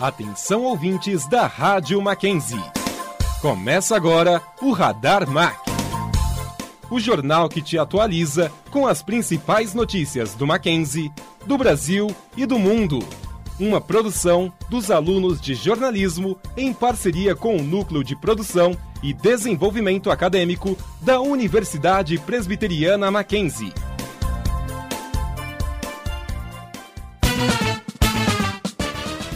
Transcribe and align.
Atenção 0.00 0.62
ouvintes 0.62 1.28
da 1.28 1.46
Rádio 1.46 2.00
Mackenzie. 2.00 2.58
Começa 3.42 3.94
agora 3.94 4.40
o 4.62 4.72
Radar 4.72 5.28
Mac. 5.28 5.58
O 6.90 6.98
jornal 6.98 7.50
que 7.50 7.60
te 7.60 7.76
atualiza 7.76 8.50
com 8.70 8.86
as 8.86 9.02
principais 9.02 9.74
notícias 9.74 10.34
do 10.34 10.46
Mackenzie, 10.46 11.12
do 11.44 11.58
Brasil 11.58 12.16
e 12.34 12.46
do 12.46 12.58
mundo. 12.58 13.06
Uma 13.58 13.78
produção 13.78 14.50
dos 14.70 14.90
alunos 14.90 15.38
de 15.38 15.54
jornalismo 15.54 16.38
em 16.56 16.72
parceria 16.72 17.36
com 17.36 17.58
o 17.58 17.62
Núcleo 17.62 18.02
de 18.02 18.16
Produção 18.16 18.74
e 19.02 19.12
Desenvolvimento 19.12 20.10
Acadêmico 20.10 20.78
da 21.02 21.20
Universidade 21.20 22.16
Presbiteriana 22.16 23.10
Mackenzie. 23.10 23.74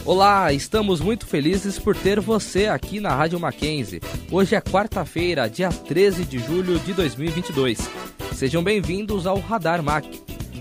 Olá, 0.05 0.53
estamos 0.53 1.01
muito 1.01 1.25
felizes 1.25 1.79
por 1.79 1.97
ter 1.97 2.19
você 2.19 2.67
aqui 2.67 2.99
na 2.99 3.09
Rádio 3.09 3.39
Mackenzie. 3.39 3.99
Hoje 4.31 4.53
é 4.53 4.61
quarta-feira, 4.61 5.49
dia 5.49 5.69
13 5.69 6.25
de 6.25 6.37
julho 6.37 6.77
de 6.77 6.93
2022. 6.93 7.79
Sejam 8.31 8.63
bem-vindos 8.63 9.25
ao 9.25 9.39
Radar 9.39 9.81
Mac. 9.81 10.05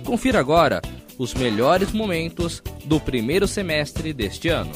Confira 0.02 0.41
agora 0.41 0.80
os 1.18 1.34
melhores 1.34 1.92
momentos 1.92 2.62
do 2.87 2.98
primeiro 2.98 3.46
semestre 3.46 4.15
deste 4.15 4.48
ano. 4.48 4.73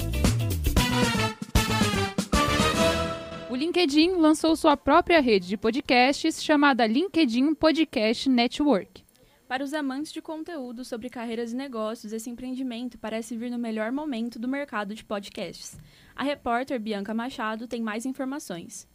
O 3.48 3.56
LinkedIn 3.56 4.16
lançou 4.16 4.55
sua 4.55 4.77
própria 4.77 5.23
rede 5.23 5.48
de 5.48 5.56
podcasts 5.56 6.45
chamada 6.45 6.87
LinkedIn 6.87 7.55
Podcast 7.55 8.28
Network. 8.28 9.08
Para 9.48 9.65
os 9.65 9.73
amantes 9.73 10.12
de 10.12 10.20
conteúdo 10.20 10.84
sobre 10.84 11.09
carreiras 11.09 11.52
e 11.52 11.56
negócios, 11.56 12.12
esse 12.12 12.29
empreendimento 12.29 12.98
parece 12.98 13.34
vir 13.34 13.51
no 13.51 13.59
melhor 13.59 13.91
momento 13.91 14.39
do 14.39 14.47
mercado 14.47 14.95
de 14.95 15.02
podcasts. 15.02 15.79
A 16.15 16.23
repórter 16.23 16.79
Bianca 16.79 17.14
Machado 17.14 17.67
tem 17.67 17.81
mais 17.81 18.05
informações. 18.05 18.87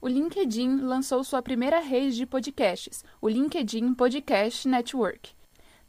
O 0.00 0.08
LinkedIn 0.08 0.76
lançou 0.80 1.22
sua 1.22 1.42
primeira 1.42 1.80
rede 1.80 2.16
de 2.16 2.24
podcasts, 2.24 3.04
o 3.20 3.28
LinkedIn 3.28 3.92
Podcast 3.92 4.66
Network. 4.66 5.32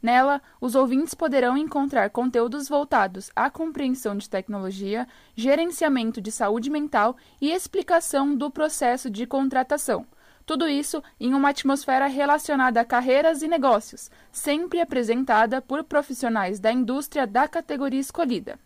Nela, 0.02 0.42
os 0.60 0.74
ouvintes 0.74 1.14
poderão 1.14 1.56
encontrar 1.56 2.10
conteúdos 2.10 2.68
voltados 2.68 3.30
à 3.34 3.48
compreensão 3.48 4.14
de 4.14 4.28
tecnologia, 4.28 5.08
gerenciamento 5.34 6.20
de 6.20 6.30
saúde 6.30 6.68
mental 6.68 7.16
e 7.40 7.50
explicação 7.50 8.36
do 8.36 8.50
processo 8.50 9.08
de 9.08 9.26
contratação 9.26 10.06
tudo 10.44 10.68
isso 10.68 11.02
em 11.18 11.34
uma 11.34 11.50
atmosfera 11.50 12.06
relacionada 12.06 12.80
a 12.80 12.84
carreiras 12.84 13.42
e 13.42 13.48
negócios, 13.48 14.10
sempre 14.30 14.80
apresentada 14.80 15.60
por 15.62 15.84
profissionais 15.84 16.58
da 16.58 16.72
indústria 16.72 17.26
da 17.26 17.46
categoria 17.48 18.00
escolhida. 18.00 18.58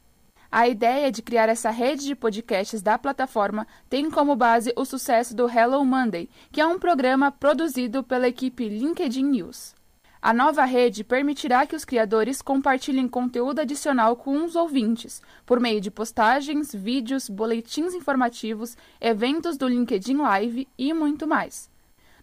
A 0.51 0.69
ideia 0.69 1.11
de 1.11 1.23
criar 1.23 1.49
essa 1.49 1.71
rede 1.71 2.07
de 2.07 2.15
podcasts 2.15 2.81
da 2.81 2.97
plataforma 2.97 3.67
tem 3.91 4.11
como 4.11 4.37
base 4.37 4.73
o 4.77 4.85
sucesso 4.85 5.35
do 5.35 5.49
Hello 5.49 5.85
Monday, 5.85 6.29
que 6.51 6.61
é 6.61 6.67
um 6.67 6.79
programa 6.79 7.31
produzido 7.33 8.03
pela 8.03 8.29
equipe 8.29 8.69
LinkedIn 8.69 9.25
News. 9.25 9.75
A 10.20 10.33
nova 10.33 10.64
rede 10.64 11.05
permitirá 11.05 11.67
que 11.67 11.77
os 11.77 11.84
criadores 11.84 12.41
compartilhem 12.41 13.06
conteúdo 13.06 13.61
adicional 13.61 14.17
com 14.17 14.45
os 14.45 14.56
ouvintes, 14.56 15.23
por 15.45 15.61
meio 15.61 15.81
de 15.81 15.91
postagens, 15.91 16.75
vídeos, 16.75 17.28
boletins 17.28 17.95
informativos, 17.95 18.77
eventos 19.00 19.56
do 19.56 19.69
LinkedIn 19.69 20.17
Live 20.17 20.69
e 20.78 20.92
muito 20.92 21.27
mais. 21.27 21.70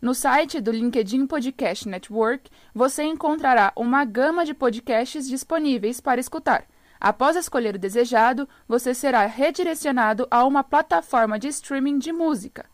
No 0.01 0.13
site 0.13 0.59
do 0.59 0.69
LinkedIn 0.69 1.25
Podcast 1.27 1.87
Network, 1.87 2.51
você 2.75 3.03
encontrará 3.03 3.71
uma 3.73 4.03
gama 4.03 4.43
de 4.43 4.53
podcasts 4.53 5.25
disponíveis 5.27 6.01
para 6.01 6.19
escutar. 6.19 6.65
Após 6.99 7.37
escolher 7.37 7.75
o 7.75 7.79
desejado, 7.79 8.47
você 8.67 8.93
será 8.93 9.25
redirecionado 9.25 10.27
a 10.29 10.43
uma 10.43 10.63
plataforma 10.63 11.39
de 11.39 11.47
streaming 11.47 11.99
de 11.99 12.11
música. 12.11 12.65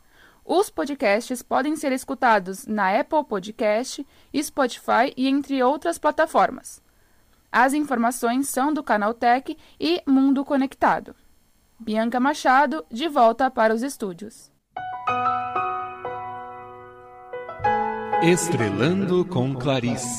Os 0.52 0.68
podcasts 0.68 1.44
podem 1.44 1.76
ser 1.76 1.92
escutados 1.92 2.66
na 2.66 3.00
Apple 3.00 3.24
Podcast, 3.24 4.04
Spotify 4.36 5.14
e 5.16 5.28
entre 5.28 5.62
outras 5.62 6.00
plataformas. 6.00 6.82
As 7.52 7.72
informações 7.72 8.50
são 8.50 8.74
do 8.74 8.82
Canal 8.82 9.14
Tech 9.14 9.56
e 9.80 10.02
Mundo 10.08 10.44
Conectado. 10.44 11.16
Bianca 11.80 12.20
Machado, 12.20 12.84
de 12.90 13.08
volta 13.08 13.52
para 13.52 13.76
os 13.76 13.84
estúdios. 13.84 14.52
Estrelando 18.24 19.24
com 19.26 19.54
Clarice. 19.54 20.18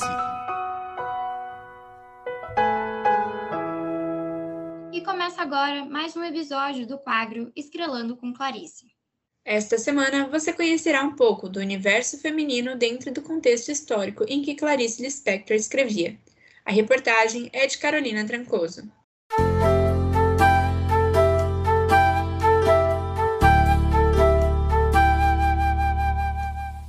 E 4.93 5.01
começa 5.03 5.41
agora 5.41 5.83
mais 5.83 6.15
um 6.15 6.23
episódio 6.23 6.87
do 6.87 6.97
quadro 6.97 7.51
Estrelando 7.53 8.15
com 8.15 8.33
Clarice. 8.33 9.00
Esta 9.43 9.79
semana 9.79 10.27
você 10.27 10.53
conhecerá 10.53 11.01
um 11.01 11.15
pouco 11.15 11.49
do 11.49 11.59
universo 11.59 12.15
feminino 12.19 12.75
dentro 12.75 13.11
do 13.11 13.23
contexto 13.23 13.71
histórico 13.71 14.23
em 14.27 14.43
que 14.43 14.53
Clarice 14.53 15.01
Lispector 15.01 15.55
escrevia. 15.55 16.15
A 16.63 16.71
reportagem 16.71 17.49
é 17.51 17.65
de 17.65 17.79
Carolina 17.79 18.23
Trancoso. 18.23 18.87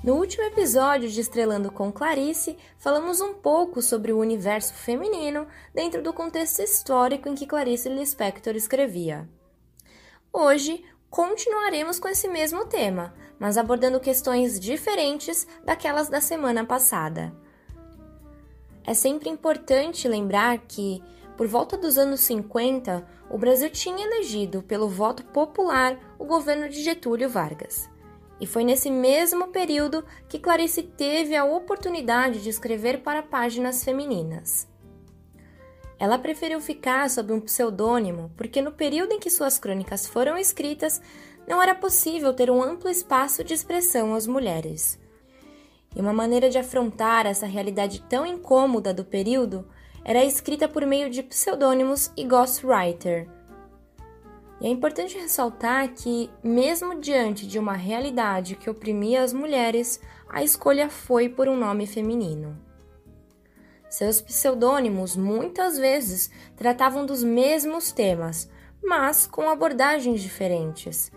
No 0.04 0.16
último 0.16 0.44
episódio 0.44 1.08
de 1.08 1.20
Estrelando 1.20 1.70
com 1.70 1.90
Clarice, 1.90 2.58
falamos 2.78 3.22
um 3.22 3.32
pouco 3.32 3.80
sobre 3.80 4.12
o 4.12 4.18
universo 4.18 4.74
feminino 4.74 5.46
dentro 5.72 6.02
do 6.02 6.12
contexto 6.12 6.60
histórico 6.60 7.30
em 7.30 7.34
que 7.34 7.46
Clarice 7.46 7.88
Lispector 7.88 8.54
escrevia. 8.56 9.26
Hoje, 10.34 10.82
continuaremos 11.12 11.98
com 11.98 12.08
esse 12.08 12.26
mesmo 12.26 12.64
tema, 12.64 13.12
mas 13.38 13.58
abordando 13.58 14.00
questões 14.00 14.58
diferentes 14.58 15.46
daquelas 15.62 16.08
da 16.08 16.22
semana 16.22 16.64
passada. 16.64 17.30
É 18.82 18.94
sempre 18.94 19.28
importante 19.28 20.08
lembrar 20.08 20.56
que, 20.66 21.02
por 21.36 21.46
volta 21.46 21.76
dos 21.76 21.98
anos 21.98 22.20
50, 22.20 23.06
o 23.28 23.36
Brasil 23.36 23.68
tinha 23.68 24.06
elegido 24.06 24.62
pelo 24.62 24.88
voto 24.88 25.22
popular 25.26 25.98
o 26.18 26.24
governo 26.24 26.66
de 26.66 26.82
Getúlio 26.82 27.28
Vargas. 27.28 27.90
E 28.40 28.46
foi 28.46 28.64
nesse 28.64 28.90
mesmo 28.90 29.48
período 29.48 30.02
que 30.30 30.38
Clarice 30.38 30.82
teve 30.82 31.36
a 31.36 31.44
oportunidade 31.44 32.42
de 32.42 32.48
escrever 32.48 33.02
para 33.02 33.22
páginas 33.22 33.84
femininas. 33.84 34.66
Ela 36.02 36.18
preferiu 36.18 36.60
ficar 36.60 37.08
sob 37.08 37.32
um 37.32 37.38
pseudônimo 37.38 38.32
porque, 38.36 38.60
no 38.60 38.72
período 38.72 39.12
em 39.12 39.20
que 39.20 39.30
suas 39.30 39.56
crônicas 39.56 40.04
foram 40.04 40.36
escritas, 40.36 41.00
não 41.46 41.62
era 41.62 41.76
possível 41.76 42.34
ter 42.34 42.50
um 42.50 42.60
amplo 42.60 42.90
espaço 42.90 43.44
de 43.44 43.54
expressão 43.54 44.12
às 44.12 44.26
mulheres. 44.26 44.98
E 45.94 46.00
uma 46.00 46.12
maneira 46.12 46.50
de 46.50 46.58
afrontar 46.58 47.24
essa 47.24 47.46
realidade 47.46 48.02
tão 48.08 48.26
incômoda 48.26 48.92
do 48.92 49.04
período 49.04 49.64
era 50.04 50.24
escrita 50.24 50.66
por 50.66 50.84
meio 50.84 51.08
de 51.08 51.22
pseudônimos 51.22 52.10
e 52.16 52.24
ghostwriter. 52.24 53.28
E 54.60 54.66
é 54.66 54.70
importante 54.70 55.16
ressaltar 55.16 55.88
que, 55.94 56.28
mesmo 56.42 57.00
diante 57.00 57.46
de 57.46 57.60
uma 57.60 57.74
realidade 57.74 58.56
que 58.56 58.68
oprimia 58.68 59.22
as 59.22 59.32
mulheres, 59.32 60.00
a 60.28 60.42
escolha 60.42 60.90
foi 60.90 61.28
por 61.28 61.46
um 61.46 61.56
nome 61.56 61.86
feminino. 61.86 62.71
Seus 63.92 64.22
pseudônimos 64.22 65.14
muitas 65.14 65.76
vezes 65.76 66.30
tratavam 66.56 67.04
dos 67.04 67.22
mesmos 67.22 67.92
temas, 67.92 68.48
mas 68.82 69.26
com 69.26 69.50
abordagens 69.50 70.22
diferentes. 70.22 71.12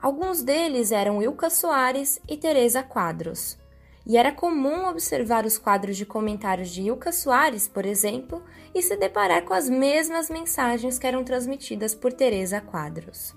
Alguns 0.00 0.42
deles 0.42 0.90
eram 0.90 1.22
Ilka 1.22 1.48
Soares 1.48 2.20
e 2.28 2.36
Teresa 2.36 2.82
Quadros. 2.82 3.56
E 4.04 4.16
era 4.16 4.32
comum 4.32 4.88
observar 4.88 5.46
os 5.46 5.56
quadros 5.56 5.96
de 5.96 6.04
comentários 6.04 6.70
de 6.70 6.82
Ilka 6.82 7.12
Soares, 7.12 7.68
por 7.68 7.86
exemplo, 7.86 8.42
e 8.74 8.82
se 8.82 8.96
deparar 8.96 9.44
com 9.44 9.54
as 9.54 9.68
mesmas 9.68 10.28
mensagens 10.28 10.98
que 10.98 11.06
eram 11.06 11.22
transmitidas 11.22 11.94
por 11.94 12.12
Teresa 12.12 12.60
Quadros. 12.60 13.32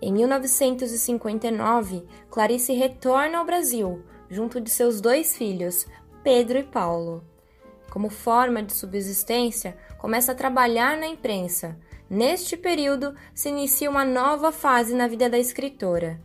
Em 0.00 0.12
1959, 0.12 2.06
Clarice 2.30 2.74
retorna 2.74 3.38
ao 3.38 3.44
Brasil, 3.44 4.04
junto 4.30 4.60
de 4.60 4.70
seus 4.70 5.00
dois 5.00 5.36
filhos, 5.36 5.84
Pedro 6.22 6.56
e 6.56 6.62
Paulo. 6.62 7.28
Como 7.90 8.08
forma 8.08 8.62
de 8.62 8.72
subsistência, 8.72 9.76
começa 9.98 10.32
a 10.32 10.34
trabalhar 10.34 10.96
na 10.96 11.08
imprensa. 11.08 11.76
Neste 12.08 12.56
período, 12.56 13.14
se 13.34 13.48
inicia 13.48 13.90
uma 13.90 14.04
nova 14.04 14.52
fase 14.52 14.94
na 14.94 15.08
vida 15.08 15.28
da 15.28 15.38
escritora. 15.38 16.20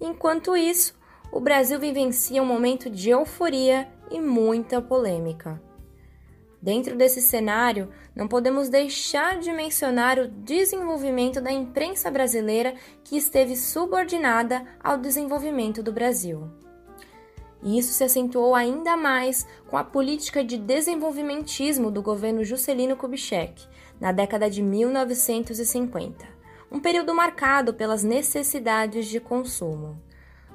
Enquanto 0.00 0.56
isso, 0.56 0.94
o 1.32 1.40
Brasil 1.40 1.78
vivencia 1.78 2.42
um 2.42 2.46
momento 2.46 2.88
de 2.88 3.10
euforia 3.10 3.88
e 4.10 4.20
muita 4.20 4.80
polêmica. 4.80 5.60
Dentro 6.60 6.96
desse 6.96 7.20
cenário, 7.20 7.88
não 8.16 8.26
podemos 8.26 8.68
deixar 8.68 9.38
de 9.38 9.52
mencionar 9.52 10.18
o 10.18 10.26
desenvolvimento 10.26 11.40
da 11.40 11.52
imprensa 11.52 12.10
brasileira 12.10 12.74
que 13.04 13.16
esteve 13.16 13.54
subordinada 13.56 14.64
ao 14.82 14.98
desenvolvimento 14.98 15.82
do 15.82 15.92
Brasil. 15.92 16.48
E 17.62 17.78
isso 17.78 17.92
se 17.92 18.04
acentuou 18.04 18.54
ainda 18.54 18.96
mais 18.96 19.46
com 19.68 19.76
a 19.76 19.84
política 19.84 20.44
de 20.44 20.56
desenvolvimentismo 20.56 21.90
do 21.90 22.02
governo 22.02 22.44
Juscelino 22.44 22.96
Kubitschek, 22.96 23.66
na 24.00 24.12
década 24.12 24.48
de 24.48 24.62
1950, 24.62 26.26
um 26.70 26.78
período 26.80 27.14
marcado 27.14 27.74
pelas 27.74 28.04
necessidades 28.04 29.06
de 29.06 29.18
consumo. 29.18 30.00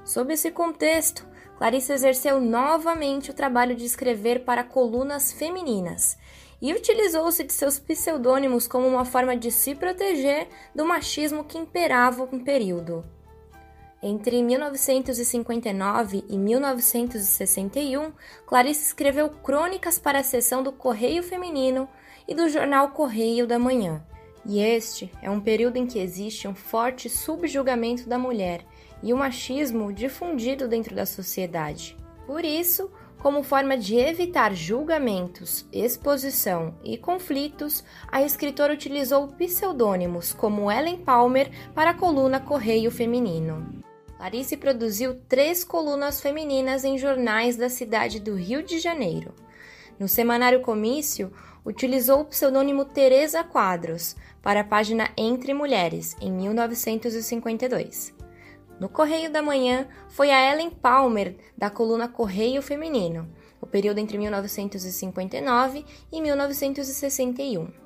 Sob 0.05 0.33
esse 0.33 0.51
contexto, 0.51 1.25
Clarice 1.57 1.93
exerceu 1.93 2.41
novamente 2.41 3.31
o 3.31 3.33
trabalho 3.33 3.75
de 3.75 3.85
escrever 3.85 4.43
para 4.43 4.63
colunas 4.63 5.31
femininas 5.31 6.17
e 6.61 6.73
utilizou-se 6.73 7.43
de 7.43 7.53
seus 7.53 7.77
pseudônimos 7.77 8.67
como 8.67 8.87
uma 8.87 9.05
forma 9.05 9.35
de 9.35 9.51
se 9.51 9.75
proteger 9.75 10.47
do 10.73 10.85
machismo 10.85 11.43
que 11.43 11.57
imperava 11.57 12.27
no 12.31 12.43
período. 12.43 13.03
Entre 14.05 14.43
1959 14.43 16.25
e 16.27 16.37
1961, 16.37 18.11
Clarice 18.45 18.87
escreveu 18.87 19.29
crônicas 19.29 19.97
para 19.97 20.19
a 20.19 20.23
seção 20.23 20.61
do 20.61 20.73
Correio 20.73 21.23
Feminino 21.23 21.87
e 22.27 22.35
do 22.35 22.49
jornal 22.49 22.89
Correio 22.89 23.47
da 23.47 23.57
Manhã. 23.57 24.05
E 24.45 24.59
este 24.59 25.09
é 25.21 25.31
um 25.31 25.39
período 25.39 25.77
em 25.77 25.87
que 25.87 25.99
existe 25.99 26.49
um 26.49 26.53
forte 26.53 27.09
subjugamento 27.09 28.09
da 28.09 28.19
mulher 28.19 28.65
e 29.01 29.13
o 29.13 29.17
machismo 29.17 29.93
difundido 29.93 30.67
dentro 30.67 30.93
da 30.93 31.05
sociedade. 31.05 31.95
Por 32.27 32.43
isso, 32.43 32.91
como 33.19 33.41
forma 33.41 33.77
de 33.77 33.95
evitar 33.95 34.53
julgamentos, 34.53 35.65
exposição 35.71 36.75
e 36.83 36.97
conflitos, 36.97 37.85
a 38.11 38.21
escritora 38.21 38.73
utilizou 38.73 39.29
pseudônimos 39.29 40.33
como 40.33 40.69
Ellen 40.69 40.97
Palmer 40.97 41.49
para 41.73 41.91
a 41.91 41.93
coluna 41.93 42.41
Correio 42.41 42.91
Feminino. 42.91 43.81
Clarice 44.23 44.55
produziu 44.55 45.19
três 45.27 45.65
colunas 45.65 46.21
femininas 46.21 46.85
em 46.85 46.97
jornais 46.97 47.57
da 47.57 47.67
cidade 47.67 48.21
do 48.21 48.35
Rio 48.35 48.63
de 48.63 48.79
Janeiro. 48.79 49.33
No 49.99 50.07
semanário 50.07 50.61
Comício, 50.61 51.29
utilizou 51.65 52.21
o 52.21 52.25
pseudônimo 52.25 52.85
Teresa 52.85 53.43
Quadros 53.43 54.15
para 54.41 54.61
a 54.61 54.63
página 54.63 55.09
Entre 55.17 55.53
Mulheres, 55.53 56.15
em 56.21 56.31
1952. 56.31 58.13
No 58.79 58.87
Correio 58.87 59.29
da 59.29 59.41
Manhã, 59.41 59.89
foi 60.07 60.31
a 60.31 60.53
Ellen 60.53 60.69
Palmer, 60.69 61.35
da 61.57 61.69
coluna 61.69 62.07
Correio 62.07 62.61
Feminino, 62.61 63.27
o 63.59 63.67
período 63.67 63.97
entre 63.97 64.17
1959 64.17 65.85
e 66.09 66.21
1961 66.21 67.82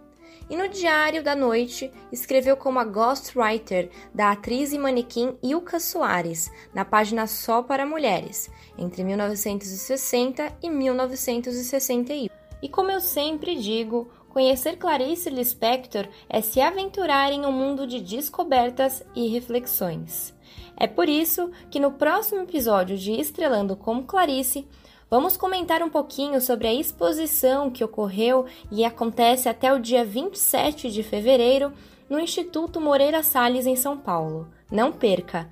e 0.49 0.55
no 0.55 0.67
Diário 0.67 1.23
da 1.23 1.35
Noite 1.35 1.91
escreveu 2.11 2.55
como 2.55 2.79
a 2.79 2.83
ghostwriter 2.83 3.89
da 4.13 4.31
atriz 4.31 4.71
e 4.73 4.77
manequim 4.77 5.37
Ilka 5.43 5.79
Soares, 5.79 6.51
na 6.73 6.85
página 6.85 7.27
Só 7.27 7.61
para 7.61 7.85
Mulheres, 7.85 8.49
entre 8.77 9.03
1960 9.03 10.57
e 10.61 10.69
1961. 10.69 12.29
E 12.61 12.69
como 12.69 12.91
eu 12.91 12.99
sempre 12.99 13.55
digo, 13.55 14.09
conhecer 14.29 14.77
Clarice 14.77 15.29
Lispector 15.29 16.07
é 16.29 16.41
se 16.41 16.61
aventurar 16.61 17.31
em 17.31 17.45
um 17.45 17.51
mundo 17.51 17.85
de 17.85 17.99
descobertas 17.99 19.03
e 19.15 19.27
reflexões. 19.27 20.33
É 20.75 20.87
por 20.87 21.09
isso 21.09 21.51
que 21.69 21.79
no 21.79 21.93
próximo 21.93 22.41
episódio 22.41 22.97
de 22.97 23.11
Estrelando 23.13 23.75
como 23.75 24.03
Clarice, 24.03 24.67
Vamos 25.09 25.37
comentar 25.37 25.81
um 25.81 25.89
pouquinho 25.89 26.41
sobre 26.41 26.67
a 26.67 26.73
exposição 26.73 27.71
que 27.71 27.81
ocorreu 27.81 28.45
e 28.69 28.83
acontece 28.83 29.47
até 29.47 29.73
o 29.73 29.79
dia 29.79 30.03
27 30.03 30.91
de 30.91 31.01
fevereiro 31.01 31.71
no 32.09 32.19
Instituto 32.19 32.81
Moreira 32.81 33.23
Salles, 33.23 33.65
em 33.65 33.75
São 33.77 33.97
Paulo. 33.97 34.49
Não 34.69 34.91
perca! 34.91 35.49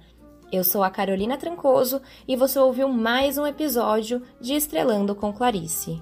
Eu 0.52 0.62
sou 0.62 0.84
a 0.84 0.90
Carolina 0.90 1.38
Trancoso 1.38 2.02
e 2.28 2.36
você 2.36 2.60
ouviu 2.60 2.90
mais 2.90 3.38
um 3.38 3.48
episódio 3.48 4.22
de 4.42 4.54
Estrelando 4.54 5.16
com 5.16 5.31
Clarice. 5.31 6.01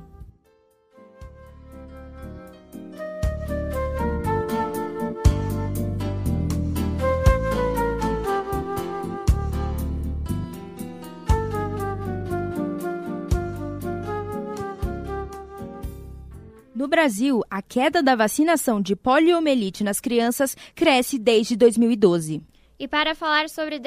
No 16.84 16.90
Brasil, 16.90 17.42
a 17.50 17.62
queda 17.62 18.04
da 18.04 18.14
vacinação 18.14 18.82
de 18.82 18.94
poliomielite 18.94 19.86
nas 19.86 20.02
crianças 20.02 20.54
cresce 20.76 21.18
desde 21.18 21.56
2012. 21.56 22.44
E 22.78 22.90
para 22.90 23.16
falar 23.16 23.48
sobre, 23.48 23.82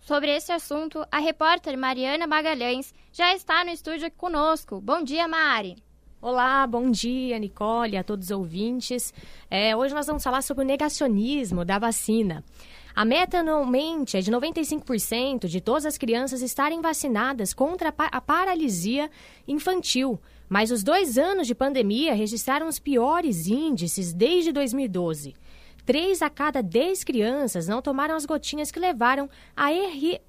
sobre 0.00 0.34
esse 0.34 0.50
assunto, 0.50 1.06
a 1.12 1.20
repórter 1.20 1.78
Mariana 1.78 2.26
Magalhães 2.26 2.92
já 3.12 3.32
está 3.36 3.64
no 3.64 3.70
estúdio 3.70 4.10
conosco. 4.16 4.80
Bom 4.80 5.00
dia, 5.04 5.28
Mari! 5.28 5.76
Olá, 6.20 6.66
bom 6.66 6.90
dia, 6.90 7.38
Nicole, 7.38 7.96
a 7.96 8.02
todos 8.02 8.26
os 8.26 8.36
ouvintes. 8.36 9.14
É, 9.48 9.76
hoje 9.76 9.94
nós 9.94 10.08
vamos 10.08 10.24
falar 10.24 10.42
sobre 10.42 10.64
o 10.64 10.66
negacionismo 10.66 11.64
da 11.64 11.78
vacina. 11.78 12.44
A 12.96 13.04
meta 13.04 13.38
anualmente 13.38 14.16
é 14.16 14.20
de 14.20 14.32
95% 14.32 15.46
de 15.46 15.60
todas 15.60 15.86
as 15.86 15.96
crianças 15.96 16.42
estarem 16.42 16.80
vacinadas 16.80 17.54
contra 17.54 17.94
a 17.96 18.20
paralisia 18.20 19.08
infantil, 19.46 20.20
mas 20.50 20.72
os 20.72 20.82
dois 20.82 21.16
anos 21.16 21.46
de 21.46 21.54
pandemia 21.54 22.12
registraram 22.12 22.66
os 22.66 22.80
piores 22.80 23.46
índices 23.46 24.12
desde 24.12 24.50
2012. 24.50 25.36
Três 25.86 26.20
a 26.22 26.28
cada 26.28 26.60
dez 26.60 27.04
crianças 27.04 27.68
não 27.68 27.80
tomaram 27.80 28.16
as 28.16 28.26
gotinhas 28.26 28.72
que 28.72 28.80
levaram 28.80 29.30
à 29.56 29.68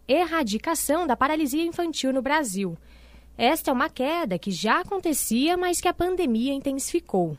erradicação 0.08 1.08
da 1.08 1.18
paralisia 1.18 1.64
infantil 1.64 2.14
no 2.14 2.22
Brasil. 2.22 2.78
Esta 3.36 3.72
é 3.72 3.74
uma 3.74 3.90
queda 3.90 4.38
que 4.38 4.52
já 4.52 4.82
acontecia, 4.82 5.58
mas 5.58 5.82
que 5.82 5.88
a 5.88 5.94
pandemia 5.94 6.54
intensificou. 6.54 7.36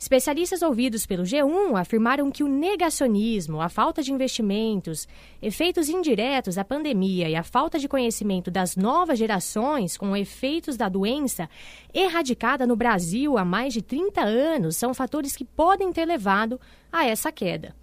Especialistas 0.00 0.62
ouvidos 0.62 1.04
pelo 1.04 1.24
G1 1.24 1.78
afirmaram 1.78 2.30
que 2.30 2.42
o 2.42 2.48
negacionismo, 2.48 3.60
a 3.60 3.68
falta 3.68 4.02
de 4.02 4.10
investimentos, 4.10 5.06
efeitos 5.42 5.90
indiretos 5.90 6.54
da 6.54 6.64
pandemia 6.64 7.28
e 7.28 7.36
a 7.36 7.42
falta 7.42 7.78
de 7.78 7.86
conhecimento 7.86 8.50
das 8.50 8.76
novas 8.76 9.18
gerações 9.18 9.98
com 9.98 10.16
efeitos 10.16 10.78
da 10.78 10.88
doença 10.88 11.50
erradicada 11.92 12.66
no 12.66 12.74
Brasil 12.74 13.36
há 13.36 13.44
mais 13.44 13.74
de 13.74 13.82
30 13.82 14.22
anos 14.22 14.78
são 14.78 14.94
fatores 14.94 15.36
que 15.36 15.44
podem 15.44 15.92
ter 15.92 16.06
levado 16.06 16.58
a 16.90 17.04
essa 17.04 17.30
queda. 17.30 17.76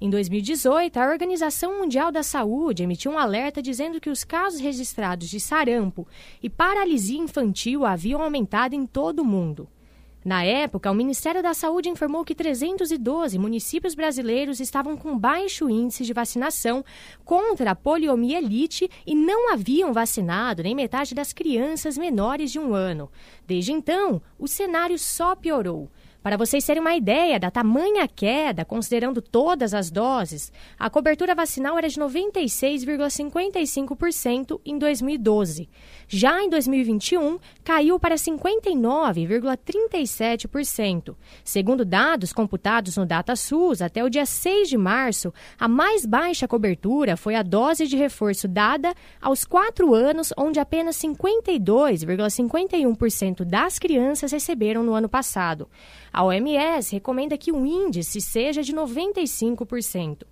Em 0.00 0.10
2018, 0.10 0.96
a 0.98 1.08
Organização 1.08 1.78
Mundial 1.78 2.10
da 2.10 2.24
Saúde 2.24 2.82
emitiu 2.82 3.12
um 3.12 3.18
alerta 3.18 3.62
dizendo 3.62 4.00
que 4.00 4.10
os 4.10 4.24
casos 4.24 4.58
registrados 4.58 5.28
de 5.28 5.38
sarampo 5.38 6.04
e 6.42 6.50
paralisia 6.50 7.20
infantil 7.20 7.86
haviam 7.86 8.20
aumentado 8.20 8.74
em 8.74 8.84
todo 8.84 9.20
o 9.20 9.24
mundo. 9.24 9.68
Na 10.22 10.44
época, 10.44 10.90
o 10.90 10.94
Ministério 10.94 11.42
da 11.42 11.54
Saúde 11.54 11.88
informou 11.88 12.24
que 12.24 12.34
312 12.34 13.38
municípios 13.38 13.94
brasileiros 13.94 14.60
estavam 14.60 14.94
com 14.94 15.18
baixo 15.18 15.70
índice 15.70 16.04
de 16.04 16.12
vacinação 16.12 16.84
contra 17.24 17.70
a 17.70 17.74
poliomielite 17.74 18.90
e 19.06 19.14
não 19.14 19.50
haviam 19.50 19.94
vacinado 19.94 20.62
nem 20.62 20.74
metade 20.74 21.14
das 21.14 21.32
crianças 21.32 21.96
menores 21.96 22.52
de 22.52 22.58
um 22.58 22.74
ano. 22.74 23.10
Desde 23.46 23.72
então, 23.72 24.20
o 24.38 24.46
cenário 24.46 24.98
só 24.98 25.34
piorou. 25.34 25.88
Para 26.22 26.36
vocês 26.36 26.66
terem 26.66 26.82
uma 26.82 26.94
ideia 26.94 27.40
da 27.40 27.50
tamanha 27.50 28.06
queda, 28.06 28.62
considerando 28.62 29.22
todas 29.22 29.72
as 29.72 29.90
doses, 29.90 30.52
a 30.78 30.90
cobertura 30.90 31.34
vacinal 31.34 31.78
era 31.78 31.88
de 31.88 31.98
96,55% 31.98 34.60
em 34.62 34.78
2012. 34.78 35.66
Já 36.12 36.42
em 36.42 36.50
2021, 36.50 37.38
caiu 37.62 37.96
para 37.96 38.16
59,37%. 38.16 41.14
Segundo 41.44 41.84
dados 41.84 42.32
computados 42.32 42.96
no 42.96 43.06
DataSUS, 43.06 43.80
até 43.80 44.02
o 44.02 44.10
dia 44.10 44.26
6 44.26 44.68
de 44.68 44.76
março, 44.76 45.32
a 45.56 45.68
mais 45.68 46.04
baixa 46.04 46.48
cobertura 46.48 47.16
foi 47.16 47.36
a 47.36 47.44
dose 47.44 47.86
de 47.86 47.96
reforço 47.96 48.48
dada 48.48 48.92
aos 49.22 49.44
4 49.44 49.94
anos, 49.94 50.32
onde 50.36 50.58
apenas 50.58 50.96
52,51% 50.96 53.44
das 53.44 53.78
crianças 53.78 54.32
receberam 54.32 54.82
no 54.82 54.94
ano 54.94 55.08
passado. 55.08 55.68
A 56.12 56.24
OMS 56.24 56.92
recomenda 56.92 57.38
que 57.38 57.52
o 57.52 57.64
índice 57.64 58.20
seja 58.20 58.64
de 58.64 58.74
95%. 58.74 60.26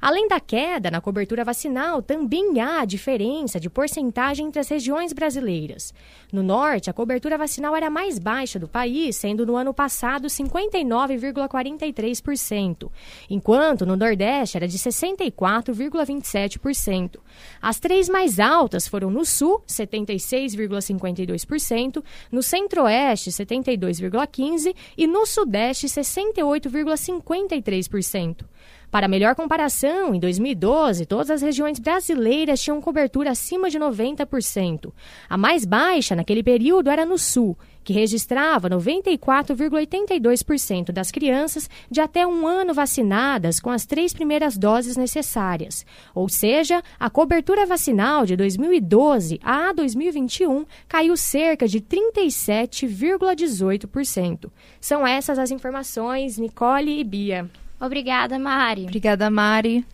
Além 0.00 0.28
da 0.28 0.38
queda 0.38 0.88
na 0.90 1.00
cobertura 1.00 1.44
vacinal, 1.44 2.00
também 2.00 2.60
há 2.60 2.84
diferença 2.84 3.58
de 3.58 3.68
porcentagem 3.68 4.46
entre 4.46 4.60
as 4.60 4.68
regiões 4.68 5.12
brasileiras. 5.12 5.92
No 6.32 6.40
norte, 6.42 6.88
a 6.88 6.92
cobertura 6.92 7.36
vacinal 7.36 7.74
era 7.74 7.90
mais 7.90 8.16
baixa 8.18 8.56
do 8.58 8.68
país, 8.68 9.16
sendo 9.16 9.44
no 9.44 9.56
ano 9.56 9.74
passado 9.74 10.28
59,43%, 10.28 12.88
enquanto 13.28 13.84
no 13.84 13.96
nordeste 13.96 14.56
era 14.56 14.68
de 14.68 14.78
64,27%. 14.78 17.18
As 17.60 17.80
três 17.80 18.08
mais 18.08 18.38
altas 18.38 18.86
foram 18.86 19.10
no 19.10 19.24
sul, 19.24 19.60
76,52%, 19.66 22.04
no 22.30 22.40
centro-oeste, 22.42 23.30
72,15% 23.30 24.76
e 24.96 25.08
no 25.08 25.26
sudeste, 25.26 25.88
68,53%. 25.88 28.44
Para 28.90 29.06
melhor 29.06 29.34
comparação, 29.34 30.14
em 30.14 30.20
2012, 30.20 31.04
todas 31.04 31.30
as 31.30 31.42
regiões 31.42 31.78
brasileiras 31.78 32.62
tinham 32.62 32.80
cobertura 32.80 33.32
acima 33.32 33.68
de 33.68 33.78
90%. 33.78 34.90
A 35.28 35.36
mais 35.36 35.66
baixa 35.66 36.16
naquele 36.16 36.42
período 36.42 36.88
era 36.88 37.04
no 37.04 37.18
Sul, 37.18 37.54
que 37.84 37.92
registrava 37.92 38.70
94,82% 38.70 40.90
das 40.90 41.10
crianças 41.10 41.68
de 41.90 42.00
até 42.00 42.26
um 42.26 42.46
ano 42.46 42.72
vacinadas 42.72 43.60
com 43.60 43.68
as 43.70 43.84
três 43.84 44.14
primeiras 44.14 44.56
doses 44.56 44.96
necessárias. 44.96 45.84
Ou 46.14 46.26
seja, 46.26 46.82
a 46.98 47.10
cobertura 47.10 47.66
vacinal 47.66 48.24
de 48.24 48.36
2012 48.36 49.38
a 49.42 49.70
2021 49.74 50.64
caiu 50.88 51.14
cerca 51.14 51.68
de 51.68 51.82
37,18%. 51.82 54.50
São 54.80 55.06
essas 55.06 55.38
as 55.38 55.50
informações, 55.50 56.38
Nicole 56.38 57.00
e 57.00 57.04
Bia. 57.04 57.50
Obrigada, 57.80 58.38
Mari. 58.38 58.84
Obrigada, 58.84 59.30
Mari. 59.30 59.86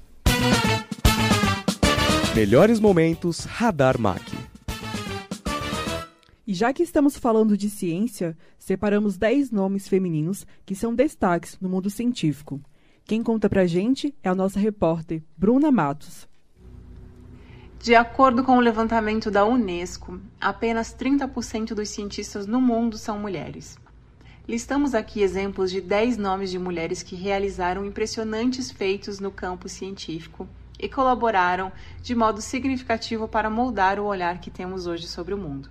Melhores 2.35 2.81
momentos 2.81 3.45
Radar 3.45 4.01
Mac. 4.01 4.23
E 6.47 6.53
já 6.53 6.73
que 6.73 6.83
estamos 6.83 7.17
falando 7.17 7.57
de 7.57 7.71
ciência, 7.71 8.37
separamos 8.59 9.17
10 9.17 9.51
nomes 9.51 9.87
femininos 9.89 10.47
que 10.65 10.75
são 10.75 10.95
destaques 10.95 11.59
no 11.61 11.69
mundo 11.69 11.89
científico. 11.89 12.61
Quem 13.05 13.23
conta 13.23 13.49
pra 13.49 13.67
gente 13.67 14.15
é 14.23 14.29
a 14.29 14.35
nossa 14.35 14.59
repórter, 14.59 15.23
Bruna 15.37 15.71
Matos. 15.71 16.27
De 17.83 17.95
acordo 17.95 18.43
com 18.43 18.57
o 18.57 18.61
levantamento 18.61 19.31
da 19.31 19.45
Unesco, 19.45 20.19
apenas 20.41 20.95
30% 20.95 21.75
dos 21.75 21.91
cientistas 21.91 22.47
no 22.47 22.61
mundo 22.61 22.97
são 22.97 23.19
mulheres. 23.19 23.79
Listamos 24.47 24.95
aqui 24.95 25.23
exemplos 25.23 25.71
de 25.71 25.81
10 25.81 26.19
nomes 26.19 26.51
de 26.51 26.59
mulheres 26.59 27.03
que 27.03 27.17
realizaram 27.17 27.83
impressionantes 27.83 28.71
feitos 28.71 29.19
no 29.19 29.31
campo 29.31 29.71
científico 29.71 30.47
e 30.79 30.87
colaboraram 30.87 31.73
de 32.03 32.15
modo 32.15 32.43
significativo 32.43 33.27
para 33.27 33.49
moldar 33.49 33.99
o 33.99 34.05
olhar 34.05 34.39
que 34.43 34.51
temos 34.51 34.87
hoje 34.87 35.09
sobre 35.09 35.33
o 35.33 35.39
mundo. 35.39 35.71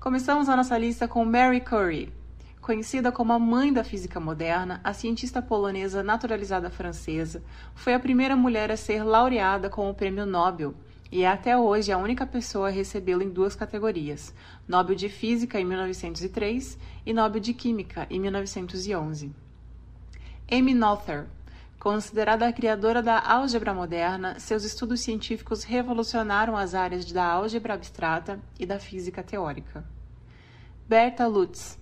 Começamos 0.00 0.48
a 0.48 0.56
nossa 0.56 0.78
lista 0.78 1.06
com 1.06 1.26
Mary 1.26 1.60
Curie. 1.60 2.10
Conhecida 2.58 3.12
como 3.12 3.34
a 3.34 3.38
mãe 3.38 3.70
da 3.70 3.84
física 3.84 4.18
moderna, 4.18 4.80
a 4.82 4.94
cientista 4.94 5.42
polonesa 5.42 6.02
naturalizada 6.02 6.70
francesa 6.70 7.42
foi 7.74 7.92
a 7.92 8.00
primeira 8.00 8.34
mulher 8.34 8.72
a 8.72 8.78
ser 8.78 9.04
laureada 9.04 9.68
com 9.68 9.90
o 9.90 9.94
Prêmio 9.94 10.24
Nobel 10.24 10.74
e 11.14 11.22
é 11.22 11.28
até 11.28 11.56
hoje 11.56 11.92
a 11.92 11.96
única 11.96 12.26
pessoa 12.26 12.66
a 12.66 12.72
recebê-lo 12.72 13.22
em 13.22 13.30
duas 13.30 13.54
categorias: 13.54 14.34
Nobel 14.66 14.96
de 14.96 15.08
Física 15.08 15.60
em 15.60 15.64
1903 15.64 16.76
e 17.06 17.12
Nobel 17.12 17.40
de 17.40 17.54
Química 17.54 18.04
em 18.10 18.18
1911. 18.18 19.32
Amy 20.50 20.74
Noether, 20.74 21.26
considerada 21.78 22.48
a 22.48 22.52
criadora 22.52 23.00
da 23.00 23.20
álgebra 23.20 23.72
moderna, 23.72 24.40
seus 24.40 24.64
estudos 24.64 25.02
científicos 25.02 25.62
revolucionaram 25.62 26.56
as 26.56 26.74
áreas 26.74 27.04
da 27.12 27.24
álgebra 27.24 27.74
abstrata 27.74 28.40
e 28.58 28.66
da 28.66 28.80
física 28.80 29.22
teórica. 29.22 29.84
Berta 30.88 31.28
Lutz. 31.28 31.78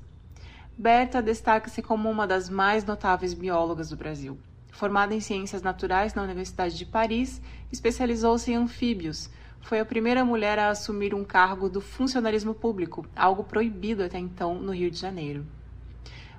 Berta 0.76 1.22
destaca-se 1.22 1.80
como 1.80 2.10
uma 2.10 2.26
das 2.26 2.50
mais 2.50 2.84
notáveis 2.84 3.32
biólogas 3.32 3.88
do 3.88 3.96
Brasil. 3.96 4.38
Formada 4.72 5.14
em 5.14 5.20
Ciências 5.20 5.62
Naturais 5.62 6.14
na 6.14 6.22
Universidade 6.22 6.76
de 6.76 6.86
Paris, 6.86 7.40
especializou-se 7.70 8.50
em 8.50 8.56
anfíbios. 8.56 9.30
Foi 9.60 9.78
a 9.78 9.84
primeira 9.84 10.24
mulher 10.24 10.58
a 10.58 10.70
assumir 10.70 11.14
um 11.14 11.24
cargo 11.24 11.68
do 11.68 11.80
funcionalismo 11.80 12.54
público, 12.54 13.06
algo 13.14 13.44
proibido 13.44 14.02
até 14.02 14.18
então 14.18 14.54
no 14.56 14.72
Rio 14.72 14.90
de 14.90 14.98
Janeiro. 14.98 15.46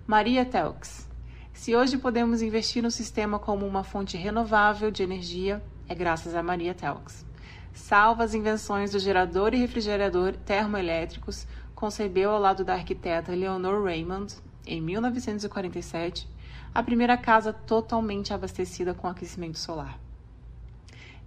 Maria 0.05 0.43
Telx. 0.43 1.07
Se 1.53 1.75
hoje 1.75 1.97
podemos 1.97 2.41
investir 2.41 2.81
no 2.81 2.89
sistema 2.89 3.37
como 3.37 3.65
uma 3.67 3.83
fonte 3.83 4.17
renovável 4.17 4.89
de 4.89 5.03
energia, 5.03 5.63
é 5.87 5.93
graças 5.93 6.35
a 6.35 6.41
Maria 6.41 6.73
Telx. 6.73 7.23
Salva 7.71 8.23
as 8.23 8.33
invenções 8.33 8.91
do 8.91 8.99
gerador 8.99 9.53
e 9.53 9.57
refrigerador 9.57 10.33
termoelétricos, 10.33 11.47
concebeu 11.75 12.31
ao 12.31 12.41
lado 12.41 12.65
da 12.65 12.73
arquiteta 12.73 13.31
Leonor 13.31 13.83
Raymond, 13.83 14.33
em 14.65 14.81
1947, 14.81 16.27
a 16.73 16.81
primeira 16.81 17.15
casa 17.15 17.53
totalmente 17.53 18.33
abastecida 18.33 18.93
com 18.93 19.07
aquecimento 19.07 19.59
solar. 19.59 19.99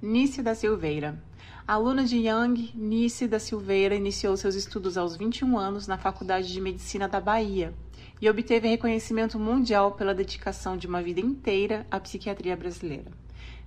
Nice 0.02 0.42
da 0.42 0.54
Silveira. 0.54 1.22
Aluna 1.66 2.04
de 2.04 2.16
Young, 2.16 2.72
Nice 2.74 3.28
da 3.28 3.38
Silveira 3.38 3.94
iniciou 3.94 4.36
seus 4.36 4.54
estudos 4.54 4.96
aos 4.98 5.16
21 5.16 5.56
anos 5.56 5.86
na 5.86 5.96
Faculdade 5.96 6.52
de 6.52 6.60
Medicina 6.60 7.08
da 7.08 7.20
Bahia 7.20 7.72
e 8.20 8.28
obteve 8.28 8.68
reconhecimento 8.68 9.38
mundial 9.38 9.92
pela 9.92 10.14
dedicação 10.14 10.76
de 10.76 10.86
uma 10.86 11.02
vida 11.02 11.20
inteira 11.20 11.86
à 11.90 12.00
psiquiatria 12.00 12.56
brasileira. 12.56 13.10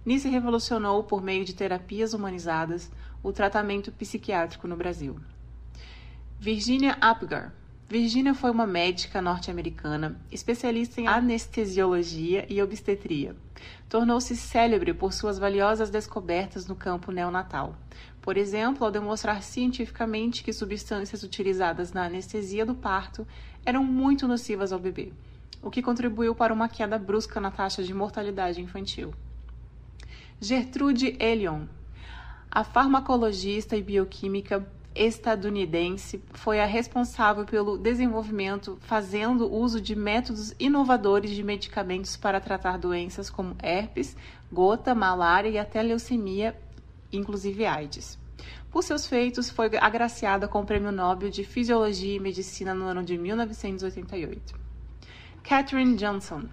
Nice 0.06 0.28
revolucionou, 0.28 1.04
por 1.04 1.22
meio 1.22 1.46
de 1.46 1.54
terapias 1.54 2.14
humanizadas, 2.14 2.92
o 3.24 3.32
tratamento 3.32 3.92
psiquiátrico 3.92 4.68
no 4.68 4.76
Brasil. 4.76 5.18
Virginia 6.40 6.98
Apgar 7.02 7.54
Virginia 7.90 8.36
foi 8.36 8.52
uma 8.52 8.68
médica 8.68 9.20
norte-americana, 9.20 10.16
especialista 10.32 11.02
em 11.02 11.08
anestesiologia 11.08 12.46
e 12.48 12.62
obstetria. 12.62 13.36
Tornou-se 13.90 14.36
célebre 14.36 14.94
por 14.94 15.12
suas 15.12 15.40
valiosas 15.40 15.90
descobertas 15.90 16.68
no 16.68 16.76
campo 16.76 17.12
neonatal. 17.12 17.76
Por 18.22 18.38
exemplo, 18.38 18.86
ao 18.86 18.92
demonstrar 18.92 19.42
cientificamente 19.42 20.44
que 20.44 20.54
substâncias 20.54 21.24
utilizadas 21.24 21.92
na 21.92 22.06
anestesia 22.06 22.64
do 22.64 22.76
parto 22.76 23.26
eram 23.66 23.84
muito 23.84 24.28
nocivas 24.28 24.72
ao 24.72 24.78
bebê, 24.78 25.12
o 25.60 25.72
que 25.72 25.82
contribuiu 25.82 26.36
para 26.36 26.54
uma 26.54 26.70
queda 26.70 27.00
brusca 27.00 27.40
na 27.40 27.50
taxa 27.50 27.82
de 27.82 27.92
mortalidade 27.92 28.62
infantil. 28.62 29.16
Gertrude 30.40 31.18
Elion, 31.20 31.64
a 32.52 32.64
farmacologista 32.64 33.76
e 33.76 33.82
bioquímica 33.82 34.64
estadunidense 34.96 36.22
foi 36.34 36.60
a 36.60 36.66
responsável 36.66 37.46
pelo 37.46 37.78
desenvolvimento, 37.78 38.78
fazendo 38.82 39.52
uso 39.52 39.80
de 39.80 39.96
métodos 39.96 40.54
inovadores 40.60 41.32
de 41.32 41.44
medicamentos 41.44 42.18
para 42.18 42.42
tratar 42.42 42.78
doenças 42.78 43.30
como 43.30 43.56
herpes, 43.62 44.16
gota, 44.52 44.96
malária 44.96 45.50
e 45.50 45.58
até 45.58 45.82
leucemia, 45.82 46.60
inclusive 47.12 47.66
AIDS. 47.66 48.18
Por 48.72 48.84
seus 48.84 49.08
feitos, 49.08 49.50
foi 49.50 49.70
agraciada 49.80 50.48
com 50.48 50.62
o 50.62 50.66
Prêmio 50.66 50.92
Nobel 50.92 51.30
de 51.30 51.44
Fisiologia 51.44 52.16
e 52.16 52.20
Medicina 52.20 52.74
no 52.74 52.86
ano 52.86 53.04
de 53.04 53.18
1988. 53.18 54.54
Catherine 55.44 55.96
Johnson. 55.96 56.44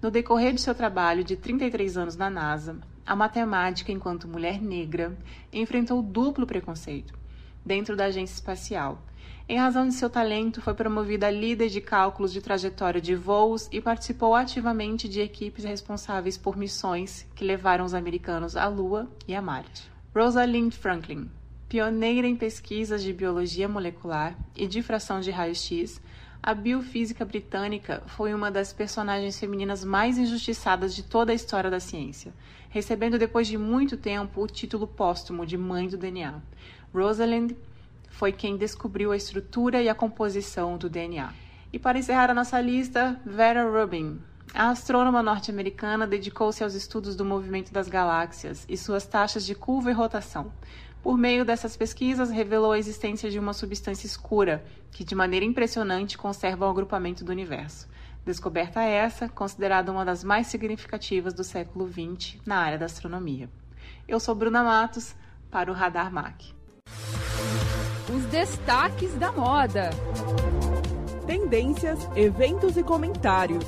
No 0.00 0.10
decorrer 0.10 0.52
de 0.52 0.60
seu 0.60 0.74
trabalho 0.74 1.22
de 1.22 1.36
33 1.36 1.96
anos 1.96 2.16
na 2.16 2.28
NASA, 2.28 2.76
a 3.06 3.14
matemática, 3.14 3.92
enquanto 3.92 4.26
mulher 4.26 4.60
negra, 4.60 5.16
enfrentou 5.52 6.02
duplo 6.02 6.46
preconceito 6.46 7.21
dentro 7.64 7.96
da 7.96 8.06
agência 8.06 8.34
espacial. 8.34 9.02
Em 9.48 9.58
razão 9.58 9.86
de 9.86 9.94
seu 9.94 10.08
talento, 10.08 10.62
foi 10.62 10.72
promovida 10.72 11.26
a 11.26 11.30
líder 11.30 11.68
de 11.68 11.80
cálculos 11.80 12.32
de 12.32 12.40
trajetória 12.40 13.00
de 13.00 13.14
voos 13.14 13.68
e 13.72 13.80
participou 13.80 14.34
ativamente 14.34 15.08
de 15.08 15.20
equipes 15.20 15.64
responsáveis 15.64 16.38
por 16.38 16.56
missões 16.56 17.26
que 17.34 17.44
levaram 17.44 17.84
os 17.84 17.92
americanos 17.92 18.56
à 18.56 18.66
Lua 18.68 19.10
e 19.26 19.34
a 19.34 19.42
Marte. 19.42 19.90
Rosalind 20.14 20.72
Franklin, 20.72 21.28
pioneira 21.68 22.26
em 22.26 22.36
pesquisas 22.36 23.02
de 23.02 23.12
biologia 23.12 23.68
molecular 23.68 24.38
e 24.56 24.66
difração 24.66 25.20
de 25.20 25.30
raio-x, 25.30 26.00
a 26.42 26.54
biofísica 26.54 27.24
britânica 27.24 28.02
foi 28.08 28.34
uma 28.34 28.50
das 28.50 28.72
personagens 28.72 29.38
femininas 29.38 29.84
mais 29.84 30.18
injustiçadas 30.18 30.92
de 30.92 31.02
toda 31.04 31.30
a 31.30 31.34
história 31.34 31.70
da 31.70 31.78
ciência, 31.78 32.34
recebendo 32.68 33.18
depois 33.18 33.46
de 33.46 33.56
muito 33.56 33.96
tempo 33.96 34.42
o 34.42 34.46
título 34.48 34.86
póstumo 34.86 35.46
de 35.46 35.56
Mãe 35.56 35.86
do 35.86 35.96
DNA. 35.96 36.40
Rosalind 36.94 37.52
foi 38.10 38.32
quem 38.32 38.56
descobriu 38.56 39.12
a 39.12 39.16
estrutura 39.16 39.80
e 39.80 39.88
a 39.88 39.94
composição 39.94 40.76
do 40.76 40.90
DNA. 40.90 41.32
E 41.72 41.78
para 41.78 41.98
encerrar 41.98 42.30
a 42.30 42.34
nossa 42.34 42.60
lista, 42.60 43.18
Vera 43.24 43.64
Rubin. 43.64 44.20
A 44.54 44.68
astrônoma 44.68 45.22
norte-americana 45.22 46.06
dedicou-se 46.06 46.62
aos 46.62 46.74
estudos 46.74 47.16
do 47.16 47.24
movimento 47.24 47.72
das 47.72 47.88
galáxias 47.88 48.66
e 48.68 48.76
suas 48.76 49.06
taxas 49.06 49.46
de 49.46 49.54
curva 49.54 49.90
e 49.90 49.94
rotação. 49.94 50.52
Por 51.02 51.16
meio 51.16 51.44
dessas 51.44 51.76
pesquisas, 51.76 52.30
revelou 52.30 52.72
a 52.72 52.78
existência 52.78 53.30
de 53.30 53.38
uma 53.38 53.54
substância 53.54 54.06
escura 54.06 54.62
que, 54.90 55.02
de 55.02 55.14
maneira 55.14 55.46
impressionante, 55.46 56.18
conserva 56.18 56.66
o 56.66 56.70
agrupamento 56.70 57.24
do 57.24 57.32
universo. 57.32 57.88
Descoberta 58.24 58.82
essa, 58.82 59.28
considerada 59.28 59.90
uma 59.90 60.04
das 60.04 60.22
mais 60.22 60.46
significativas 60.46 61.32
do 61.32 61.42
século 61.42 61.90
XX 61.90 62.36
na 62.46 62.58
área 62.58 62.78
da 62.78 62.84
astronomia. 62.84 63.48
Eu 64.06 64.20
sou 64.20 64.34
Bruna 64.34 64.62
Matos, 64.62 65.16
para 65.50 65.70
o 65.70 65.74
Radar 65.74 66.12
MAC. 66.12 66.61
Os 68.14 68.24
destaques 68.26 69.14
da 69.14 69.32
moda. 69.32 69.90
Tendências, 71.26 71.98
eventos 72.14 72.76
e 72.76 72.82
comentários. 72.82 73.64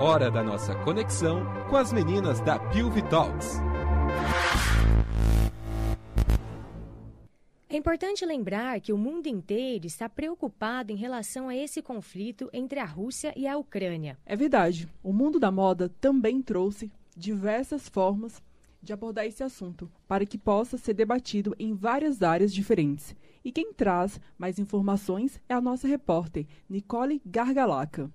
Hora 0.00 0.30
da 0.30 0.42
nossa 0.42 0.74
conexão 0.74 1.42
com 1.70 1.76
as 1.76 1.92
meninas 1.92 2.40
da 2.40 2.58
Pilvi 2.58 3.02
Talks. 3.02 3.60
Em 7.68 7.78
importante 7.78 8.24
lembrar 8.24 8.80
que 8.80 8.92
o 8.92 8.96
mundo 8.96 9.26
inteiro 9.26 9.86
está 9.86 10.08
preocupado 10.08 10.92
em 10.92 10.96
relação 10.96 11.48
a 11.48 11.54
esse 11.54 11.82
conflito 11.82 12.48
entre 12.52 12.78
a 12.78 12.84
Rússia 12.86 13.34
e 13.36 13.46
a 13.46 13.58
Ucrânia. 13.58 14.16
É 14.24 14.34
verdade. 14.34 14.88
O 15.02 15.12
mundo 15.12 15.38
da 15.38 15.50
moda 15.50 15.90
também 16.00 16.40
trouxe 16.40 16.90
diversas 17.14 17.88
formas 17.88 18.42
de 18.86 18.92
abordar 18.92 19.26
esse 19.26 19.42
assunto, 19.42 19.90
para 20.06 20.24
que 20.24 20.38
possa 20.38 20.78
ser 20.78 20.94
debatido 20.94 21.54
em 21.58 21.74
várias 21.74 22.22
áreas 22.22 22.54
diferentes. 22.54 23.14
E 23.44 23.52
quem 23.52 23.72
traz 23.72 24.18
mais 24.38 24.58
informações 24.58 25.40
é 25.48 25.54
a 25.54 25.60
nossa 25.60 25.86
repórter, 25.86 26.46
Nicole 26.70 27.20
Gargalaca. 27.26 28.08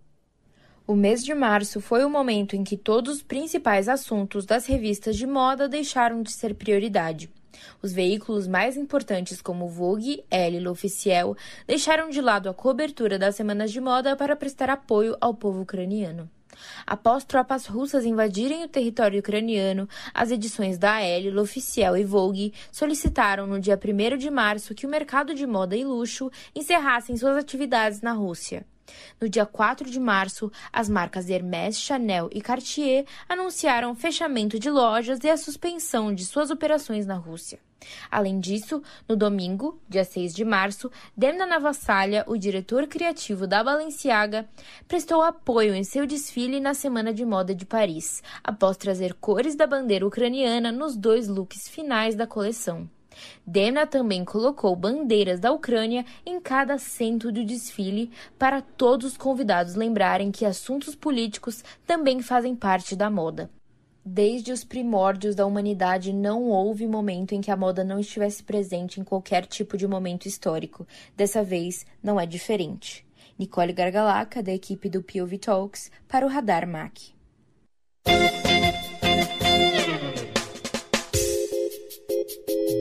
O 0.88 0.96
mês 0.96 1.24
de 1.24 1.34
março 1.36 1.80
foi 1.80 2.04
o 2.04 2.10
momento 2.10 2.56
em 2.56 2.64
que 2.64 2.76
todos 2.76 3.18
os 3.18 3.22
principais 3.22 3.88
assuntos 3.88 4.46
das 4.46 4.66
revistas 4.66 5.16
de 5.16 5.28
moda 5.28 5.70
deixaram 5.70 6.24
de 6.24 6.32
ser 6.32 6.56
prioridade. 6.56 7.30
Os 7.82 7.92
veículos 7.92 8.48
mais 8.48 8.78
importantes 8.78 9.42
como 9.42 9.68
Vogue, 9.68 10.24
Elle 10.32 10.58
e 10.58 10.60
L'Officiel 10.60 11.36
deixaram 11.68 12.10
de 12.10 12.22
lado 12.22 12.50
a 12.50 12.54
cobertura 12.54 13.20
das 13.20 13.36
semanas 13.36 13.72
de 13.72 13.80
moda 13.80 14.16
para 14.16 14.36
prestar 14.36 14.70
apoio 14.70 15.16
ao 15.20 15.34
povo 15.34 15.62
ucraniano. 15.62 16.30
Após 16.86 17.24
tropas 17.24 17.66
russas 17.66 18.06
invadirem 18.06 18.64
o 18.64 18.68
território 18.68 19.20
ucraniano, 19.20 19.88
as 20.14 20.32
edições 20.32 20.78
da 20.78 21.02
Elle, 21.02 21.32
L'Officiel 21.32 21.98
e 21.98 22.04
Vogue 22.04 22.54
solicitaram 22.72 23.48
no 23.48 23.60
dia 23.60 23.78
1 23.78 24.18
de 24.18 24.30
março 24.30 24.76
que 24.76 24.86
o 24.86 24.90
mercado 24.90 25.34
de 25.34 25.46
moda 25.46 25.76
e 25.76 25.84
luxo 25.84 26.32
encerrassem 26.56 27.18
suas 27.18 27.38
atividades 27.38 28.02
na 28.02 28.14
Rússia. 28.14 28.66
No 29.20 29.30
dia 29.30 29.46
4 29.46 29.90
de 29.90 30.00
março, 30.00 30.52
as 30.72 30.90
marcas 30.90 31.30
Hermès, 31.30 31.80
Chanel 31.80 32.30
e 32.32 32.42
Cartier 32.42 33.06
anunciaram 33.28 33.92
o 33.92 33.96
fechamento 33.96 34.60
de 34.60 34.70
lojas 34.70 35.20
e 35.24 35.30
a 35.30 35.38
suspensão 35.38 36.14
de 36.14 36.26
suas 36.26 36.52
operações 36.52 37.06
na 37.06 37.16
Rússia. 37.16 37.60
Além 38.10 38.40
disso, 38.40 38.82
no 39.08 39.16
domingo, 39.16 39.82
dia 39.90 40.04
6 40.04 40.34
de 40.34 40.46
março, 40.46 40.92
Demna 41.16 41.46
Navassalha, 41.46 42.24
o 42.28 42.38
diretor 42.38 42.88
criativo 42.88 43.48
da 43.48 43.64
Balenciaga, 43.64 44.48
prestou 44.88 45.22
apoio 45.22 45.74
em 45.74 45.84
seu 45.84 46.06
desfile 46.06 46.60
na 46.60 46.74
Semana 46.74 47.14
de 47.14 47.26
Moda 47.26 47.56
de 47.56 47.66
Paris, 47.66 48.22
após 48.44 48.78
trazer 48.78 49.14
cores 49.16 49.56
da 49.56 49.66
bandeira 49.66 50.06
ucraniana 50.06 50.72
nos 50.72 50.96
dois 50.96 51.28
looks 51.28 51.68
finais 51.68 52.16
da 52.16 52.28
coleção. 52.28 52.90
Demna 53.46 53.88
também 53.88 54.24
colocou 54.24 54.76
bandeiras 54.76 55.40
da 55.40 55.52
Ucrânia 55.52 56.06
em 56.26 56.40
cada 56.40 56.78
centro 56.78 57.32
do 57.32 57.46
desfile 57.46 58.12
para 58.38 58.62
todos 58.62 59.12
os 59.12 59.18
convidados 59.18 59.76
lembrarem 59.76 60.32
que 60.32 60.46
assuntos 60.46 60.96
políticos 60.96 61.64
também 61.86 62.22
fazem 62.22 62.56
parte 62.56 62.96
da 62.96 63.10
moda. 63.10 63.50
Desde 64.04 64.52
os 64.52 64.64
primórdios 64.64 65.36
da 65.36 65.46
humanidade, 65.46 66.12
não 66.12 66.50
houve 66.50 66.88
momento 66.88 67.34
em 67.34 67.42
que 67.42 67.52
a 67.52 67.56
moda 67.56 67.84
não 67.84 68.00
estivesse 68.00 68.44
presente 68.44 69.00
em 69.00 69.04
qualquer 69.04 69.46
tipo 69.46 69.78
de 69.78 69.88
momento 69.88 70.26
histórico. 70.26 70.88
Dessa 71.16 71.44
vez, 71.44 71.86
não 72.02 72.20
é 72.20 72.26
diferente. 72.26 73.06
Nicole 73.38 73.74
Gargalaca, 73.74 74.42
da 74.42 74.52
equipe 74.52 74.90
do 74.90 75.04
POV 75.04 75.38
Talks, 75.38 75.92
para 76.08 76.26
o 76.26 76.30
Radar 76.30 76.68
MAC. 76.68 77.14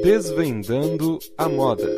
Desvendando 0.02 1.18
a 1.36 1.46
moda. 1.46 1.94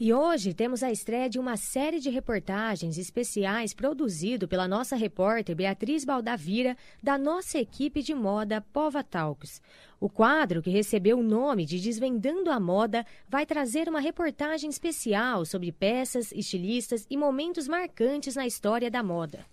E 0.00 0.12
hoje 0.12 0.52
temos 0.52 0.82
a 0.82 0.90
estreia 0.90 1.30
de 1.30 1.38
uma 1.38 1.56
série 1.56 2.00
de 2.00 2.10
reportagens 2.10 2.98
especiais 2.98 3.72
produzido 3.72 4.48
pela 4.48 4.66
nossa 4.66 4.96
repórter 4.96 5.54
Beatriz 5.54 6.04
Baldavira, 6.04 6.76
da 7.00 7.16
nossa 7.16 7.58
equipe 7.58 8.02
de 8.02 8.12
moda 8.12 8.60
Pova 8.72 9.04
Talks. 9.04 9.62
O 10.00 10.08
quadro, 10.08 10.60
que 10.60 10.70
recebeu 10.70 11.20
o 11.20 11.22
nome 11.22 11.64
de 11.64 11.78
Desvendando 11.78 12.50
a 12.50 12.58
Moda, 12.58 13.06
vai 13.28 13.46
trazer 13.46 13.88
uma 13.88 14.00
reportagem 14.00 14.68
especial 14.68 15.44
sobre 15.44 15.70
peças, 15.70 16.32
estilistas 16.32 17.06
e 17.08 17.16
momentos 17.16 17.68
marcantes 17.68 18.34
na 18.34 18.48
história 18.48 18.90
da 18.90 19.00
moda. 19.00 19.46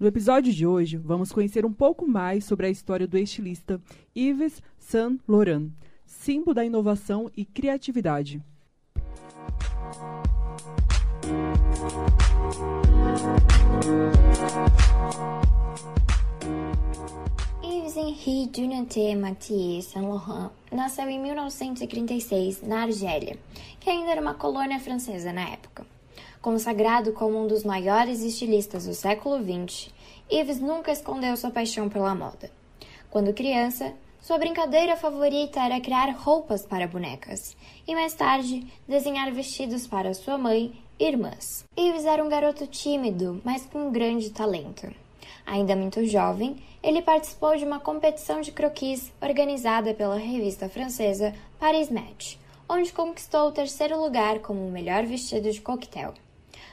No 0.00 0.06
episódio 0.06 0.50
de 0.50 0.66
hoje, 0.66 0.96
vamos 0.96 1.30
conhecer 1.30 1.66
um 1.66 1.72
pouco 1.74 2.08
mais 2.08 2.46
sobre 2.46 2.64
a 2.64 2.70
história 2.70 3.06
do 3.06 3.18
estilista 3.18 3.78
Yves 4.16 4.62
Saint 4.78 5.20
Laurent, 5.28 5.68
símbolo 6.06 6.54
da 6.54 6.64
inovação 6.64 7.30
e 7.36 7.44
criatividade. 7.44 8.42
Yves-Henri 17.62 18.46
Dunaté 18.46 19.14
Mathieu 19.14 19.82
Saint 19.82 20.06
Laurent 20.06 20.50
nasceu 20.72 21.10
em 21.10 21.20
1936 21.20 22.62
na 22.62 22.84
Argélia, 22.84 23.36
que 23.78 23.90
ainda 23.90 24.12
era 24.12 24.22
uma 24.22 24.32
colônia 24.32 24.80
francesa 24.80 25.30
na 25.30 25.46
época. 25.46 25.84
Consagrado 26.40 27.12
como 27.12 27.38
um 27.38 27.46
dos 27.46 27.64
maiores 27.64 28.22
estilistas 28.22 28.86
do 28.86 28.94
século 28.94 29.36
XX, 29.36 29.90
Yves 30.32 30.58
nunca 30.58 30.90
escondeu 30.90 31.36
sua 31.36 31.50
paixão 31.50 31.86
pela 31.86 32.14
moda. 32.14 32.50
Quando 33.10 33.34
criança, 33.34 33.92
sua 34.22 34.38
brincadeira 34.38 34.96
favorita 34.96 35.60
era 35.60 35.78
criar 35.82 36.08
roupas 36.12 36.64
para 36.64 36.88
bonecas 36.88 37.54
e 37.86 37.94
mais 37.94 38.14
tarde 38.14 38.66
desenhar 38.88 39.30
vestidos 39.30 39.86
para 39.86 40.14
sua 40.14 40.38
mãe 40.38 40.72
e 40.98 41.04
irmãs. 41.04 41.62
Yves 41.78 42.06
era 42.06 42.24
um 42.24 42.28
garoto 42.30 42.66
tímido, 42.66 43.38
mas 43.44 43.66
com 43.66 43.90
grande 43.90 44.30
talento. 44.30 44.90
Ainda 45.44 45.76
muito 45.76 46.06
jovem, 46.06 46.56
ele 46.82 47.02
participou 47.02 47.54
de 47.54 47.66
uma 47.66 47.80
competição 47.80 48.40
de 48.40 48.50
croquis 48.50 49.12
organizada 49.20 49.92
pela 49.92 50.16
revista 50.16 50.70
francesa 50.70 51.34
Paris 51.58 51.90
Match, 51.90 52.36
onde 52.66 52.90
conquistou 52.94 53.48
o 53.48 53.52
terceiro 53.52 54.00
lugar 54.00 54.38
como 54.38 54.66
o 54.66 54.70
melhor 54.70 55.04
vestido 55.04 55.50
de 55.50 55.60
coquetel. 55.60 56.14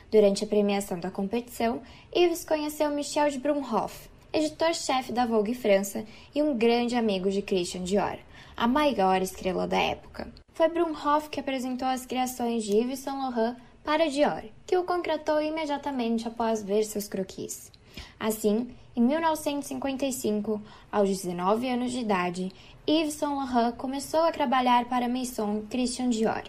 Durante 0.10 0.46
a 0.46 0.48
premiação 0.48 1.00
da 1.02 1.12
competição, 1.12 1.82
Yves 2.16 2.46
conheceu 2.46 2.90
Michel 2.90 3.30
de 3.30 3.40
Brumhoff, 3.40 4.10
editor-chefe 4.32 5.12
da 5.12 5.26
Vogue 5.26 5.54
França 5.54 6.06
e 6.34 6.42
um 6.42 6.58
grande 6.58 6.96
amigo 6.96 7.30
de 7.30 7.42
Christian 7.42 7.84
Dior, 7.84 8.18
a 8.56 8.68
maior 8.70 9.22
estrela 9.22 9.68
da 9.68 9.78
época. 9.78 10.32
Foi 10.54 10.70
Brumhoff 10.70 11.30
que 11.30 11.42
apresentou 11.42 11.90
as 11.90 12.06
criações 12.06 12.64
de 12.64 12.78
Yves 12.78 13.00
Saint 13.00 13.18
Laurent 13.18 13.58
para 13.84 14.10
Dior, 14.10 14.44
que 14.66 14.78
o 14.78 14.86
contratou 14.86 15.42
imediatamente 15.42 16.26
após 16.26 16.64
ver 16.64 16.86
seus 16.86 17.10
croquis. 17.10 17.70
Assim, 18.18 18.70
em 18.96 19.02
1955, 19.02 20.62
aos 20.90 21.10
19 21.10 21.68
anos 21.68 21.92
de 21.92 22.00
idade, 22.00 22.52
Yves 22.88 23.16
Saint 23.16 23.36
Laurent 23.36 23.76
começou 23.76 24.22
a 24.22 24.32
trabalhar 24.32 24.86
para 24.86 25.08
a 25.08 25.10
Maison 25.10 25.64
Christian 25.70 26.10
Dior, 26.10 26.44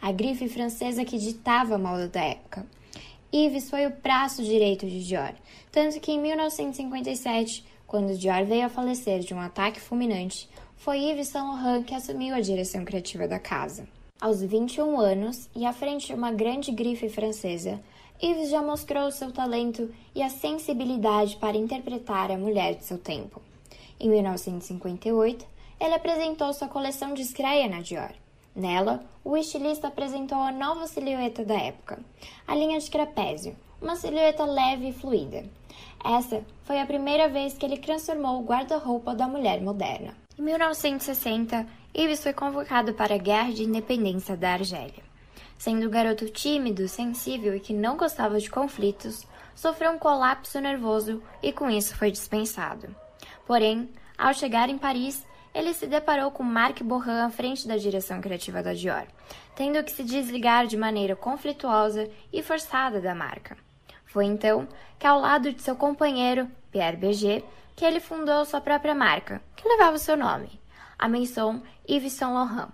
a 0.00 0.12
grife 0.12 0.48
francesa 0.48 1.04
que 1.04 1.18
ditava 1.18 1.74
a 1.74 1.78
moda 1.78 2.08
da 2.08 2.20
época. 2.20 2.64
Yves 3.32 3.70
foi 3.70 3.86
o 3.86 3.90
braço 3.90 4.42
direito 4.42 4.86
de 4.86 5.04
Dior, 5.06 5.32
tanto 5.70 6.00
que 6.00 6.10
em 6.10 6.20
1957, 6.20 7.64
quando 7.86 8.18
Dior 8.18 8.44
veio 8.44 8.66
a 8.66 8.68
falecer 8.68 9.20
de 9.20 9.32
um 9.32 9.40
ataque 9.40 9.80
fulminante, 9.80 10.48
foi 10.76 10.98
Yves 10.98 11.28
Saint 11.28 11.46
Laurent 11.46 11.84
que 11.84 11.94
assumiu 11.94 12.34
a 12.34 12.40
direção 12.40 12.84
criativa 12.84 13.28
da 13.28 13.38
casa. 13.38 13.86
Aos 14.20 14.42
21 14.42 14.98
anos 14.98 15.48
e 15.54 15.64
à 15.64 15.72
frente 15.72 16.08
de 16.08 16.14
uma 16.14 16.32
grande 16.32 16.72
grife 16.72 17.08
francesa, 17.08 17.80
Yves 18.20 18.50
já 18.50 18.60
mostrou 18.60 19.10
seu 19.12 19.30
talento 19.30 19.88
e 20.14 20.22
a 20.22 20.28
sensibilidade 20.28 21.36
para 21.36 21.56
interpretar 21.56 22.30
a 22.30 22.36
mulher 22.36 22.74
de 22.74 22.84
seu 22.84 22.98
tempo. 22.98 23.40
Em 23.98 24.08
1958, 24.10 25.46
ele 25.78 25.94
apresentou 25.94 26.52
sua 26.52 26.68
coleção 26.68 27.14
de 27.14 27.22
estreia 27.22 27.68
na 27.68 27.80
Dior. 27.80 28.12
Nela, 28.54 29.04
o 29.24 29.36
estilista 29.36 29.88
apresentou 29.88 30.38
a 30.38 30.50
nova 30.50 30.86
silhueta 30.86 31.44
da 31.44 31.54
época, 31.54 31.98
a 32.46 32.54
linha 32.54 32.78
de 32.78 32.90
trapézio, 32.90 33.56
uma 33.80 33.96
silhueta 33.96 34.44
leve 34.44 34.88
e 34.88 34.92
fluida. 34.92 35.44
Essa 36.04 36.44
foi 36.64 36.80
a 36.80 36.86
primeira 36.86 37.28
vez 37.28 37.54
que 37.54 37.64
ele 37.64 37.78
transformou 37.78 38.40
o 38.40 38.44
guarda-roupa 38.44 39.14
da 39.14 39.28
mulher 39.28 39.60
moderna. 39.60 40.16
Em 40.38 40.42
1960, 40.42 41.66
Ives 41.94 42.22
foi 42.22 42.32
convocado 42.32 42.94
para 42.94 43.14
a 43.14 43.18
Guerra 43.18 43.52
de 43.52 43.64
Independência 43.64 44.36
da 44.36 44.52
Argélia. 44.52 45.02
Sendo 45.58 45.86
um 45.86 45.90
garoto 45.90 46.28
tímido, 46.30 46.88
sensível 46.88 47.54
e 47.54 47.60
que 47.60 47.74
não 47.74 47.96
gostava 47.96 48.40
de 48.40 48.48
conflitos, 48.48 49.26
sofreu 49.54 49.92
um 49.92 49.98
colapso 49.98 50.58
nervoso 50.58 51.22
e 51.42 51.52
com 51.52 51.68
isso 51.68 51.94
foi 51.94 52.10
dispensado. 52.10 52.94
Porém, 53.46 53.90
ao 54.16 54.32
chegar 54.32 54.70
em 54.70 54.78
Paris, 54.78 55.26
ele 55.54 55.74
se 55.74 55.86
deparou 55.86 56.30
com 56.30 56.42
Marc 56.42 56.82
Bohan 56.82 57.26
à 57.26 57.30
frente 57.30 57.66
da 57.66 57.76
direção 57.76 58.20
criativa 58.20 58.62
da 58.62 58.72
Dior, 58.72 59.06
tendo 59.54 59.82
que 59.82 59.92
se 59.92 60.04
desligar 60.04 60.66
de 60.66 60.76
maneira 60.76 61.16
conflituosa 61.16 62.08
e 62.32 62.42
forçada 62.42 63.00
da 63.00 63.14
marca. 63.14 63.56
Foi 64.06 64.24
então 64.24 64.66
que, 64.98 65.06
ao 65.06 65.20
lado 65.20 65.52
de 65.52 65.62
seu 65.62 65.76
companheiro, 65.76 66.48
Pierre 66.70 66.96
Berger, 66.96 67.44
que 67.76 67.84
ele 67.84 68.00
fundou 68.00 68.44
sua 68.44 68.60
própria 68.60 68.94
marca, 68.94 69.40
que 69.56 69.68
levava 69.68 69.96
o 69.96 70.00
seu 70.00 70.16
nome, 70.16 70.60
a 70.98 71.08
Maison 71.08 71.62
Yves 71.88 72.12
Saint 72.12 72.32
Laurent. 72.32 72.68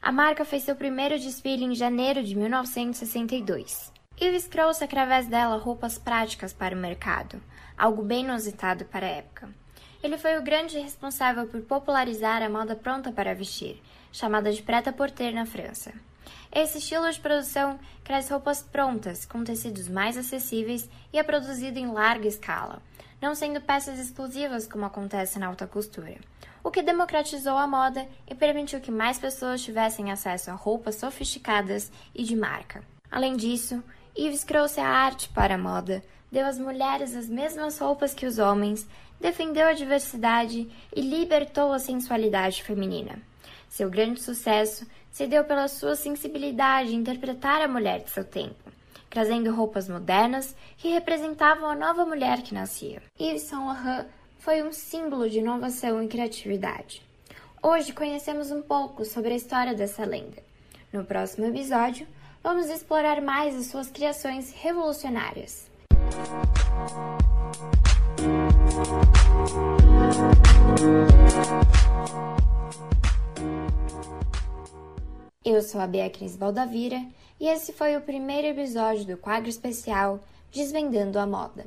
A 0.00 0.12
marca 0.12 0.44
fez 0.44 0.62
seu 0.62 0.76
primeiro 0.76 1.18
desfile 1.18 1.64
em 1.64 1.74
janeiro 1.74 2.22
de 2.22 2.34
1962. 2.34 3.92
Yves 4.20 4.48
trouxe 4.48 4.84
através 4.84 5.26
dela 5.26 5.58
roupas 5.58 5.98
práticas 5.98 6.52
para 6.52 6.74
o 6.74 6.78
mercado, 6.78 7.40
algo 7.76 8.02
bem 8.02 8.24
inusitado 8.24 8.84
para 8.84 9.06
a 9.06 9.10
época. 9.10 9.48
Ele 10.02 10.16
foi 10.16 10.38
o 10.38 10.42
grande 10.42 10.78
responsável 10.78 11.46
por 11.46 11.60
popularizar 11.62 12.42
a 12.42 12.48
moda 12.48 12.76
pronta 12.76 13.10
para 13.10 13.34
vestir, 13.34 13.82
chamada 14.12 14.52
de 14.52 14.62
prêt-à-porter 14.62 15.34
na 15.34 15.44
França. 15.44 15.92
Esse 16.52 16.78
estilo 16.78 17.10
de 17.10 17.20
produção 17.20 17.78
cresce 18.04 18.32
roupas 18.32 18.62
prontas, 18.62 19.26
com 19.26 19.44
tecidos 19.44 19.88
mais 19.88 20.16
acessíveis 20.16 20.88
e 21.12 21.18
é 21.18 21.22
produzido 21.22 21.78
em 21.78 21.90
larga 21.90 22.28
escala, 22.28 22.80
não 23.20 23.34
sendo 23.34 23.60
peças 23.60 23.98
exclusivas 23.98 24.66
como 24.66 24.84
acontece 24.84 25.38
na 25.38 25.48
alta 25.48 25.66
costura, 25.66 26.16
o 26.62 26.70
que 26.70 26.82
democratizou 26.82 27.56
a 27.56 27.66
moda 27.66 28.06
e 28.26 28.34
permitiu 28.34 28.80
que 28.80 28.90
mais 28.90 29.18
pessoas 29.18 29.62
tivessem 29.62 30.10
acesso 30.10 30.50
a 30.50 30.54
roupas 30.54 30.94
sofisticadas 30.94 31.90
e 32.14 32.22
de 32.22 32.36
marca. 32.36 32.82
Além 33.10 33.36
disso, 33.36 33.82
Yves 34.16 34.44
trouxe 34.44 34.80
a 34.80 34.88
arte 34.88 35.28
para 35.30 35.54
a 35.54 35.58
moda, 35.58 36.02
deu 36.30 36.46
às 36.46 36.58
mulheres 36.58 37.14
as 37.14 37.28
mesmas 37.28 37.78
roupas 37.78 38.14
que 38.14 38.26
os 38.26 38.38
homens, 38.38 38.86
defendeu 39.20 39.66
a 39.66 39.72
diversidade 39.72 40.68
e 40.94 41.00
libertou 41.00 41.72
a 41.72 41.78
sensualidade 41.78 42.62
feminina. 42.62 43.18
Seu 43.68 43.90
grande 43.90 44.20
sucesso 44.20 44.86
se 45.10 45.26
deu 45.26 45.44
pela 45.44 45.68
sua 45.68 45.96
sensibilidade 45.96 46.94
em 46.94 46.98
interpretar 46.98 47.60
a 47.60 47.68
mulher 47.68 48.00
de 48.00 48.10
seu 48.10 48.24
tempo, 48.24 48.70
trazendo 49.10 49.54
roupas 49.54 49.88
modernas 49.88 50.54
que 50.76 50.88
representavam 50.88 51.68
a 51.68 51.74
nova 51.74 52.04
mulher 52.04 52.42
que 52.42 52.54
nascia. 52.54 53.02
Yves 53.20 53.42
Saint 53.42 53.64
Laurent 53.64 54.06
foi 54.38 54.62
um 54.62 54.72
símbolo 54.72 55.28
de 55.28 55.38
inovação 55.38 56.02
e 56.02 56.08
criatividade. 56.08 57.02
Hoje 57.62 57.92
conhecemos 57.92 58.50
um 58.50 58.62
pouco 58.62 59.04
sobre 59.04 59.32
a 59.32 59.36
história 59.36 59.74
dessa 59.74 60.04
lenda. 60.04 60.42
No 60.92 61.04
próximo 61.04 61.46
episódio, 61.46 62.06
vamos 62.42 62.70
explorar 62.70 63.20
mais 63.20 63.56
as 63.56 63.66
suas 63.66 63.90
criações 63.90 64.52
revolucionárias. 64.52 65.68
Sou 75.68 75.80
a 75.80 75.86
Beatriz 75.86 76.34
Baldavira 76.34 77.04
e 77.38 77.46
esse 77.46 77.72
foi 77.72 77.94
o 77.94 78.00
primeiro 78.00 78.48
episódio 78.48 79.04
do 79.04 79.16
quadro 79.18 79.50
especial 79.50 80.18
Desvendando 80.50 81.18
a 81.18 81.26
Moda. 81.26 81.66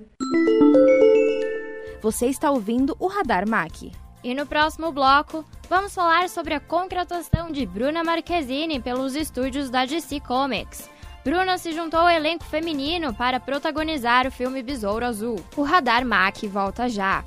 Você 2.01 2.25
está 2.25 2.49
ouvindo 2.49 2.97
o 2.99 3.05
Radar 3.05 3.47
MAC. 3.47 3.91
E 4.23 4.33
no 4.33 4.45
próximo 4.45 4.91
bloco, 4.91 5.45
vamos 5.69 5.93
falar 5.93 6.29
sobre 6.29 6.55
a 6.55 6.59
contratação 6.59 7.51
de 7.51 7.63
Bruna 7.65 8.03
Marquezine 8.03 8.79
pelos 8.79 9.15
estúdios 9.15 9.69
da 9.69 9.85
DC 9.85 10.19
Comics. 10.21 10.89
Bruna 11.23 11.59
se 11.59 11.71
juntou 11.71 11.99
ao 11.99 12.09
elenco 12.09 12.43
feminino 12.43 13.13
para 13.13 13.39
protagonizar 13.39 14.25
o 14.25 14.31
filme 14.31 14.63
Besouro 14.63 15.05
Azul. 15.05 15.35
O 15.55 15.61
Radar 15.61 16.03
MAC 16.03 16.47
volta 16.47 16.89
já. 16.89 17.23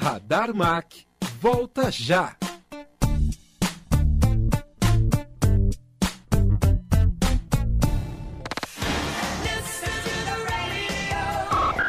Radar 0.00 0.54
MAC 0.54 1.04
volta 1.42 1.90
já. 1.90 2.34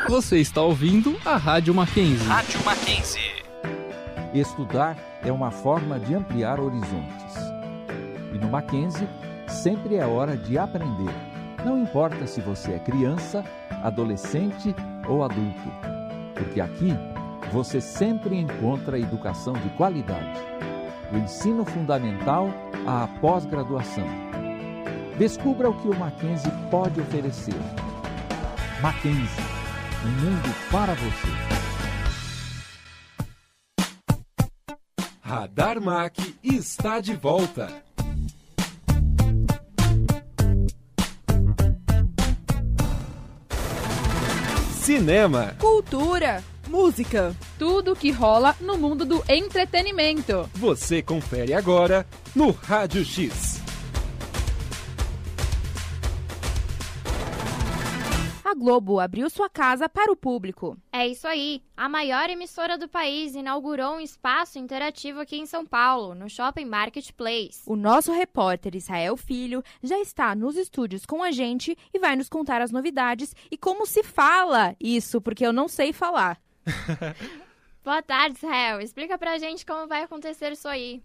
Você 0.09 0.39
está 0.39 0.61
ouvindo 0.61 1.17
a 1.23 1.37
Rádio 1.37 1.73
Mackenzie. 1.73 2.27
Rádio 2.27 2.61
Mackenzie. 2.65 3.31
Estudar 4.33 4.97
é 5.23 5.31
uma 5.31 5.49
forma 5.49 5.97
de 5.97 6.13
ampliar 6.13 6.59
horizontes. 6.59 7.35
E 8.35 8.37
no 8.37 8.49
Mackenzie, 8.49 9.07
sempre 9.47 9.95
é 9.95 10.05
hora 10.05 10.35
de 10.35 10.57
aprender. 10.57 11.15
Não 11.63 11.81
importa 11.81 12.27
se 12.27 12.41
você 12.41 12.73
é 12.73 12.79
criança, 12.79 13.41
adolescente 13.81 14.75
ou 15.07 15.23
adulto. 15.23 15.71
Porque 16.35 16.59
aqui 16.59 16.91
você 17.51 17.81
sempre 17.81 18.35
encontra 18.37 18.97
educação 18.97 19.53
de 19.53 19.69
qualidade. 19.71 20.39
Do 21.11 21.17
ensino 21.17 21.65
fundamental 21.65 22.49
à 22.87 23.07
pós-graduação. 23.19 24.07
Descubra 25.17 25.69
o 25.69 25.73
que 25.81 25.87
o 25.87 25.99
Mackenzie 25.99 26.51
pode 26.69 27.01
oferecer. 27.01 27.55
Mackenzie 28.81 29.61
um 30.03 30.09
mundo 30.09 30.55
para 30.71 30.95
você. 30.95 31.27
Radar 35.21 35.79
Mac 35.79 36.17
está 36.43 36.99
de 36.99 37.13
volta. 37.13 37.67
Cinema, 44.81 45.53
cultura, 45.59 46.43
música, 46.71 47.35
tudo 47.59 47.95
que 47.95 48.11
rola 48.11 48.55
no 48.61 48.77
mundo 48.77 49.03
do 49.03 49.21
entretenimento. 49.27 50.49
Você 50.55 51.01
confere 51.01 51.53
agora 51.53 52.07
no 52.33 52.49
Rádio 52.51 53.03
X. 53.03 53.61
a 58.51 58.53
Globo 58.53 58.99
abriu 58.99 59.29
sua 59.29 59.49
casa 59.49 59.87
para 59.87 60.11
o 60.11 60.15
público. 60.15 60.77
É 60.91 61.07
isso 61.07 61.25
aí. 61.25 61.63
A 61.75 61.87
maior 61.87 62.29
emissora 62.29 62.77
do 62.77 62.87
país 62.87 63.33
inaugurou 63.33 63.95
um 63.95 63.99
espaço 64.01 64.59
interativo 64.59 65.21
aqui 65.21 65.37
em 65.37 65.45
São 65.45 65.65
Paulo, 65.65 66.13
no 66.13 66.29
Shopping 66.29 66.65
Marketplace. 66.65 67.61
O 67.65 67.77
nosso 67.77 68.11
repórter 68.11 68.75
Israel 68.75 69.15
Filho 69.15 69.63
já 69.81 69.97
está 69.99 70.35
nos 70.35 70.57
estúdios 70.57 71.05
com 71.05 71.23
a 71.23 71.31
gente 71.31 71.77
e 71.93 71.99
vai 71.99 72.15
nos 72.17 72.27
contar 72.27 72.61
as 72.61 72.71
novidades 72.71 73.33
e 73.49 73.57
como 73.57 73.85
se 73.85 74.03
fala 74.03 74.75
isso, 74.81 75.21
porque 75.21 75.45
eu 75.45 75.53
não 75.53 75.69
sei 75.69 75.93
falar. 75.93 76.37
Boa 77.83 78.01
tarde, 78.01 78.37
Israel. 78.37 78.79
Explica 78.79 79.17
pra 79.17 79.37
gente 79.37 79.65
como 79.65 79.87
vai 79.87 80.03
acontecer 80.03 80.51
isso 80.51 80.67
aí. 80.67 81.03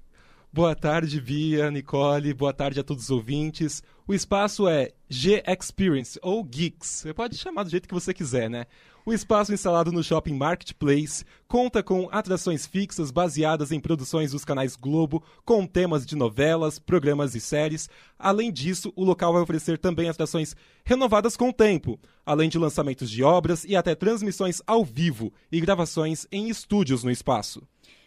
Boa 0.56 0.74
tarde, 0.74 1.20
Bia, 1.20 1.70
Nicole. 1.70 2.32
Boa 2.32 2.50
tarde 2.50 2.80
a 2.80 2.82
todos 2.82 3.04
os 3.04 3.10
ouvintes. 3.10 3.82
O 4.08 4.14
espaço 4.14 4.66
é 4.66 4.90
G 5.06 5.42
Experience 5.46 6.18
ou 6.22 6.42
Geeks. 6.42 7.02
Você 7.02 7.12
pode 7.12 7.36
chamar 7.36 7.64
do 7.64 7.68
jeito 7.68 7.86
que 7.86 7.92
você 7.92 8.14
quiser, 8.14 8.48
né? 8.48 8.64
O 9.04 9.12
espaço 9.12 9.52
instalado 9.52 9.92
no 9.92 10.02
Shopping 10.02 10.32
Marketplace 10.32 11.26
conta 11.46 11.82
com 11.82 12.08
atrações 12.10 12.66
fixas 12.66 13.10
baseadas 13.10 13.70
em 13.70 13.78
produções 13.78 14.32
dos 14.32 14.46
canais 14.46 14.76
Globo, 14.76 15.22
com 15.44 15.66
temas 15.66 16.06
de 16.06 16.16
novelas, 16.16 16.78
programas 16.78 17.34
e 17.34 17.40
séries. 17.40 17.90
Além 18.18 18.50
disso, 18.50 18.90
o 18.96 19.04
local 19.04 19.34
vai 19.34 19.42
oferecer 19.42 19.76
também 19.76 20.08
atrações 20.08 20.56
renovadas 20.86 21.36
com 21.36 21.50
o 21.50 21.52
tempo, 21.52 22.00
além 22.24 22.48
de 22.48 22.58
lançamentos 22.58 23.10
de 23.10 23.22
obras 23.22 23.62
e 23.64 23.76
até 23.76 23.94
transmissões 23.94 24.62
ao 24.66 24.82
vivo 24.86 25.34
e 25.52 25.60
gravações 25.60 26.26
em 26.32 26.48
estúdios 26.48 27.04
no 27.04 27.10
espaço. 27.10 27.62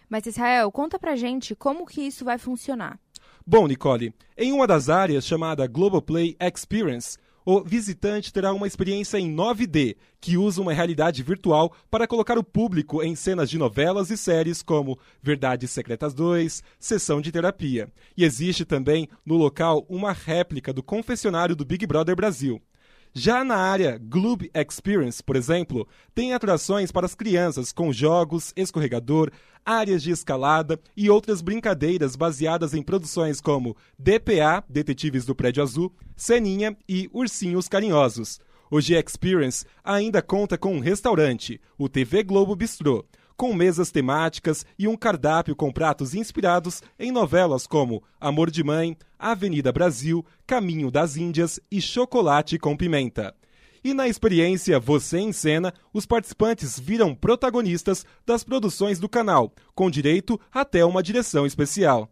Mas 0.09 0.25
Israel, 0.25 0.71
conta 0.71 0.97
pra 0.97 1.15
gente 1.15 1.55
como 1.55 1.85
que 1.85 2.01
isso 2.01 2.25
vai 2.25 2.37
funcionar. 2.37 2.99
Bom, 3.45 3.67
Nicole, 3.67 4.13
em 4.37 4.51
uma 4.51 4.67
das 4.67 4.89
áreas 4.89 5.25
chamada 5.25 5.67
Global 5.67 6.01
Play 6.01 6.35
Experience, 6.39 7.17
o 7.45 7.63
visitante 7.63 8.31
terá 8.31 8.53
uma 8.53 8.67
experiência 8.67 9.17
em 9.17 9.33
9D, 9.33 9.95
que 10.21 10.37
usa 10.37 10.61
uma 10.61 10.73
realidade 10.73 11.23
virtual 11.23 11.73
para 11.89 12.05
colocar 12.05 12.37
o 12.37 12.43
público 12.43 13.01
em 13.01 13.15
cenas 13.15 13.49
de 13.49 13.57
novelas 13.57 14.11
e 14.11 14.17
séries 14.17 14.61
como 14.61 14.99
Verdades 15.21 15.71
Secretas 15.71 16.13
2, 16.13 16.61
Sessão 16.79 17.19
de 17.21 17.31
Terapia. 17.31 17.91
E 18.15 18.23
existe 18.23 18.65
também 18.65 19.09
no 19.25 19.35
local 19.35 19.85
uma 19.89 20.11
réplica 20.11 20.71
do 20.71 20.83
confessionário 20.83 21.55
do 21.55 21.65
Big 21.65 21.87
Brother 21.87 22.15
Brasil. 22.15 22.61
Já 23.21 23.43
na 23.43 23.58
área 23.58 23.99
Gloob 24.01 24.49
Experience, 24.55 25.21
por 25.21 25.36
exemplo, 25.36 25.86
tem 26.15 26.34
atrações 26.34 26.89
para 26.89 27.05
as 27.05 27.13
crianças 27.13 27.73
com 27.73 27.91
jogos, 27.91 28.53
escorregador, 28.55 29.29
áreas 29.65 30.01
de 30.01 30.10
escalada 30.10 30.79
e 30.95 31.10
outras 31.10 31.41
brincadeiras 31.41 32.15
baseadas 32.15 32.73
em 32.73 32.82
produções 32.82 33.41
como 33.41 33.75
DPA, 33.97 34.63
Detetives 34.69 35.25
do 35.25 35.36
Prédio 35.36 35.62
Azul, 35.62 35.93
Seninha 36.15 36.77
e 36.88 37.10
Ursinhos 37.12 37.67
Carinhosos. 37.67 38.39
O 38.71 38.79
G-Experience 38.79 39.65
ainda 39.84 40.21
conta 40.21 40.58
com 40.58 40.75
um 40.75 40.79
restaurante, 40.79 41.60
o 41.77 41.89
TV 41.89 42.23
Globo 42.23 42.55
Bistrô, 42.55 43.03
com 43.39 43.54
mesas 43.54 43.89
temáticas 43.89 44.65
e 44.78 44.86
um 44.86 44.97
cardápio 44.97 45.56
com 45.56 45.71
pratos 45.71 46.13
inspirados 46.13 46.84
em 46.99 47.10
novelas 47.10 47.65
como 47.65 48.04
Amor 48.19 48.52
de 48.52 48.62
Mãe, 48.65 48.97
Avenida 49.17 49.71
Brasil, 49.71 50.25
Caminho 50.45 50.91
das 50.91 51.15
Índias 51.15 51.58
e 51.71 51.80
Chocolate 51.80 52.60
com 52.60 52.75
Pimenta. 52.75 53.34
E 53.82 53.93
na 53.93 54.10
experiência 54.10 54.78
Você 54.78 55.19
em 55.19 55.32
Cena, 55.32 55.73
os 55.93 56.06
participantes 56.06 56.78
viram 56.78 57.15
protagonistas 57.15 58.06
das 58.25 58.43
produções 58.43 58.99
do 58.99 59.08
canal, 59.08 59.54
com 59.73 59.89
direito 59.89 60.38
até 60.52 60.84
uma 60.84 61.02
direção 61.02 61.45
especial. 61.45 62.12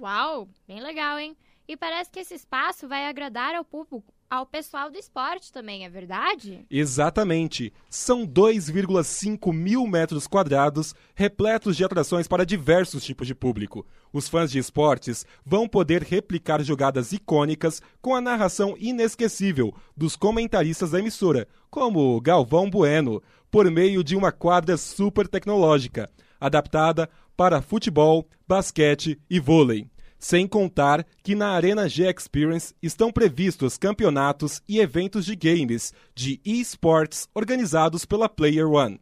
Uau, 0.00 0.48
bem 0.66 0.82
legal, 0.82 1.20
hein? 1.20 1.36
E 1.68 1.76
parece 1.76 2.10
que 2.10 2.18
esse 2.18 2.34
espaço 2.34 2.88
vai 2.88 3.06
agradar 3.06 3.54
ao 3.54 3.64
público, 3.64 4.12
ao 4.34 4.44
pessoal 4.46 4.90
do 4.90 4.98
esporte 4.98 5.52
também, 5.52 5.84
é 5.84 5.88
verdade? 5.88 6.66
Exatamente. 6.68 7.72
São 7.88 8.26
2,5 8.26 9.52
mil 9.52 9.86
metros 9.86 10.26
quadrados, 10.26 10.94
repletos 11.14 11.76
de 11.76 11.84
atrações 11.84 12.26
para 12.26 12.44
diversos 12.44 13.04
tipos 13.04 13.28
de 13.28 13.34
público. 13.34 13.86
Os 14.12 14.28
fãs 14.28 14.50
de 14.50 14.58
esportes 14.58 15.24
vão 15.44 15.68
poder 15.68 16.02
replicar 16.02 16.62
jogadas 16.62 17.12
icônicas 17.12 17.80
com 18.02 18.14
a 18.14 18.20
narração 18.20 18.74
inesquecível 18.78 19.72
dos 19.96 20.16
comentaristas 20.16 20.90
da 20.90 20.98
emissora, 20.98 21.46
como 21.70 22.20
Galvão 22.20 22.68
Bueno, 22.68 23.22
por 23.50 23.70
meio 23.70 24.02
de 24.02 24.16
uma 24.16 24.32
quadra 24.32 24.76
super 24.76 25.28
tecnológica, 25.28 26.10
adaptada 26.40 27.08
para 27.36 27.62
futebol, 27.62 28.26
basquete 28.48 29.20
e 29.30 29.38
vôlei. 29.38 29.93
Sem 30.24 30.48
contar 30.48 31.04
que 31.22 31.34
na 31.34 31.50
Arena 31.50 31.86
G 31.86 32.10
Experience 32.10 32.74
estão 32.82 33.12
previstos 33.12 33.76
campeonatos 33.76 34.62
e 34.66 34.80
eventos 34.80 35.26
de 35.26 35.36
games 35.36 35.92
de 36.14 36.40
esports 36.42 37.28
organizados 37.34 38.06
pela 38.06 38.26
Player 38.26 38.66
One. 38.66 38.98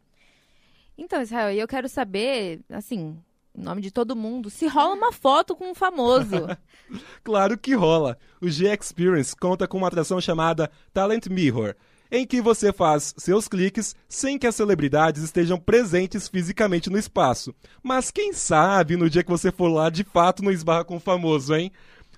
Então, 0.97 1.21
Israel, 1.21 1.51
eu 1.51 1.65
quero 1.65 1.87
saber, 1.87 2.59
assim, 2.69 3.17
em 3.55 3.63
nome 3.63 3.81
de 3.81 3.89
todo 3.89 4.17
mundo, 4.17 4.49
se 4.49 4.67
rola 4.67 4.95
uma 4.95 5.13
foto 5.13 5.55
com 5.55 5.71
um 5.71 5.73
famoso. 5.73 6.45
claro 7.23 7.57
que 7.57 7.73
rola. 7.73 8.17
O 8.41 8.49
G 8.49 8.67
Experience 8.67 9.33
conta 9.33 9.65
com 9.65 9.77
uma 9.77 9.87
atração 9.87 10.19
chamada 10.19 10.69
Talent 10.93 11.27
Mirror, 11.27 11.73
em 12.15 12.27
que 12.27 12.39
você 12.39 12.71
faz 12.71 13.15
seus 13.17 13.47
cliques 13.47 13.95
sem 14.07 14.37
que 14.37 14.45
as 14.45 14.55
celebridades 14.55 15.23
estejam 15.23 15.59
presentes 15.59 16.27
fisicamente 16.27 16.87
no 16.87 16.99
espaço. 16.99 17.55
Mas 17.81 18.11
quem 18.11 18.31
sabe 18.33 18.95
no 18.95 19.09
dia 19.09 19.23
que 19.23 19.31
você 19.31 19.51
for 19.51 19.67
lá, 19.67 19.89
de 19.89 20.03
fato 20.03 20.43
não 20.43 20.51
esbarra 20.51 20.85
com 20.85 20.97
o 20.97 20.99
famoso, 20.99 21.55
hein? 21.55 21.71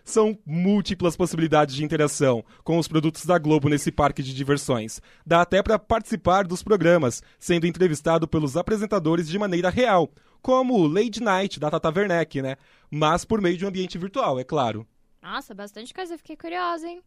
São 0.03 0.37
múltiplas 0.45 1.15
possibilidades 1.15 1.73
de 1.73 1.85
interação 1.85 2.43
com 2.61 2.77
os 2.77 2.89
produtos 2.89 3.25
da 3.25 3.39
Globo 3.39 3.69
nesse 3.69 3.89
parque 3.89 4.21
de 4.21 4.33
diversões. 4.33 5.01
Dá 5.25 5.41
até 5.41 5.63
para 5.63 5.79
participar 5.79 6.45
dos 6.45 6.61
programas, 6.61 7.23
sendo 7.39 7.65
entrevistado 7.65 8.27
pelos 8.27 8.57
apresentadores 8.57 9.29
de 9.29 9.39
maneira 9.39 9.69
real, 9.69 10.11
como 10.41 10.85
Lady 10.87 11.23
Night 11.23 11.57
da 11.57 11.71
Tata 11.71 11.89
Werneck, 11.89 12.41
né? 12.41 12.57
Mas 12.91 13.23
por 13.23 13.41
meio 13.41 13.57
de 13.57 13.63
um 13.63 13.69
ambiente 13.69 13.97
virtual, 13.97 14.37
é 14.37 14.43
claro. 14.43 14.85
Nossa, 15.23 15.55
bastante 15.55 15.93
coisa, 15.93 16.17
fiquei 16.17 16.35
curiosa, 16.35 16.85
hein? 16.85 17.01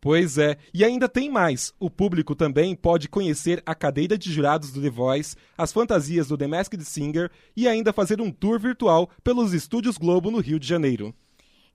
Pois 0.00 0.38
é, 0.38 0.56
e 0.72 0.82
ainda 0.82 1.08
tem 1.08 1.30
mais. 1.30 1.74
O 1.78 1.90
público 1.90 2.34
também 2.34 2.74
pode 2.74 3.08
conhecer 3.08 3.62
a 3.66 3.74
cadeira 3.74 4.16
de 4.16 4.32
jurados 4.32 4.72
do 4.72 4.80
The 4.80 4.88
Voice, 4.88 5.36
as 5.58 5.72
fantasias 5.72 6.28
do 6.28 6.38
The 6.38 6.46
Masked 6.46 6.82
Singer 6.84 7.30
e 7.54 7.68
ainda 7.68 7.92
fazer 7.92 8.20
um 8.20 8.30
tour 8.30 8.58
virtual 8.58 9.10
pelos 9.22 9.52
estúdios 9.52 9.98
Globo 9.98 10.30
no 10.30 10.38
Rio 10.38 10.58
de 10.58 10.66
Janeiro. 10.66 11.14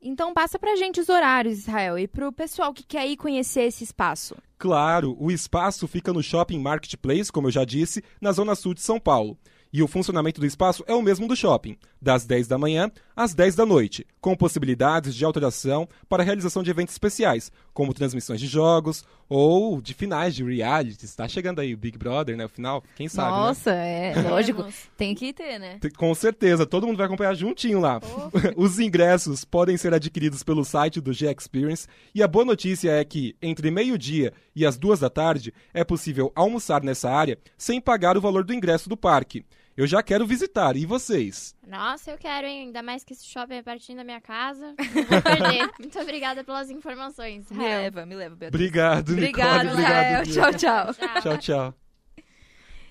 Então 0.01 0.33
passa 0.33 0.57
pra 0.57 0.75
gente 0.75 0.99
os 0.99 1.09
horários, 1.09 1.59
Israel, 1.59 1.97
e 1.97 2.07
pro 2.07 2.31
pessoal 2.31 2.73
que 2.73 2.83
quer 2.83 3.07
ir 3.07 3.15
conhecer 3.15 3.61
esse 3.61 3.83
espaço. 3.83 4.35
Claro, 4.57 5.15
o 5.19 5.31
espaço 5.31 5.87
fica 5.87 6.11
no 6.11 6.23
Shopping 6.23 6.59
Marketplace, 6.59 7.31
como 7.31 7.47
eu 7.47 7.51
já 7.51 7.63
disse, 7.63 8.03
na 8.19 8.31
zona 8.31 8.55
sul 8.55 8.73
de 8.73 8.81
São 8.81 8.99
Paulo. 8.99 9.37
E 9.71 9.83
o 9.83 9.87
funcionamento 9.87 10.39
do 10.39 10.47
espaço 10.47 10.83
é 10.87 10.93
o 10.93 11.01
mesmo 11.01 11.27
do 11.27 11.35
shopping, 11.35 11.77
das 12.01 12.25
10 12.25 12.47
da 12.47 12.57
manhã 12.57 12.89
às 13.15 13.33
10 13.33 13.55
da 13.55 13.65
noite, 13.65 14.05
com 14.19 14.35
possibilidades 14.35 15.15
de 15.15 15.23
alteração 15.23 15.87
para 16.09 16.21
a 16.21 16.25
realização 16.25 16.61
de 16.61 16.69
eventos 16.69 16.93
especiais, 16.93 17.51
como 17.73 17.93
transmissões 17.93 18.39
de 18.39 18.47
jogos 18.47 19.05
ou 19.29 19.81
de 19.81 19.93
finais 19.93 20.35
de 20.35 20.43
reality. 20.43 21.05
Está 21.05 21.27
chegando 21.27 21.59
aí 21.59 21.73
o 21.73 21.77
Big 21.77 21.97
Brother, 21.97 22.35
né? 22.35 22.45
O 22.45 22.49
final, 22.49 22.83
quem 22.95 23.07
sabe, 23.07 23.31
né? 23.31 23.37
Nossa, 23.37 23.71
né? 23.71 24.11
é 24.11 24.21
lógico. 24.29 24.65
Tem 24.97 25.15
que 25.15 25.33
ter, 25.33 25.59
né? 25.59 25.79
Com 25.97 26.13
certeza, 26.13 26.65
todo 26.65 26.85
mundo 26.85 26.97
vai 26.97 27.05
acompanhar 27.05 27.33
juntinho 27.33 27.79
lá. 27.79 27.99
Oh. 28.03 28.31
Os 28.61 28.79
ingressos 28.79 29.45
podem 29.45 29.77
ser 29.77 29.93
adquiridos 29.93 30.43
pelo 30.43 30.63
site 30.63 31.01
do 31.01 31.13
G 31.13 31.31
Experience 31.31 31.87
e 32.13 32.21
a 32.21 32.27
boa 32.27 32.45
notícia 32.45 32.91
é 32.91 33.03
que 33.03 33.35
entre 33.41 33.71
meio-dia 33.71 34.33
e 34.55 34.65
as 34.65 34.77
duas 34.77 34.99
da 34.99 35.09
tarde 35.09 35.53
é 35.73 35.83
possível 35.83 36.31
almoçar 36.35 36.83
nessa 36.83 37.09
área 37.09 37.37
sem 37.57 37.81
pagar 37.81 38.17
o 38.17 38.21
valor 38.21 38.43
do 38.43 38.53
ingresso 38.53 38.89
do 38.89 38.97
parque. 38.97 39.45
Eu 39.77 39.85
já 39.85 40.01
quero 40.01 40.25
visitar. 40.25 40.77
E 40.77 40.85
vocês? 40.85 41.53
Nossa, 41.67 42.11
eu 42.11 42.17
quero, 42.17 42.47
hein? 42.47 42.67
Ainda 42.67 42.81
mais 42.81 43.03
que 43.03 43.13
esse 43.13 43.25
shopping 43.25 43.55
é 43.55 43.61
pertinho 43.61 43.97
da 43.97 44.03
minha 44.05 44.21
casa. 44.21 44.73
Não 44.77 45.03
vou 45.03 45.21
perder. 45.21 45.69
Muito 45.79 45.99
obrigada 45.99 46.43
pelas 46.43 46.69
informações. 46.69 47.49
Me 47.51 47.57
leva, 47.57 48.05
me 48.05 48.15
leva, 48.15 48.35
Beatriz. 48.35 48.55
Obrigado, 48.61 49.11
Obrigado, 49.11 49.63
Nicole. 49.65 49.71
Obrigado, 49.73 50.31
Tchau, 50.31 50.53
tchau. 50.53 50.93
Tchau, 50.93 51.21
tchau. 51.21 51.37
tchau. 51.37 51.84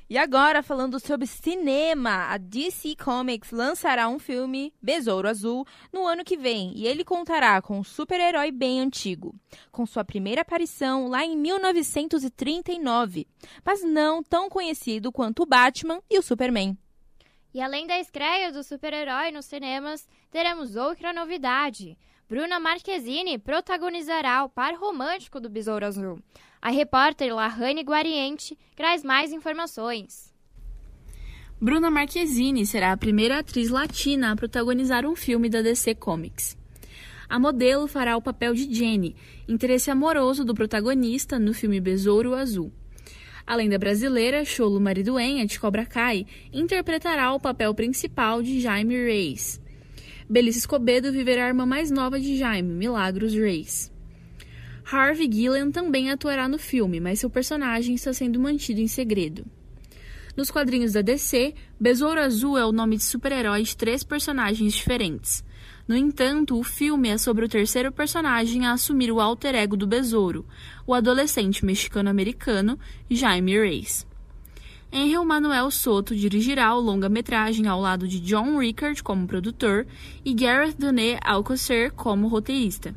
E 0.08 0.18
agora, 0.18 0.62
falando 0.62 1.00
sobre 1.00 1.26
cinema, 1.26 2.26
a 2.30 2.36
DC 2.36 2.94
Comics 3.02 3.50
lançará 3.50 4.06
um 4.06 4.18
filme, 4.18 4.70
Besouro 4.80 5.26
Azul, 5.26 5.66
no 5.90 6.06
ano 6.06 6.22
que 6.22 6.36
vem, 6.36 6.72
e 6.76 6.86
ele 6.86 7.02
contará 7.02 7.62
com 7.62 7.78
um 7.78 7.84
super-herói 7.84 8.50
bem 8.50 8.80
antigo, 8.80 9.34
com 9.72 9.86
sua 9.86 10.04
primeira 10.04 10.42
aparição 10.42 11.08
lá 11.08 11.24
em 11.24 11.34
1939, 11.34 13.26
mas 13.64 13.82
não 13.82 14.22
tão 14.22 14.50
conhecido 14.50 15.10
quanto 15.10 15.42
o 15.42 15.46
Batman 15.46 16.02
e 16.10 16.18
o 16.18 16.22
Superman. 16.22 16.76
E 17.54 17.62
além 17.62 17.86
da 17.86 17.98
estreia 17.98 18.52
do 18.52 18.62
super-herói 18.62 19.30
nos 19.30 19.46
cinemas, 19.46 20.06
teremos 20.30 20.76
outra 20.76 21.14
novidade. 21.14 21.96
Bruna 22.28 22.58
Marquezine 22.58 23.38
protagonizará 23.38 24.44
o 24.44 24.48
par 24.48 24.74
romântico 24.74 25.38
do 25.38 25.48
Besouro 25.48 25.86
Azul. 25.86 26.18
A 26.64 26.70
repórter 26.70 27.30
Lahane 27.30 27.82
Guariente 27.82 28.56
traz 28.74 29.04
mais 29.04 29.34
informações. 29.34 30.32
Bruna 31.60 31.90
Marquezine 31.90 32.64
será 32.64 32.92
a 32.92 32.96
primeira 32.96 33.40
atriz 33.40 33.68
latina 33.68 34.32
a 34.32 34.36
protagonizar 34.36 35.04
um 35.04 35.14
filme 35.14 35.50
da 35.50 35.60
DC 35.60 35.94
Comics. 35.96 36.56
A 37.28 37.38
modelo 37.38 37.86
fará 37.86 38.16
o 38.16 38.22
papel 38.22 38.54
de 38.54 38.74
Jenny, 38.74 39.14
interesse 39.46 39.90
amoroso 39.90 40.42
do 40.42 40.54
protagonista 40.54 41.38
no 41.38 41.52
filme 41.52 41.82
Besouro 41.82 42.34
Azul. 42.34 42.72
Além 43.46 43.68
da 43.68 43.76
brasileira, 43.76 44.42
Cholo 44.42 44.80
Mariduenha, 44.80 45.44
de 45.44 45.60
Cobra 45.60 45.84
Kai, 45.84 46.26
interpretará 46.50 47.30
o 47.34 47.40
papel 47.40 47.74
principal 47.74 48.42
de 48.42 48.58
Jaime 48.62 48.96
Reis. 48.96 49.60
Belice 50.30 50.60
Escobedo 50.60 51.12
viverá 51.12 51.44
a 51.44 51.48
irmã 51.48 51.66
mais 51.66 51.90
nova 51.90 52.18
de 52.18 52.38
Jaime, 52.38 52.72
Milagros 52.72 53.34
Reis. 53.34 53.93
Harvey 54.90 55.30
Gillen 55.30 55.70
também 55.70 56.10
atuará 56.10 56.48
no 56.48 56.58
filme, 56.58 57.00
mas 57.00 57.20
seu 57.20 57.30
personagem 57.30 57.94
está 57.94 58.12
sendo 58.12 58.38
mantido 58.38 58.80
em 58.80 58.88
segredo. 58.88 59.44
Nos 60.36 60.50
quadrinhos 60.50 60.92
da 60.92 61.00
DC, 61.00 61.54
Besouro 61.78 62.20
Azul 62.20 62.58
é 62.58 62.66
o 62.66 62.72
nome 62.72 62.96
de 62.96 63.04
super-herói 63.04 63.62
de 63.62 63.76
três 63.76 64.02
personagens 64.02 64.72
diferentes. 64.72 65.44
No 65.86 65.96
entanto, 65.96 66.58
o 66.58 66.64
filme 66.64 67.08
é 67.08 67.18
sobre 67.18 67.44
o 67.44 67.48
terceiro 67.48 67.92
personagem 67.92 68.66
a 68.66 68.72
assumir 68.72 69.12
o 69.12 69.20
alter 69.20 69.54
ego 69.54 69.76
do 69.76 69.86
Besouro, 69.86 70.44
o 70.86 70.92
adolescente 70.92 71.64
mexicano-americano 71.64 72.78
Jaime 73.08 73.58
Reis. 73.58 74.06
Henry 74.90 75.24
Manuel 75.24 75.70
Soto 75.70 76.14
dirigirá 76.14 76.74
o 76.74 76.80
longa-metragem 76.80 77.66
ao 77.66 77.80
lado 77.80 78.06
de 78.06 78.20
John 78.20 78.58
Rickard 78.58 79.02
como 79.02 79.26
produtor 79.26 79.86
e 80.24 80.32
Gareth 80.32 80.76
Donet 80.78 81.18
Alcocer 81.24 81.92
como 81.92 82.28
roteirista. 82.28 82.94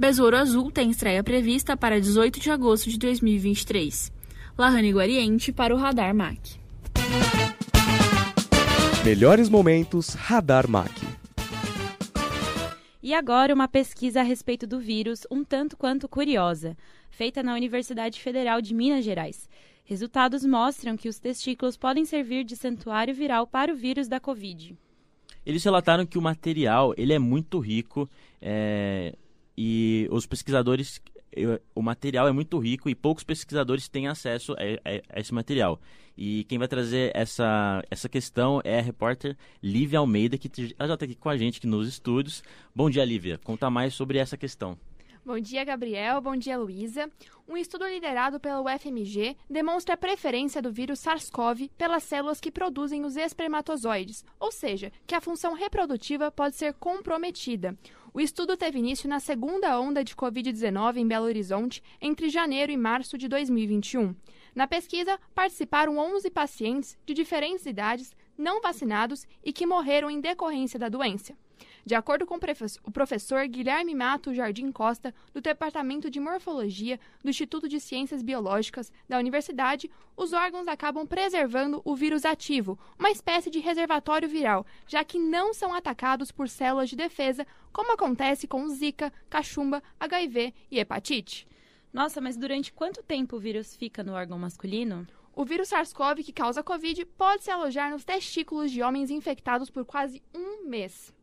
Besouro 0.00 0.34
Azul 0.34 0.70
tem 0.70 0.88
estreia 0.88 1.22
prevista 1.22 1.76
para 1.76 2.00
18 2.00 2.40
de 2.40 2.50
agosto 2.50 2.88
de 2.88 2.98
2023. 2.98 4.10
Lahane 4.56 4.94
Guariente 4.94 5.52
para 5.52 5.74
o 5.74 5.78
Radar 5.78 6.14
MAC. 6.14 6.58
Melhores 9.04 9.50
momentos 9.50 10.14
Radar 10.14 10.66
MAC. 10.66 10.90
E 13.02 13.12
agora 13.12 13.52
uma 13.52 13.68
pesquisa 13.68 14.20
a 14.20 14.22
respeito 14.22 14.66
do 14.66 14.80
vírus, 14.80 15.26
um 15.30 15.44
tanto 15.44 15.76
quanto 15.76 16.08
curiosa, 16.08 16.74
feita 17.10 17.42
na 17.42 17.52
Universidade 17.52 18.22
Federal 18.22 18.62
de 18.62 18.72
Minas 18.72 19.04
Gerais. 19.04 19.50
Resultados 19.84 20.46
mostram 20.46 20.96
que 20.96 21.10
os 21.10 21.18
testículos 21.18 21.76
podem 21.76 22.06
servir 22.06 22.44
de 22.44 22.56
santuário 22.56 23.14
viral 23.14 23.46
para 23.46 23.70
o 23.70 23.76
vírus 23.76 24.08
da 24.08 24.18
Covid. 24.18 24.74
Eles 25.44 25.62
relataram 25.62 26.06
que 26.06 26.16
o 26.16 26.22
material 26.22 26.94
ele 26.96 27.12
é 27.12 27.18
muito 27.18 27.58
rico 27.58 28.08
é, 28.40 29.14
e 29.62 30.08
os 30.10 30.24
pesquisadores 30.24 31.02
o 31.74 31.82
material 31.82 32.26
é 32.26 32.32
muito 32.32 32.58
rico 32.58 32.88
e 32.88 32.94
poucos 32.94 33.22
pesquisadores 33.22 33.88
têm 33.88 34.08
acesso 34.08 34.54
a, 34.54 35.16
a, 35.16 35.20
esse 35.20 35.34
material. 35.34 35.78
E 36.16 36.44
quem 36.44 36.58
vai 36.58 36.66
trazer 36.66 37.12
essa, 37.14 37.84
essa 37.90 38.08
questão 38.08 38.62
é 38.64 38.78
a 38.78 38.82
repórter 38.82 39.36
Lívia 39.62 39.98
Almeida, 39.98 40.38
que 40.38 40.50
ela 40.78 40.88
já 40.88 40.94
está 40.94 41.04
aqui 41.04 41.14
com 41.14 41.28
a 41.28 41.36
gente 41.36 41.58
aqui 41.58 41.66
nos 41.66 41.86
estúdios. 41.86 42.42
Bom 42.74 42.88
dia, 42.88 43.04
Lívia. 43.04 43.38
Conta 43.44 43.68
mais 43.70 43.92
sobre 43.92 44.18
essa 44.18 44.36
questão. 44.36 44.78
Bom 45.22 45.38
dia, 45.38 45.62
Gabriel. 45.62 46.22
Bom 46.22 46.34
dia, 46.34 46.58
Luísa. 46.58 47.10
Um 47.46 47.56
estudo 47.56 47.86
liderado 47.86 48.40
pela 48.40 48.62
UFMG 48.62 49.36
demonstra 49.48 49.94
a 49.94 49.98
preferência 49.98 50.62
do 50.62 50.72
vírus 50.72 51.00
SARS-CoV 51.00 51.70
pelas 51.76 52.02
células 52.04 52.40
que 52.40 52.50
produzem 52.50 53.04
os 53.04 53.16
espermatozoides, 53.16 54.24
ou 54.38 54.50
seja, 54.50 54.90
que 55.06 55.14
a 55.14 55.20
função 55.20 55.52
reprodutiva 55.52 56.30
pode 56.30 56.56
ser 56.56 56.72
comprometida. 56.74 57.76
O 58.12 58.20
estudo 58.20 58.56
teve 58.56 58.78
início 58.78 59.08
na 59.08 59.20
segunda 59.20 59.80
onda 59.80 60.02
de 60.02 60.16
Covid-19 60.16 60.96
em 60.96 61.06
Belo 61.06 61.26
Horizonte 61.26 61.80
entre 62.00 62.28
janeiro 62.28 62.72
e 62.72 62.76
março 62.76 63.16
de 63.16 63.28
2021. 63.28 64.16
Na 64.52 64.66
pesquisa, 64.66 65.16
participaram 65.32 65.96
11 65.96 66.28
pacientes 66.28 66.98
de 67.06 67.14
diferentes 67.14 67.66
idades, 67.66 68.12
não 68.36 68.60
vacinados 68.60 69.28
e 69.44 69.52
que 69.52 69.64
morreram 69.64 70.10
em 70.10 70.20
decorrência 70.20 70.76
da 70.76 70.88
doença. 70.88 71.36
De 71.84 71.94
acordo 71.94 72.26
com 72.26 72.38
o 72.84 72.90
professor 72.92 73.46
Guilherme 73.48 73.94
Mato 73.94 74.34
Jardim 74.34 74.70
Costa, 74.70 75.14
do 75.32 75.40
Departamento 75.40 76.10
de 76.10 76.20
Morfologia 76.20 77.00
do 77.22 77.30
Instituto 77.30 77.68
de 77.68 77.80
Ciências 77.80 78.22
Biológicas 78.22 78.92
da 79.08 79.18
Universidade, 79.18 79.90
os 80.16 80.32
órgãos 80.32 80.68
acabam 80.68 81.06
preservando 81.06 81.80
o 81.84 81.96
vírus 81.96 82.24
ativo, 82.24 82.78
uma 82.98 83.10
espécie 83.10 83.50
de 83.50 83.58
reservatório 83.58 84.28
viral, 84.28 84.66
já 84.86 85.02
que 85.02 85.18
não 85.18 85.54
são 85.54 85.72
atacados 85.72 86.30
por 86.30 86.48
células 86.48 86.90
de 86.90 86.96
defesa, 86.96 87.46
como 87.72 87.92
acontece 87.92 88.46
com 88.46 88.68
Zika, 88.68 89.12
cachumba, 89.28 89.82
HIV 89.98 90.52
e 90.70 90.78
hepatite. 90.78 91.46
Nossa, 91.92 92.20
mas 92.20 92.36
durante 92.36 92.72
quanto 92.72 93.02
tempo 93.02 93.36
o 93.36 93.40
vírus 93.40 93.74
fica 93.74 94.04
no 94.04 94.12
órgão 94.12 94.38
masculino? 94.38 95.06
O 95.34 95.44
vírus 95.44 95.68
SARS-CoV 95.70 96.22
que 96.22 96.32
causa 96.32 96.62
Covid 96.62 97.04
pode 97.04 97.44
se 97.44 97.50
alojar 97.50 97.90
nos 97.90 98.04
testículos 98.04 98.70
de 98.70 98.82
homens 98.82 99.10
infectados 99.10 99.70
por 99.70 99.84
quase 99.84 100.22
um 100.34 100.68
mês. 100.68 101.14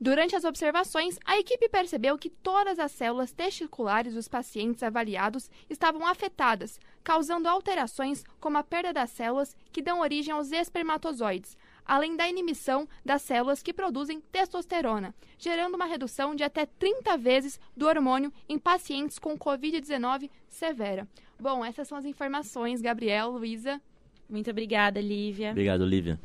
Durante 0.00 0.36
as 0.36 0.44
observações, 0.44 1.18
a 1.24 1.36
equipe 1.38 1.68
percebeu 1.68 2.16
que 2.16 2.30
todas 2.30 2.78
as 2.78 2.92
células 2.92 3.32
testiculares 3.32 4.14
dos 4.14 4.28
pacientes 4.28 4.82
avaliados 4.84 5.50
estavam 5.68 6.06
afetadas, 6.06 6.78
causando 7.02 7.48
alterações 7.48 8.22
como 8.38 8.58
a 8.58 8.62
perda 8.62 8.92
das 8.92 9.10
células 9.10 9.56
que 9.72 9.82
dão 9.82 10.00
origem 10.00 10.32
aos 10.32 10.52
espermatozoides, 10.52 11.56
além 11.84 12.16
da 12.16 12.28
ininibição 12.28 12.86
das 13.04 13.22
células 13.22 13.60
que 13.60 13.72
produzem 13.72 14.20
testosterona, 14.20 15.12
gerando 15.36 15.74
uma 15.74 15.86
redução 15.86 16.32
de 16.32 16.44
até 16.44 16.64
30 16.64 17.16
vezes 17.18 17.58
do 17.76 17.88
hormônio 17.88 18.32
em 18.48 18.56
pacientes 18.56 19.18
com 19.18 19.36
Covid-19 19.36 20.30
severa. 20.46 21.08
Bom, 21.40 21.64
essas 21.64 21.88
são 21.88 21.98
as 21.98 22.04
informações, 22.04 22.80
Gabriel, 22.80 23.30
Luísa. 23.30 23.80
Muito 24.28 24.50
obrigada, 24.50 25.00
Lívia. 25.00 25.50
Obrigado, 25.50 25.84
Lívia. 25.84 26.20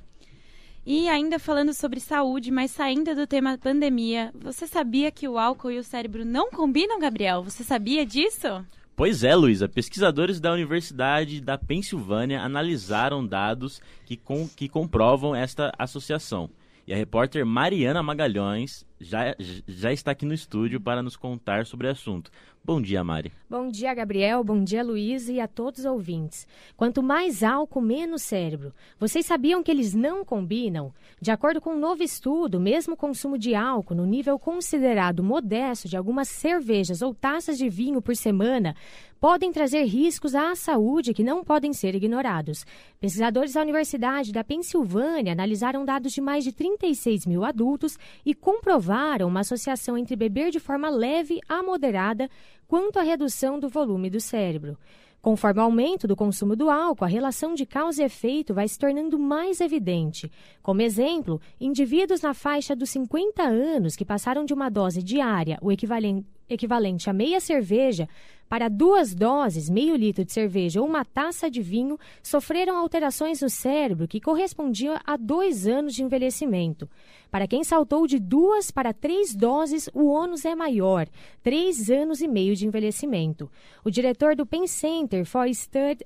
E 0.85 1.07
ainda 1.07 1.39
falando 1.39 1.73
sobre 1.73 2.01
saúde, 2.01 2.51
mas 2.51 2.71
saindo 2.71 3.15
do 3.15 3.25
tema 3.25 3.57
pandemia, 3.57 4.33
você 4.35 4.67
sabia 4.67 5.09
que 5.11 5.29
o 5.29 5.37
álcool 5.37 5.71
e 5.71 5.79
o 5.79 5.83
cérebro 5.83 6.25
não 6.25 6.51
combinam, 6.51 6.99
Gabriel? 6.99 7.41
Você 7.41 7.63
sabia 7.63 8.05
disso? 8.05 8.65
Pois 8.93 9.23
é, 9.23 9.33
Luísa. 9.33 9.69
Pesquisadores 9.69 10.41
da 10.41 10.51
Universidade 10.51 11.39
da 11.39 11.57
Pensilvânia 11.57 12.41
analisaram 12.41 13.25
dados 13.25 13.81
que, 14.05 14.17
com, 14.17 14.45
que 14.47 14.67
comprovam 14.67 15.33
esta 15.33 15.71
associação. 15.79 16.49
E 16.85 16.93
a 16.93 16.97
repórter 16.97 17.45
Mariana 17.45 18.03
Magalhães 18.03 18.85
já, 18.99 19.33
já 19.65 19.93
está 19.93 20.11
aqui 20.11 20.25
no 20.25 20.33
estúdio 20.33 20.81
para 20.81 21.01
nos 21.01 21.15
contar 21.15 21.65
sobre 21.65 21.87
o 21.87 21.91
assunto. 21.91 22.29
Bom 22.65 22.81
dia, 22.81 23.03
Mari. 23.03 23.29
Bom 23.49 23.67
dia, 23.67 23.93
Gabriel. 23.93 24.41
Bom 24.41 24.63
dia, 24.63 24.81
Luiz 24.81 25.27
e 25.27 25.37
a 25.37 25.49
todos 25.49 25.81
os 25.81 25.85
ouvintes. 25.85 26.47
Quanto 26.77 27.03
mais 27.03 27.43
álcool, 27.43 27.81
menos 27.81 28.21
cérebro. 28.21 28.73
Vocês 28.97 29.25
sabiam 29.25 29.61
que 29.61 29.69
eles 29.69 29.93
não 29.93 30.23
combinam? 30.23 30.93
De 31.19 31.29
acordo 31.29 31.59
com 31.59 31.71
um 31.71 31.79
novo 31.79 32.01
estudo, 32.01 32.61
mesmo 32.61 32.93
o 32.93 32.97
consumo 32.97 33.37
de 33.37 33.53
álcool 33.53 33.95
no 33.95 34.05
nível 34.05 34.39
considerado 34.39 35.21
modesto 35.21 35.89
de 35.89 35.97
algumas 35.97 36.29
cervejas 36.29 37.01
ou 37.01 37.13
taças 37.13 37.57
de 37.57 37.67
vinho 37.67 38.01
por 38.01 38.15
semana 38.15 38.77
podem 39.23 39.53
trazer 39.53 39.85
riscos 39.85 40.35
à 40.35 40.53
saúde 40.53 41.13
que 41.13 41.23
não 41.23 41.45
podem 41.45 41.71
ser 41.71 41.95
ignorados. 41.95 42.65
Pesquisadores 42.99 43.53
da 43.53 43.61
Universidade 43.61 44.33
da 44.33 44.43
Pensilvânia 44.43 45.31
analisaram 45.31 45.85
dados 45.85 46.11
de 46.11 46.19
mais 46.19 46.43
de 46.43 46.51
36 46.51 47.25
mil 47.25 47.45
adultos 47.45 47.97
e 48.25 48.33
comprovaram 48.33 49.29
uma 49.29 49.39
associação 49.39 49.97
entre 49.97 50.17
beber 50.17 50.51
de 50.51 50.59
forma 50.59 50.89
leve 50.89 51.39
a 51.47 51.63
moderada 51.63 52.29
quanto 52.73 52.97
à 52.97 53.03
redução 53.03 53.59
do 53.59 53.69
volume 53.69 54.09
do 54.09 54.19
cérebro. 54.19 54.75
Conforme 55.21 55.59
o 55.59 55.63
aumento 55.63 56.07
do 56.07 56.15
consumo 56.15 56.55
do 56.55 56.71
álcool, 56.71 57.05
a 57.05 57.07
relação 57.07 57.53
de 57.53 57.67
causa 57.67 58.01
e 58.01 58.05
efeito 58.05 58.51
vai 58.51 58.67
se 58.67 58.79
tornando 58.79 59.19
mais 59.19 59.61
evidente. 59.61 60.31
Como 60.63 60.81
exemplo, 60.81 61.39
indivíduos 61.61 62.21
na 62.21 62.33
faixa 62.33 62.75
dos 62.75 62.89
50 62.89 63.43
anos 63.43 63.95
que 63.95 64.03
passaram 64.03 64.43
de 64.43 64.55
uma 64.55 64.69
dose 64.69 65.03
diária, 65.03 65.59
o 65.61 65.71
equivalente, 65.71 66.25
equivalente 66.49 67.07
a 67.11 67.13
meia 67.13 67.39
cerveja, 67.39 68.09
para 68.47 68.69
duas 68.69 69.15
doses, 69.15 69.69
meio 69.69 69.95
litro 69.95 70.23
de 70.23 70.31
cerveja 70.31 70.81
ou 70.81 70.87
uma 70.87 71.03
taça 71.03 71.49
de 71.49 71.61
vinho, 71.61 71.97
sofreram 72.21 72.77
alterações 72.77 73.41
no 73.41 73.49
cérebro 73.49 74.07
que 74.07 74.21
correspondiam 74.21 74.99
a 75.05 75.17
dois 75.17 75.65
anos 75.65 75.93
de 75.93 76.03
envelhecimento. 76.03 76.87
Para 77.33 77.47
quem 77.47 77.63
saltou 77.63 78.05
de 78.05 78.19
duas 78.19 78.69
para 78.69 78.93
três 78.93 79.33
doses, 79.33 79.89
o 79.91 80.05
ônus 80.05 80.45
é 80.45 80.53
maior, 80.53 81.07
três 81.41 81.89
anos 81.89 82.21
e 82.21 82.27
meio 82.27 82.55
de 82.55 82.67
envelhecimento. 82.67 83.49
O 83.83 83.89
diretor 83.89 84.35
do 84.35 84.45
Penn 84.45 84.67
Center 84.67 85.25
for 85.25 85.49
Study 85.49 86.05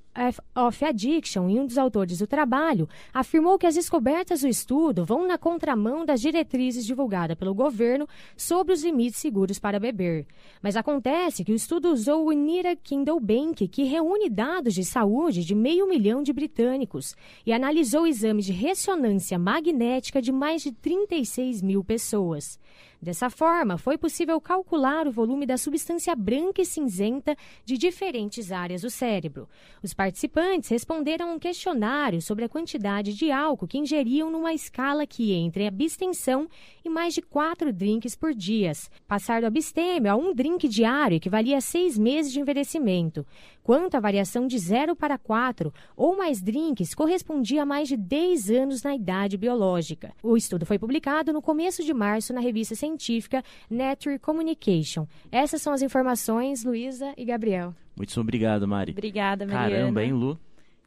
of 0.55 0.85
Addiction 0.85 1.49
e 1.49 1.59
um 1.59 1.65
dos 1.65 1.77
autores 1.77 2.19
do 2.19 2.27
trabalho 2.27 2.87
afirmou 3.13 3.59
que 3.59 3.67
as 3.67 3.75
descobertas 3.75 4.39
do 4.39 4.47
estudo 4.47 5.03
vão 5.03 5.27
na 5.27 5.37
contramão 5.37 6.05
das 6.05 6.21
diretrizes 6.21 6.85
divulgadas 6.85 7.37
pelo 7.37 7.53
governo 7.53 8.07
sobre 8.37 8.73
os 8.73 8.81
limites 8.81 9.19
seguros 9.19 9.59
para 9.59 9.81
beber. 9.81 10.25
Mas 10.61 10.77
acontece 10.77 11.43
que 11.43 11.51
o 11.51 11.55
estudo 11.55 11.91
usou 11.91 12.26
o 12.27 12.33
Nira 12.33 12.75
Kindle 12.75 13.21
Bank, 13.21 13.65
que 13.69 13.83
reúne 13.83 14.29
dados 14.29 14.73
de 14.73 14.83
saúde 14.83 15.45
de 15.45 15.55
meio 15.55 15.87
milhão 15.87 16.21
de 16.21 16.33
britânicos, 16.33 17.15
e 17.45 17.53
analisou 17.53 18.05
exames 18.05 18.45
de 18.45 18.51
ressonância 18.51 19.39
magnética 19.39 20.21
de 20.21 20.31
mais 20.31 20.61
de 20.61 20.73
36 20.73 21.61
mil 21.61 21.83
pessoas. 21.85 22.59
Dessa 23.07 23.29
forma, 23.29 23.77
foi 23.77 23.97
possível 23.97 24.41
calcular 24.41 25.07
o 25.07 25.11
volume 25.13 25.45
da 25.45 25.55
substância 25.55 26.13
branca 26.13 26.61
e 26.61 26.65
cinzenta 26.65 27.37
de 27.63 27.77
diferentes 27.77 28.51
áreas 28.51 28.81
do 28.81 28.89
cérebro. 28.89 29.47
Os 29.81 29.93
participantes 29.93 30.69
responderam 30.69 31.29
a 31.29 31.33
um 31.33 31.39
questionário 31.39 32.21
sobre 32.21 32.43
a 32.43 32.49
quantidade 32.49 33.13
de 33.13 33.31
álcool 33.31 33.65
que 33.65 33.77
ingeriam 33.77 34.29
numa 34.29 34.53
escala 34.53 35.07
que 35.07 35.31
entre 35.31 35.65
abstenção 35.65 36.49
e 36.83 36.89
mais 36.89 37.13
de 37.13 37.21
quatro 37.21 37.71
drinks 37.71 38.13
por 38.13 38.33
dia. 38.33 38.73
Passar 39.07 39.39
do 39.39 39.47
abstêmio 39.47 40.11
a 40.11 40.15
um 40.17 40.33
drink 40.33 40.67
diário 40.67 41.15
equivalia 41.15 41.59
a 41.59 41.61
seis 41.61 41.97
meses 41.97 42.33
de 42.33 42.41
envelhecimento. 42.41 43.25
Quanto 43.67 43.95
à 43.95 43.99
variação 43.99 44.47
de 44.47 44.57
0 44.57 44.95
para 44.95 45.17
4 45.17 45.73
ou 45.97 46.15
mais 46.15 46.41
drinks, 46.41 46.95
correspondia 46.95 47.63
a 47.63 47.65
mais 47.65 47.89
de 47.89 47.97
10 47.97 48.49
anos 48.49 48.81
na 48.81 48.95
idade 48.95 49.35
biológica. 49.35 50.13
O 50.23 50.37
estudo 50.37 50.65
foi 50.65 50.79
publicado 50.79 51.33
no 51.33 51.41
começo 51.41 51.83
de 51.83 51.93
março 51.93 52.31
na 52.31 52.39
revista 52.39 52.75
científica 52.75 53.43
Nature 53.69 54.19
Communication. 54.19 55.05
Essas 55.29 55.61
são 55.61 55.73
as 55.73 55.81
informações, 55.81 56.63
Luísa 56.63 57.13
e 57.17 57.25
Gabriel. 57.25 57.75
Muito 57.93 58.17
obrigado, 58.21 58.65
Mari. 58.65 58.93
Obrigada, 58.93 59.45
Mariana. 59.45 59.69
Caramba, 59.69 60.01
hein, 60.01 60.13
Lu? 60.13 60.39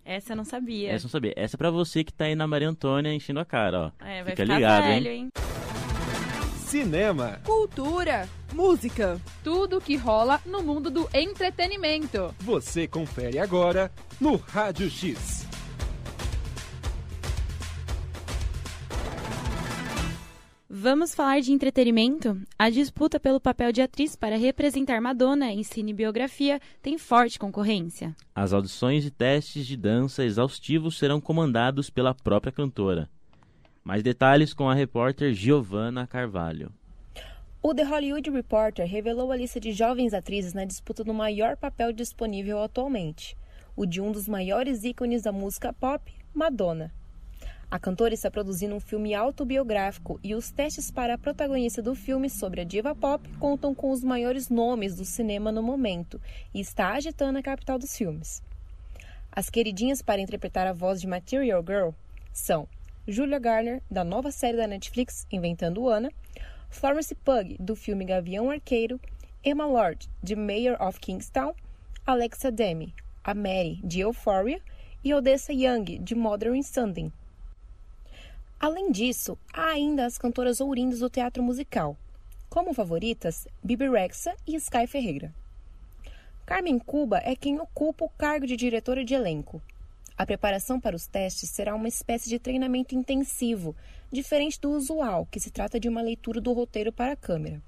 Essa 0.02 0.32
eu 0.32 0.36
não 0.38 0.44
sabia. 0.46 0.88
Essa 0.88 1.04
eu 1.04 1.08
não 1.08 1.10
sabia. 1.10 1.34
Essa 1.36 1.56
é 1.56 1.58
pra 1.58 1.70
você 1.70 2.02
que 2.02 2.14
tá 2.14 2.24
aí 2.24 2.34
na 2.34 2.46
Maria 2.46 2.70
Antônia 2.70 3.12
enchendo 3.12 3.40
a 3.40 3.44
cara, 3.44 3.92
ó. 4.00 4.06
É, 4.06 4.22
vai 4.22 4.30
Fica 4.30 4.42
ficar 4.44 4.54
ligado, 4.54 4.84
velho, 4.84 5.08
hein? 5.10 5.30
hein? 5.36 5.69
Cinema, 6.70 7.40
Cultura, 7.44 8.28
música, 8.52 9.20
tudo 9.42 9.80
que 9.80 9.96
rola 9.96 10.40
no 10.46 10.62
mundo 10.62 10.88
do 10.88 11.10
entretenimento. 11.12 12.32
você 12.38 12.86
confere 12.86 13.40
agora 13.40 13.90
no 14.20 14.36
Rádio 14.36 14.88
X. 14.88 15.48
Vamos 20.68 21.12
falar 21.12 21.40
de 21.40 21.50
entretenimento? 21.52 22.40
A 22.56 22.70
disputa 22.70 23.18
pelo 23.18 23.40
papel 23.40 23.72
de 23.72 23.82
atriz 23.82 24.14
para 24.14 24.38
representar 24.38 25.00
Madonna 25.00 25.52
em 25.52 25.64
cinebiografia 25.64 26.60
tem 26.80 26.96
forte 26.96 27.36
concorrência. 27.36 28.14
As 28.32 28.52
audições 28.52 29.04
e 29.04 29.10
testes 29.10 29.66
de 29.66 29.76
dança 29.76 30.24
exaustivos 30.24 30.96
serão 30.96 31.20
comandados 31.20 31.90
pela 31.90 32.14
própria 32.14 32.52
cantora. 32.52 33.10
Mais 33.82 34.02
detalhes 34.02 34.52
com 34.52 34.68
a 34.68 34.74
repórter 34.74 35.32
Giovanna 35.32 36.06
Carvalho. 36.06 36.72
O 37.62 37.74
The 37.74 37.82
Hollywood 37.82 38.30
Reporter 38.30 38.86
revelou 38.86 39.32
a 39.32 39.36
lista 39.36 39.60
de 39.60 39.72
jovens 39.72 40.14
atrizes 40.14 40.54
na 40.54 40.64
disputa 40.64 41.04
do 41.04 41.12
maior 41.12 41.56
papel 41.56 41.92
disponível 41.92 42.62
atualmente, 42.62 43.36
o 43.76 43.84
de 43.84 44.00
um 44.00 44.12
dos 44.12 44.26
maiores 44.26 44.84
ícones 44.84 45.22
da 45.22 45.32
música 45.32 45.72
pop, 45.72 46.12
Madonna. 46.32 46.92
A 47.70 47.78
cantora 47.78 48.12
está 48.12 48.30
produzindo 48.30 48.74
um 48.74 48.80
filme 48.80 49.14
autobiográfico 49.14 50.18
e 50.24 50.34
os 50.34 50.50
testes 50.50 50.90
para 50.90 51.14
a 51.14 51.18
protagonista 51.18 51.80
do 51.80 51.94
filme 51.94 52.28
sobre 52.28 52.62
a 52.62 52.64
diva 52.64 52.94
pop 52.96 53.28
contam 53.38 53.74
com 53.74 53.90
os 53.90 54.02
maiores 54.02 54.48
nomes 54.48 54.96
do 54.96 55.04
cinema 55.04 55.52
no 55.52 55.62
momento 55.62 56.20
e 56.52 56.60
está 56.60 56.94
agitando 56.94 57.38
a 57.38 57.42
capital 57.42 57.78
dos 57.78 57.96
filmes. 57.96 58.42
As 59.30 59.48
queridinhas 59.48 60.02
para 60.02 60.20
interpretar 60.20 60.66
a 60.66 60.72
voz 60.72 61.00
de 61.00 61.06
Material 61.06 61.62
Girl 61.64 61.90
são 62.32 62.66
Julia 63.08 63.38
Garner, 63.38 63.82
da 63.90 64.04
nova 64.04 64.30
série 64.30 64.58
da 64.58 64.66
Netflix 64.66 65.26
Inventando 65.32 65.88
Ana, 65.88 66.12
Florence 66.68 67.14
Pugh, 67.14 67.56
do 67.58 67.74
filme 67.74 68.04
Gavião 68.04 68.50
Arqueiro, 68.50 69.00
Emma 69.42 69.64
Lord, 69.66 70.08
de 70.22 70.36
Mayor 70.36 70.80
of 70.80 71.00
Kingstown, 71.00 71.54
Alexa 72.06 72.50
Demi, 72.50 72.94
a 73.24 73.34
Mary, 73.34 73.80
de 73.82 74.00
Euphoria, 74.00 74.60
e 75.02 75.14
Odessa 75.14 75.50
Young, 75.50 75.98
de 75.98 76.14
Modern 76.14 76.62
Sundin. 76.62 77.10
Além 78.60 78.92
disso, 78.92 79.38
há 79.50 79.68
ainda 79.70 80.04
as 80.04 80.18
cantoras 80.18 80.60
ourindas 80.60 80.98
do 80.98 81.08
teatro 81.08 81.42
musical, 81.42 81.96
como 82.50 82.74
favoritas 82.74 83.48
Bibi 83.64 83.88
Rexa 83.88 84.34
e 84.46 84.54
Sky 84.56 84.86
Ferreira. 84.86 85.34
Carmen 86.44 86.78
Cuba 86.78 87.18
é 87.24 87.34
quem 87.34 87.58
ocupa 87.58 88.04
o 88.04 88.10
cargo 88.10 88.46
de 88.46 88.56
diretora 88.56 89.02
de 89.02 89.14
elenco. 89.14 89.62
A 90.20 90.26
preparação 90.26 90.78
para 90.78 90.94
os 90.94 91.06
testes 91.06 91.48
será 91.48 91.74
uma 91.74 91.88
espécie 91.88 92.28
de 92.28 92.38
treinamento 92.38 92.94
intensivo, 92.94 93.74
diferente 94.12 94.60
do 94.60 94.70
usual, 94.70 95.26
que 95.30 95.40
se 95.40 95.50
trata 95.50 95.80
de 95.80 95.88
uma 95.88 96.02
leitura 96.02 96.42
do 96.42 96.52
roteiro 96.52 96.92
para 96.92 97.12
a 97.12 97.16
câmera. 97.16 97.62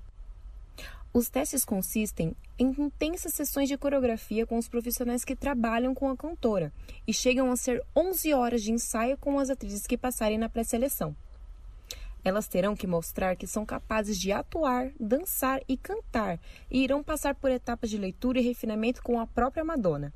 Os 1.14 1.31
testes 1.31 1.64
consistem 1.64 2.37
em 2.59 2.66
intensas 2.79 3.33
sessões 3.33 3.70
de 3.70 3.79
coreografia 3.79 4.45
com 4.45 4.59
os 4.59 4.68
profissionais 4.68 5.24
que 5.24 5.35
trabalham 5.35 5.95
com 5.95 6.11
a 6.11 6.14
cantora 6.14 6.70
e 7.07 7.14
chegam 7.14 7.51
a 7.51 7.57
ser 7.57 7.83
11 7.97 8.35
horas 8.35 8.62
de 8.62 8.70
ensaio 8.70 9.16
com 9.16 9.39
as 9.39 9.49
atrizes 9.49 9.87
que 9.87 9.97
passarem 9.97 10.37
na 10.37 10.51
pré-seleção. 10.51 11.16
Elas 12.22 12.49
terão 12.49 12.76
que 12.76 12.87
mostrar 12.87 13.35
que 13.35 13.47
são 13.47 13.64
capazes 13.64 14.20
de 14.20 14.31
atuar, 14.31 14.93
dançar 15.01 15.62
e 15.66 15.79
cantar 15.79 16.39
e 16.70 16.85
irão 16.85 17.03
passar 17.03 17.35
por 17.35 17.51
etapas 17.51 17.89
de 17.89 17.97
leitura 17.97 18.41
e 18.41 18.43
refinamento 18.43 19.03
com 19.03 19.18
a 19.18 19.26
própria 19.26 19.64
Madonna. 19.64 20.12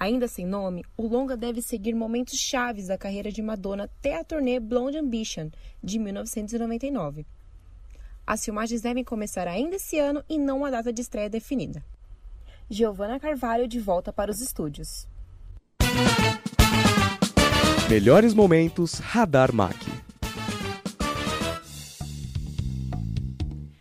Ainda 0.00 0.28
sem 0.28 0.46
nome, 0.46 0.84
o 0.96 1.08
longa 1.08 1.36
deve 1.36 1.60
seguir 1.60 1.92
momentos 1.92 2.38
chaves 2.38 2.86
da 2.86 2.96
carreira 2.96 3.32
de 3.32 3.42
Madonna 3.42 3.84
até 3.84 4.16
a 4.16 4.22
turnê 4.22 4.60
Blonde 4.60 4.96
Ambition, 4.96 5.50
de 5.82 5.98
1999. 5.98 7.26
As 8.24 8.44
filmagens 8.44 8.80
devem 8.80 9.02
começar 9.02 9.48
ainda 9.48 9.74
esse 9.74 9.98
ano 9.98 10.22
e 10.28 10.38
não 10.38 10.58
uma 10.58 10.70
data 10.70 10.92
de 10.92 11.00
estreia 11.00 11.28
definida. 11.28 11.84
Giovana 12.70 13.18
Carvalho 13.18 13.66
de 13.66 13.80
volta 13.80 14.12
para 14.12 14.30
os 14.30 14.40
estúdios. 14.40 15.08
Melhores 17.90 18.34
momentos 18.34 18.98
Radar 18.98 19.52
Mac. 19.52 19.74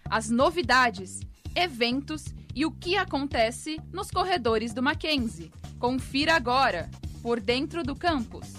As 0.09 0.29
novidades, 0.31 1.19
eventos 1.53 2.25
e 2.55 2.65
o 2.65 2.71
que 2.71 2.95
acontece 2.97 3.79
nos 3.91 4.09
corredores 4.09 4.73
do 4.73 4.81
Mackenzie. 4.81 5.51
Confira 5.79 6.33
agora, 6.33 6.89
por 7.21 7.39
dentro 7.39 7.83
do 7.83 7.95
campus. 7.95 8.51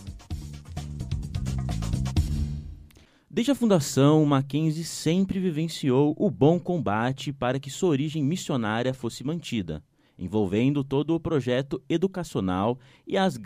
Desde 3.28 3.50
a 3.50 3.56
fundação, 3.56 4.24
Mackenzie 4.24 4.84
sempre 4.84 5.40
vivenciou 5.40 6.14
o 6.16 6.30
bom 6.30 6.60
combate 6.60 7.32
para 7.32 7.58
que 7.58 7.70
sua 7.70 7.88
origem 7.88 8.22
missionária 8.22 8.94
fosse 8.94 9.24
mantida, 9.24 9.82
envolvendo 10.16 10.84
todo 10.84 11.12
o 11.12 11.18
projeto 11.18 11.82
educacional 11.88 12.78
e 13.04 13.16
as, 13.16 13.36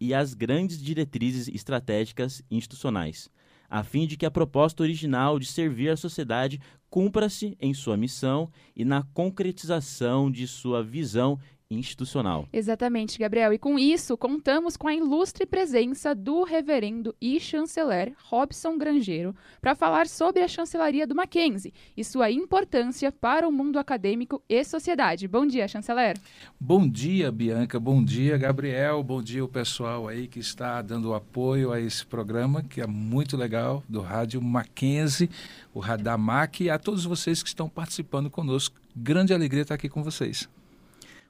e 0.00 0.14
as 0.14 0.32
grandes 0.32 0.82
diretrizes 0.82 1.46
estratégicas 1.48 2.42
institucionais, 2.50 3.28
a 3.68 3.82
fim 3.82 4.06
de 4.06 4.16
que 4.16 4.24
a 4.24 4.30
proposta 4.30 4.82
original 4.82 5.38
de 5.38 5.44
servir 5.44 5.90
a 5.90 5.96
sociedade 5.96 6.58
cumpra-se 6.88 7.56
em 7.60 7.74
sua 7.74 7.96
missão 7.96 8.50
e 8.74 8.84
na 8.84 9.02
concretização 9.02 10.30
de 10.30 10.46
sua 10.46 10.82
visão 10.82 11.38
institucional. 11.70 12.48
Exatamente, 12.52 13.18
Gabriel. 13.18 13.52
E 13.52 13.58
com 13.58 13.78
isso, 13.78 14.16
contamos 14.16 14.76
com 14.76 14.88
a 14.88 14.94
ilustre 14.94 15.46
presença 15.46 16.14
do 16.14 16.44
reverendo 16.44 17.14
e 17.20 17.40
chanceler 17.40 18.14
Robson 18.24 18.76
Grangeiro 18.76 19.34
para 19.60 19.74
falar 19.74 20.06
sobre 20.06 20.42
a 20.42 20.48
chancelaria 20.48 21.06
do 21.06 21.14
Mackenzie 21.14 21.72
e 21.96 22.04
sua 22.04 22.30
importância 22.30 23.10
para 23.10 23.48
o 23.48 23.52
mundo 23.52 23.78
acadêmico 23.78 24.42
e 24.48 24.62
sociedade. 24.64 25.26
Bom 25.26 25.46
dia, 25.46 25.66
chanceler. 25.66 26.18
Bom 26.60 26.88
dia, 26.88 27.32
Bianca. 27.32 27.80
Bom 27.80 28.04
dia, 28.04 28.36
Gabriel. 28.36 29.02
Bom 29.02 29.22
dia 29.22 29.44
o 29.44 29.48
pessoal 29.48 30.08
aí 30.08 30.26
que 30.28 30.38
está 30.38 30.82
dando 30.82 31.14
apoio 31.14 31.72
a 31.72 31.80
esse 31.80 32.04
programa, 32.04 32.62
que 32.62 32.80
é 32.80 32.86
muito 32.86 33.36
legal, 33.36 33.82
do 33.88 34.00
Rádio 34.00 34.40
Mackenzie, 34.40 35.30
o 35.72 35.80
Radamac, 35.80 36.62
e 36.62 36.70
a 36.70 36.78
todos 36.78 37.04
vocês 37.04 37.42
que 37.42 37.48
estão 37.48 37.68
participando 37.68 38.30
conosco. 38.30 38.76
Grande 38.94 39.34
alegria 39.34 39.62
estar 39.62 39.74
aqui 39.74 39.88
com 39.88 40.02
vocês. 40.02 40.48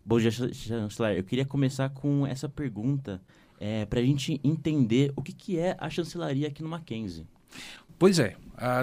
Bom, 0.05 0.19
chanceler, 0.21 1.17
eu 1.17 1.25
queria 1.25 1.47
começar 1.47 1.89
com 1.89 2.27
essa 2.27 2.49
pergunta 2.49 3.23
é, 3.59 3.87
para 3.87 4.01
a 4.01 4.03
gente 4.03 4.41
entender 4.45 5.13
o 5.17 5.23
que, 5.23 5.33
que 5.33 5.59
é 5.59 5.77
a 5.79 5.89
chancelaria 5.89 6.49
aqui 6.49 6.63
no 6.63 6.69
Mackenzie. 6.69 7.27
Pois 7.99 8.19
é. 8.19 8.35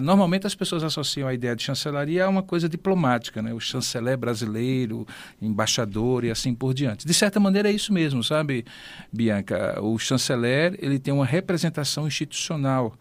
Normalmente 0.02 0.48
as 0.48 0.56
pessoas 0.56 0.84
associam 0.84 1.28
a 1.28 1.34
ideia 1.34 1.56
de 1.56 1.64
chancelaria 1.64 2.26
a 2.26 2.30
uma 2.30 2.44
coisa 2.44 2.68
diplomática, 2.68 3.42
né? 3.42 3.54
O 3.54 3.60
chanceler 3.60 4.18
brasileiro, 4.18 5.08
embaixador 5.42 6.26
e 6.26 6.32
assim 6.32 6.54
por 6.54 6.74
diante. 6.74 7.06
De 7.06 7.14
certa 7.14 7.40
maneira 7.40 7.70
é 7.70 7.72
isso 7.72 7.94
mesmo, 7.94 8.24
sabe, 8.24 8.66
Bianca? 9.12 9.80
O 9.82 9.98
chanceler 9.98 10.78
ele 10.82 11.00
tem 11.00 11.14
uma 11.14 11.26
representação 11.26 12.08
institucional. 12.08 12.94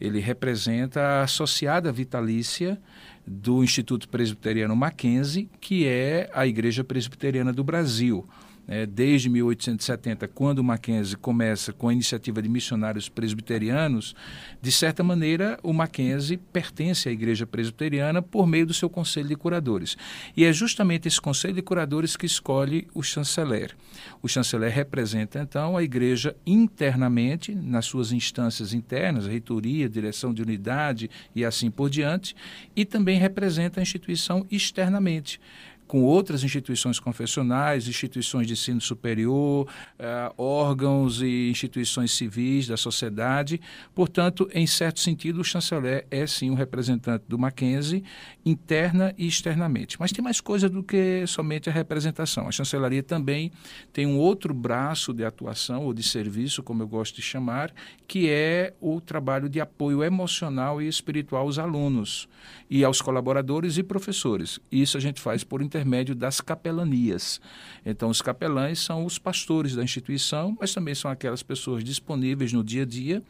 Ele 0.00 0.18
representa 0.18 1.00
a 1.00 1.22
associada 1.22 1.92
vitalícia 1.92 2.80
do 3.26 3.64
Instituto 3.64 4.08
Presbiteriano 4.08 4.76
Mackenzie, 4.76 5.48
que 5.60 5.86
é 5.86 6.30
a 6.32 6.46
Igreja 6.46 6.84
Presbiteriana 6.84 7.52
do 7.52 7.64
Brasil. 7.64 8.24
É, 8.66 8.86
desde 8.86 9.28
1870, 9.28 10.26
quando 10.28 10.64
Mackenzie 10.64 11.16
começa 11.16 11.72
com 11.72 11.88
a 11.88 11.92
iniciativa 11.92 12.40
de 12.40 12.48
missionários 12.48 13.08
presbiterianos, 13.08 14.14
de 14.60 14.72
certa 14.72 15.02
maneira 15.02 15.58
o 15.62 15.72
Mackenzie 15.72 16.38
pertence 16.38 17.08
à 17.08 17.12
Igreja 17.12 17.46
Presbiteriana 17.46 18.22
por 18.22 18.46
meio 18.46 18.66
do 18.66 18.72
seu 18.72 18.88
Conselho 18.88 19.28
de 19.28 19.36
Curadores. 19.36 19.96
E 20.34 20.44
é 20.44 20.52
justamente 20.52 21.06
esse 21.06 21.20
Conselho 21.20 21.54
de 21.54 21.62
Curadores 21.62 22.16
que 22.16 22.24
escolhe 22.24 22.88
o 22.94 23.02
chanceler. 23.02 23.76
O 24.22 24.28
chanceler 24.28 24.72
representa, 24.72 25.40
então, 25.40 25.76
a 25.76 25.82
Igreja 25.82 26.34
internamente, 26.46 27.54
nas 27.54 27.84
suas 27.84 28.12
instâncias 28.12 28.72
internas, 28.72 29.26
reitoria, 29.26 29.88
direção 29.88 30.32
de 30.32 30.42
unidade 30.42 31.10
e 31.34 31.44
assim 31.44 31.70
por 31.70 31.90
diante, 31.90 32.34
e 32.74 32.84
também 32.84 33.18
representa 33.18 33.80
a 33.80 33.82
instituição 33.82 34.46
externamente 34.50 35.38
com 35.86 36.02
outras 36.02 36.42
instituições 36.42 36.98
confessionais, 36.98 37.88
instituições 37.88 38.46
de 38.46 38.54
ensino 38.54 38.80
superior, 38.80 39.68
uh, 39.98 40.42
órgãos 40.42 41.20
e 41.22 41.50
instituições 41.50 42.12
civis 42.12 42.66
da 42.66 42.76
sociedade. 42.76 43.60
Portanto, 43.94 44.48
em 44.52 44.66
certo 44.66 45.00
sentido, 45.00 45.40
o 45.40 45.44
chanceler 45.44 46.06
é 46.10 46.26
sim 46.26 46.50
um 46.50 46.54
representante 46.54 47.24
do 47.28 47.38
Mackenzie, 47.38 48.04
interna 48.44 49.14
e 49.18 49.26
externamente. 49.26 49.98
Mas 50.00 50.12
tem 50.12 50.22
mais 50.22 50.40
coisa 50.40 50.68
do 50.68 50.82
que 50.82 51.26
somente 51.26 51.68
a 51.68 51.72
representação. 51.72 52.48
A 52.48 52.52
chancelaria 52.52 53.02
também 53.02 53.52
tem 53.92 54.06
um 54.06 54.18
outro 54.18 54.54
braço 54.54 55.12
de 55.12 55.24
atuação 55.24 55.84
ou 55.84 55.94
de 55.94 56.02
serviço, 56.02 56.62
como 56.62 56.82
eu 56.82 56.88
gosto 56.88 57.16
de 57.16 57.22
chamar, 57.22 57.72
que 58.06 58.28
é 58.30 58.74
o 58.80 59.00
trabalho 59.00 59.48
de 59.48 59.60
apoio 59.60 60.02
emocional 60.02 60.80
e 60.80 60.88
espiritual 60.88 61.44
aos 61.44 61.58
alunos 61.58 62.28
e 62.68 62.84
aos 62.84 63.00
colaboradores 63.00 63.78
e 63.78 63.82
professores. 63.82 64.58
Isso 64.70 64.96
a 64.96 65.00
gente 65.00 65.20
faz 65.20 65.44
por 65.44 65.62
intermédio 65.74 66.14
das 66.14 66.40
capelanias. 66.40 67.40
Então, 67.84 68.08
os 68.08 68.22
capelães 68.22 68.78
são 68.78 69.04
os 69.04 69.18
pastores 69.18 69.74
da 69.74 69.82
instituição, 69.82 70.56
mas 70.60 70.72
também 70.72 70.94
são 70.94 71.10
aquelas 71.10 71.42
pessoas 71.42 71.82
disponíveis 71.82 72.52
no 72.52 72.62
dia 72.62 72.82
a 72.82 72.86
dia 72.86 73.20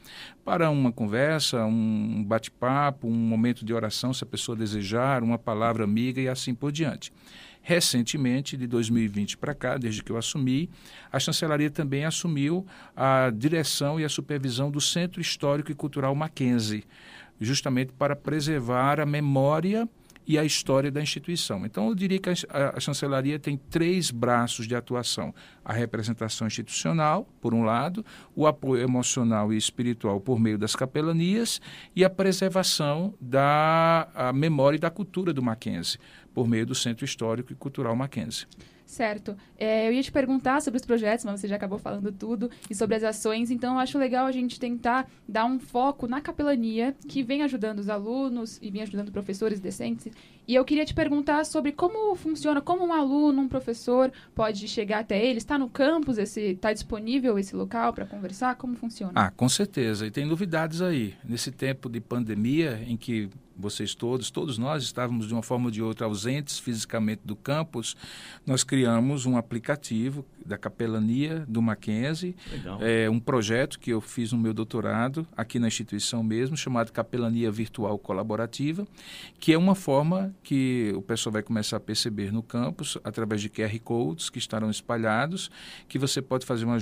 para 0.44 0.68
uma 0.68 0.92
conversa, 0.92 1.64
um 1.64 2.22
bate-papo, 2.22 3.08
um 3.08 3.12
momento 3.12 3.64
de 3.64 3.72
oração, 3.72 4.12
se 4.12 4.22
a 4.24 4.26
pessoa 4.26 4.56
desejar, 4.56 5.22
uma 5.22 5.38
palavra 5.38 5.84
amiga 5.84 6.20
e 6.20 6.28
assim 6.28 6.54
por 6.54 6.70
diante. 6.70 7.10
Recentemente, 7.62 8.58
de 8.58 8.66
2020 8.66 9.38
para 9.38 9.54
cá, 9.54 9.78
desde 9.78 10.02
que 10.02 10.12
eu 10.12 10.18
assumi, 10.18 10.68
a 11.10 11.18
chancelaria 11.18 11.70
também 11.70 12.04
assumiu 12.04 12.66
a 12.94 13.32
direção 13.34 13.98
e 13.98 14.04
a 14.04 14.08
supervisão 14.08 14.70
do 14.70 14.82
Centro 14.82 15.18
Histórico 15.18 15.72
e 15.72 15.74
Cultural 15.74 16.14
Mackenzie, 16.14 16.84
justamente 17.40 17.90
para 17.94 18.14
preservar 18.14 19.00
a 19.00 19.06
memória 19.06 19.88
e 20.26 20.38
a 20.38 20.44
história 20.44 20.90
da 20.90 21.02
instituição. 21.02 21.64
Então, 21.66 21.88
eu 21.88 21.94
diria 21.94 22.18
que 22.18 22.30
a, 22.30 22.34
a, 22.76 22.80
chancelaria 22.80 23.38
tem 23.38 23.56
três 23.56 24.10
braços 24.10 24.66
de 24.66 24.74
atuação: 24.74 25.34
a 25.64 25.72
representação 25.72 26.46
institucional, 26.46 27.28
por 27.40 27.54
um 27.54 27.62
lado, 27.62 28.04
o 28.34 28.46
apoio 28.46 28.82
emocional 28.82 29.52
e 29.52 29.56
espiritual 29.56 30.20
por 30.20 30.38
meio 30.38 30.58
das 30.58 30.74
capelanias 30.74 31.60
e 31.94 32.04
a 32.04 32.10
preservação 32.10 33.14
da 33.20 34.32
memória 34.34 34.76
e 34.76 34.80
da 34.80 34.90
cultura 34.90 35.32
do 35.32 35.42
Mackenzie, 35.42 35.98
por 36.32 36.48
meio 36.48 36.66
do 36.66 36.74
Centro 36.74 37.04
Histórico 37.04 37.52
e 37.52 37.56
Cultural 37.56 37.94
Mackenzie. 37.94 38.46
Certo. 38.94 39.36
É, 39.58 39.88
eu 39.88 39.92
ia 39.92 40.02
te 40.04 40.12
perguntar 40.12 40.62
sobre 40.62 40.78
os 40.78 40.86
projetos, 40.86 41.24
mas 41.24 41.40
você 41.40 41.48
já 41.48 41.56
acabou 41.56 41.80
falando 41.80 42.12
tudo, 42.12 42.48
e 42.70 42.76
sobre 42.76 42.94
as 42.94 43.02
ações, 43.02 43.50
então 43.50 43.74
eu 43.74 43.80
acho 43.80 43.98
legal 43.98 44.24
a 44.24 44.30
gente 44.30 44.60
tentar 44.60 45.10
dar 45.28 45.46
um 45.46 45.58
foco 45.58 46.06
na 46.06 46.20
capelania, 46.20 46.94
que 47.08 47.20
vem 47.20 47.42
ajudando 47.42 47.80
os 47.80 47.88
alunos 47.88 48.60
e 48.62 48.70
vem 48.70 48.82
ajudando 48.82 49.10
professores 49.10 49.58
decentes. 49.58 50.12
E 50.46 50.54
eu 50.54 50.64
queria 50.64 50.84
te 50.84 50.94
perguntar 50.94 51.44
sobre 51.44 51.72
como 51.72 52.14
funciona, 52.14 52.60
como 52.60 52.86
um 52.86 52.92
aluno, 52.92 53.42
um 53.42 53.48
professor 53.48 54.12
pode 54.32 54.68
chegar 54.68 55.00
até 55.00 55.20
ele, 55.24 55.38
está 55.38 55.58
no 55.58 55.68
campus, 55.68 56.16
está 56.16 56.72
disponível 56.72 57.36
esse 57.36 57.56
local 57.56 57.92
para 57.92 58.06
conversar, 58.06 58.54
como 58.54 58.76
funciona? 58.76 59.12
Ah, 59.16 59.32
com 59.32 59.48
certeza, 59.48 60.06
e 60.06 60.10
tem 60.12 60.24
novidades 60.24 60.80
aí. 60.80 61.14
Nesse 61.24 61.50
tempo 61.50 61.88
de 61.88 62.00
pandemia, 62.00 62.80
em 62.86 62.96
que 62.96 63.28
vocês 63.56 63.94
todos, 63.94 64.30
todos 64.30 64.58
nós 64.58 64.82
estávamos 64.82 65.26
de 65.26 65.32
uma 65.32 65.42
forma 65.42 65.66
ou 65.66 65.70
de 65.70 65.82
outra 65.82 66.06
ausentes 66.06 66.58
fisicamente 66.58 67.22
do 67.24 67.36
campus, 67.36 67.96
nós 68.46 68.64
criamos 68.64 69.26
um 69.26 69.36
aplicativo 69.36 70.24
da 70.44 70.58
capelania 70.58 71.44
do 71.48 71.62
Mackenzie. 71.62 72.36
Legal. 72.50 72.78
É 72.80 73.08
um 73.08 73.20
projeto 73.20 73.78
que 73.78 73.90
eu 73.90 74.00
fiz 74.00 74.32
no 74.32 74.38
meu 74.38 74.52
doutorado 74.52 75.26
aqui 75.36 75.58
na 75.58 75.68
instituição 75.68 76.22
mesmo, 76.22 76.56
chamado 76.56 76.92
Capelania 76.92 77.50
Virtual 77.50 77.98
Colaborativa, 77.98 78.86
que 79.38 79.52
é 79.52 79.58
uma 79.58 79.74
forma 79.74 80.34
que 80.42 80.92
o 80.96 81.02
pessoal 81.02 81.32
vai 81.32 81.42
começar 81.42 81.76
a 81.76 81.80
perceber 81.80 82.32
no 82.32 82.42
campus, 82.42 82.98
através 83.04 83.40
de 83.40 83.48
QR 83.48 83.78
Codes 83.80 84.28
que 84.28 84.38
estarão 84.38 84.70
espalhados, 84.70 85.50
que 85.88 85.98
você 85.98 86.20
pode 86.20 86.44
fazer 86.44 86.66
um 86.66 86.72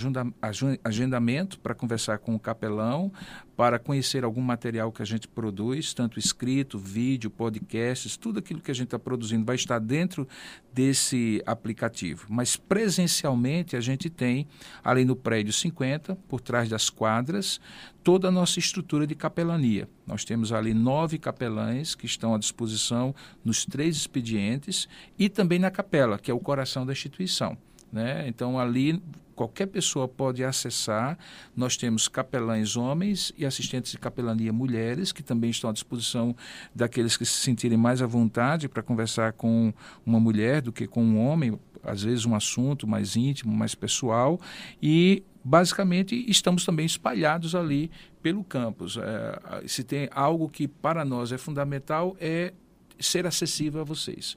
agendamento 0.84 1.58
para 1.58 1.74
conversar 1.74 2.18
com 2.18 2.34
o 2.34 2.38
capelão, 2.38 3.12
para 3.56 3.78
conhecer 3.78 4.24
algum 4.24 4.40
material 4.40 4.90
que 4.90 5.02
a 5.02 5.04
gente 5.04 5.28
produz, 5.28 5.92
tanto 5.92 6.18
escrito, 6.18 6.78
vídeo, 6.78 7.30
podcasts, 7.30 8.16
tudo 8.16 8.38
aquilo 8.38 8.60
que 8.60 8.70
a 8.70 8.74
gente 8.74 8.86
está 8.86 8.98
produzindo 8.98 9.44
vai 9.44 9.56
estar 9.56 9.78
dentro 9.78 10.26
desse 10.72 11.42
aplicativo. 11.44 12.26
Mas 12.30 12.56
presencialmente 12.56 13.51
a 13.72 13.80
gente 13.80 14.08
tem, 14.10 14.46
além 14.82 15.06
do 15.06 15.14
prédio 15.14 15.52
50, 15.52 16.16
por 16.28 16.40
trás 16.40 16.68
das 16.68 16.88
quadras, 16.90 17.60
toda 18.02 18.28
a 18.28 18.30
nossa 18.30 18.58
estrutura 18.58 19.06
de 19.06 19.14
capelania. 19.14 19.88
Nós 20.06 20.24
temos 20.24 20.52
ali 20.52 20.74
nove 20.74 21.18
capelães 21.18 21.94
que 21.94 22.06
estão 22.06 22.34
à 22.34 22.38
disposição 22.38 23.14
nos 23.44 23.64
três 23.64 23.96
expedientes 23.96 24.88
e 25.18 25.28
também 25.28 25.58
na 25.58 25.70
capela, 25.70 26.18
que 26.18 26.30
é 26.30 26.34
o 26.34 26.40
coração 26.40 26.84
da 26.84 26.92
instituição. 26.92 27.56
Né? 27.92 28.26
Então, 28.26 28.58
ali 28.58 29.02
qualquer 29.32 29.66
pessoa 29.66 30.06
pode 30.06 30.44
acessar. 30.44 31.18
Nós 31.56 31.76
temos 31.76 32.08
capelães 32.08 32.76
homens 32.76 33.32
e 33.36 33.44
assistentes 33.44 33.92
de 33.92 33.98
capelania 33.98 34.52
mulheres, 34.52 35.12
que 35.12 35.22
também 35.22 35.50
estão 35.50 35.70
à 35.70 35.72
disposição 35.72 36.34
daqueles 36.74 37.16
que 37.16 37.24
se 37.24 37.34
sentirem 37.34 37.76
mais 37.76 38.00
à 38.00 38.06
vontade 38.06 38.68
para 38.68 38.82
conversar 38.82 39.32
com 39.32 39.72
uma 40.06 40.20
mulher 40.20 40.62
do 40.62 40.72
que 40.72 40.86
com 40.86 41.02
um 41.02 41.18
homem, 41.18 41.58
às 41.82 42.02
vezes 42.02 42.24
um 42.24 42.34
assunto 42.34 42.86
mais 42.86 43.16
íntimo, 43.16 43.52
mais 43.52 43.74
pessoal. 43.74 44.40
E 44.82 45.22
basicamente 45.44 46.24
estamos 46.28 46.64
também 46.64 46.86
espalhados 46.86 47.54
ali 47.54 47.90
pelo 48.22 48.44
campus. 48.44 48.96
É, 48.96 49.66
se 49.66 49.82
tem 49.82 50.08
algo 50.12 50.48
que 50.48 50.68
para 50.68 51.04
nós 51.04 51.32
é 51.32 51.38
fundamental 51.38 52.16
é 52.20 52.52
ser 52.98 53.26
acessível 53.26 53.80
a 53.80 53.84
vocês. 53.84 54.36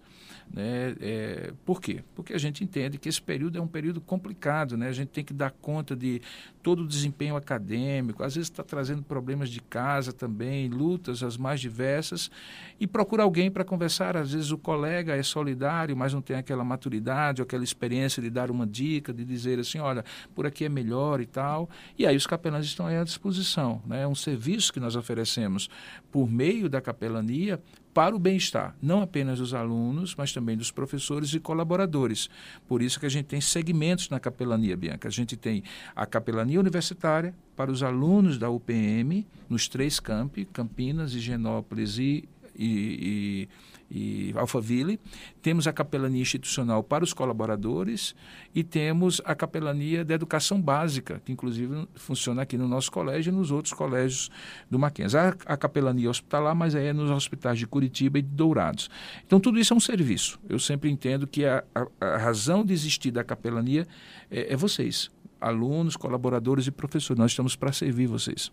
Né? 0.51 0.95
É, 0.99 1.53
por 1.65 1.81
quê? 1.81 2.03
Porque 2.15 2.33
a 2.33 2.37
gente 2.37 2.63
entende 2.63 2.97
que 2.97 3.09
esse 3.09 3.21
período 3.21 3.57
é 3.57 3.61
um 3.61 3.67
período 3.67 3.99
complicado, 4.01 4.77
né? 4.77 4.87
a 4.87 4.91
gente 4.91 5.09
tem 5.09 5.23
que 5.23 5.33
dar 5.33 5.51
conta 5.51 5.95
de 5.95 6.21
todo 6.65 6.81
o 6.81 6.87
desempenho 6.87 7.35
acadêmico, 7.35 8.23
às 8.23 8.33
vezes 8.33 8.49
está 8.49 8.63
trazendo 8.63 9.03
problemas 9.03 9.51
de 9.51 9.61
casa 9.61 10.11
também, 10.11 10.67
lutas 10.67 11.21
as 11.21 11.37
mais 11.37 11.61
diversas, 11.61 12.31
e 12.79 12.87
procura 12.87 13.21
alguém 13.21 13.51
para 13.51 13.63
conversar. 13.63 14.17
Às 14.17 14.31
vezes 14.31 14.49
o 14.49 14.57
colega 14.57 15.15
é 15.15 15.21
solidário, 15.21 15.95
mas 15.95 16.11
não 16.11 16.23
tem 16.23 16.37
aquela 16.37 16.63
maturidade, 16.63 17.39
aquela 17.39 17.63
experiência 17.63 18.19
de 18.19 18.31
dar 18.31 18.49
uma 18.49 18.65
dica, 18.65 19.13
de 19.13 19.23
dizer 19.23 19.59
assim: 19.59 19.77
olha, 19.77 20.03
por 20.33 20.47
aqui 20.47 20.65
é 20.65 20.69
melhor 20.69 21.21
e 21.21 21.27
tal. 21.27 21.69
E 21.99 22.07
aí 22.07 22.15
os 22.15 22.25
capelães 22.25 22.65
estão 22.65 22.87
à 22.87 23.03
disposição. 23.03 23.79
Né? 23.85 24.01
É 24.01 24.07
um 24.07 24.15
serviço 24.15 24.73
que 24.73 24.79
nós 24.79 24.95
oferecemos 24.95 25.69
por 26.11 26.27
meio 26.27 26.67
da 26.67 26.81
capelania 26.81 27.61
para 27.95 28.13
o 28.13 28.19
bem-estar, 28.19 28.75
não 28.81 29.01
apenas 29.01 29.39
dos 29.39 29.53
alunos, 29.53 30.15
mas 30.15 30.33
também 30.33 30.57
dos 30.57 30.69
professores 30.69 31.33
e 31.33 31.39
colaboradores. 31.39 32.29
Por 32.67 32.81
isso 32.81 32.99
que 32.99 33.05
a 33.05 33.09
gente 33.09 33.27
tem 33.27 33.39
segmentos 33.39 34.09
na 34.09 34.19
capelania, 34.19 34.75
Bianca. 34.75 35.07
A 35.07 35.11
gente 35.11 35.37
tem 35.37 35.63
a 35.95 36.05
capelania 36.05 36.54
universitária 36.59 37.33
para 37.55 37.71
os 37.71 37.83
alunos 37.83 38.37
da 38.37 38.49
UPM, 38.49 39.25
nos 39.49 39.67
três 39.67 39.99
campi, 39.99 40.45
Campinas, 40.45 41.13
Higienópolis 41.13 41.97
e, 41.97 42.27
e, 42.55 42.67
e 42.67 43.49
e 43.89 44.33
Alphaville, 44.35 44.99
temos 45.41 45.67
a 45.67 45.73
capelania 45.73 46.21
institucional 46.21 46.83
para 46.83 47.03
os 47.03 47.13
colaboradores 47.13 48.15
e 48.53 48.63
temos 48.63 49.21
a 49.23 49.35
capelania 49.35 50.03
da 50.03 50.13
educação 50.13 50.59
básica, 50.59 51.21
que 51.23 51.31
inclusive 51.31 51.87
funciona 51.95 52.41
aqui 52.41 52.57
no 52.57 52.67
nosso 52.67 52.91
colégio 52.91 53.31
e 53.31 53.35
nos 53.35 53.51
outros 53.51 53.73
colégios 53.73 54.29
do 54.69 54.79
Mackenzie. 54.79 55.19
A, 55.19 55.35
a 55.45 55.57
capelania 55.57 56.09
hospitalar, 56.09 56.55
mas 56.55 56.73
é 56.73 56.91
nos 56.93 57.11
hospitais 57.11 57.59
de 57.59 57.67
Curitiba 57.67 58.19
e 58.19 58.21
de 58.21 58.29
Dourados. 58.29 58.89
Então, 59.25 59.39
tudo 59.39 59.59
isso 59.59 59.73
é 59.73 59.77
um 59.77 59.79
serviço. 59.79 60.39
Eu 60.49 60.59
sempre 60.59 60.89
entendo 60.89 61.27
que 61.27 61.45
a, 61.45 61.63
a, 61.73 61.87
a 62.01 62.17
razão 62.17 62.65
de 62.65 62.73
existir 62.73 63.11
da 63.11 63.23
capelania 63.23 63.87
é, 64.31 64.53
é 64.53 64.55
vocês, 64.55 65.11
alunos, 65.39 65.95
colaboradores 65.95 66.67
e 66.67 66.71
professores. 66.71 67.19
Nós 67.19 67.31
estamos 67.31 67.55
para 67.55 67.71
servir 67.71 68.07
vocês. 68.07 68.51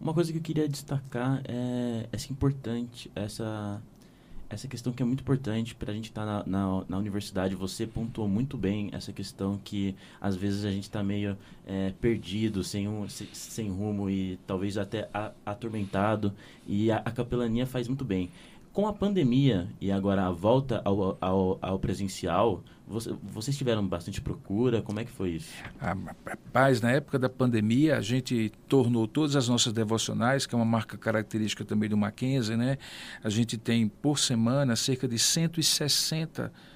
Uma 0.00 0.12
coisa 0.12 0.30
que 0.30 0.38
eu 0.38 0.42
queria 0.42 0.68
destacar 0.68 1.42
é 1.44 2.08
essa 2.12 2.30
importante, 2.30 3.10
essa 3.14 3.82
essa 4.48 4.68
questão 4.68 4.92
que 4.92 5.02
é 5.02 5.06
muito 5.06 5.20
importante 5.20 5.74
para 5.74 5.90
a 5.90 5.94
gente 5.94 6.10
estar 6.10 6.24
tá 6.24 6.44
na, 6.46 6.58
na, 6.58 6.84
na, 6.88 6.98
universidade. 6.98 7.54
Você 7.54 7.86
pontuou 7.86 8.28
muito 8.28 8.56
bem 8.56 8.90
essa 8.92 9.12
questão 9.12 9.60
que 9.62 9.94
às 10.20 10.36
vezes 10.36 10.64
a 10.64 10.70
gente 10.70 10.84
está 10.84 11.02
meio 11.02 11.36
é, 11.66 11.92
perdido, 12.00 12.62
sem, 12.62 12.86
um, 12.86 13.08
sem, 13.08 13.26
sem, 13.32 13.68
rumo 13.68 14.08
e 14.08 14.38
talvez 14.46 14.78
até 14.78 15.08
a, 15.12 15.32
atormentado. 15.44 16.32
E 16.66 16.90
a, 16.90 16.98
a 16.98 17.10
capelania 17.10 17.66
faz 17.66 17.88
muito 17.88 18.04
bem. 18.04 18.30
Com 18.76 18.86
a 18.86 18.92
pandemia 18.92 19.68
e 19.80 19.90
agora 19.90 20.26
a 20.26 20.30
volta 20.30 20.82
ao, 20.84 21.16
ao, 21.18 21.58
ao 21.62 21.78
presencial, 21.78 22.62
você, 22.86 23.10
vocês 23.22 23.56
tiveram 23.56 23.88
bastante 23.88 24.20
procura? 24.20 24.82
Como 24.82 25.00
é 25.00 25.04
que 25.06 25.10
foi 25.10 25.30
isso? 25.30 25.50
Ah, 25.80 25.96
rapaz, 26.26 26.82
na 26.82 26.90
época 26.92 27.18
da 27.18 27.30
pandemia, 27.30 27.96
a 27.96 28.02
gente 28.02 28.52
tornou 28.68 29.08
todas 29.08 29.34
as 29.34 29.48
nossas 29.48 29.72
devocionais, 29.72 30.44
que 30.44 30.54
é 30.54 30.58
uma 30.58 30.64
marca 30.66 30.98
característica 30.98 31.64
também 31.64 31.88
do 31.88 31.96
Mackenzie, 31.96 32.54
né? 32.54 32.76
A 33.24 33.30
gente 33.30 33.56
tem 33.56 33.88
por 33.88 34.18
semana 34.18 34.76
cerca 34.76 35.08
de 35.08 35.18
160 35.18 36.42
devocionais 36.42 36.75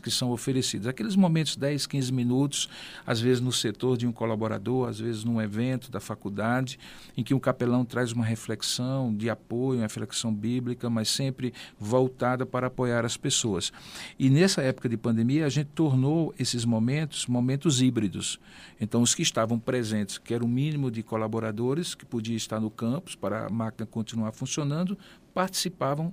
que 0.00 0.10
são 0.10 0.30
oferecidos. 0.30 0.86
Aqueles 0.86 1.16
momentos, 1.16 1.56
10, 1.56 1.86
15 1.86 2.12
minutos, 2.12 2.68
às 3.06 3.20
vezes 3.20 3.40
no 3.40 3.52
setor 3.52 3.96
de 3.96 4.06
um 4.06 4.12
colaborador, 4.12 4.88
às 4.88 4.98
vezes 4.98 5.24
num 5.24 5.40
evento 5.40 5.90
da 5.90 6.00
faculdade, 6.00 6.78
em 7.16 7.22
que 7.22 7.34
um 7.34 7.38
capelão 7.38 7.84
traz 7.84 8.12
uma 8.12 8.24
reflexão 8.24 9.14
de 9.14 9.28
apoio, 9.28 9.78
uma 9.78 9.84
reflexão 9.84 10.32
bíblica, 10.32 10.88
mas 10.88 11.08
sempre 11.08 11.52
voltada 11.78 12.46
para 12.46 12.66
apoiar 12.66 13.04
as 13.04 13.16
pessoas. 13.16 13.72
E 14.18 14.30
nessa 14.30 14.62
época 14.62 14.88
de 14.88 14.96
pandemia, 14.96 15.46
a 15.46 15.48
gente 15.48 15.68
tornou 15.74 16.34
esses 16.38 16.64
momentos 16.64 17.26
momentos 17.26 17.82
híbridos. 17.82 18.40
Então, 18.80 19.02
os 19.02 19.14
que 19.14 19.22
estavam 19.22 19.58
presentes, 19.58 20.18
que 20.18 20.34
era 20.34 20.44
o 20.44 20.48
mínimo 20.48 20.90
de 20.90 21.02
colaboradores 21.02 21.94
que 21.94 22.04
podia 22.04 22.36
estar 22.36 22.60
no 22.60 22.70
campus 22.70 23.14
para 23.14 23.46
a 23.46 23.50
máquina 23.50 23.86
continuar 23.86 24.32
funcionando, 24.32 24.96
participavam 25.32 26.12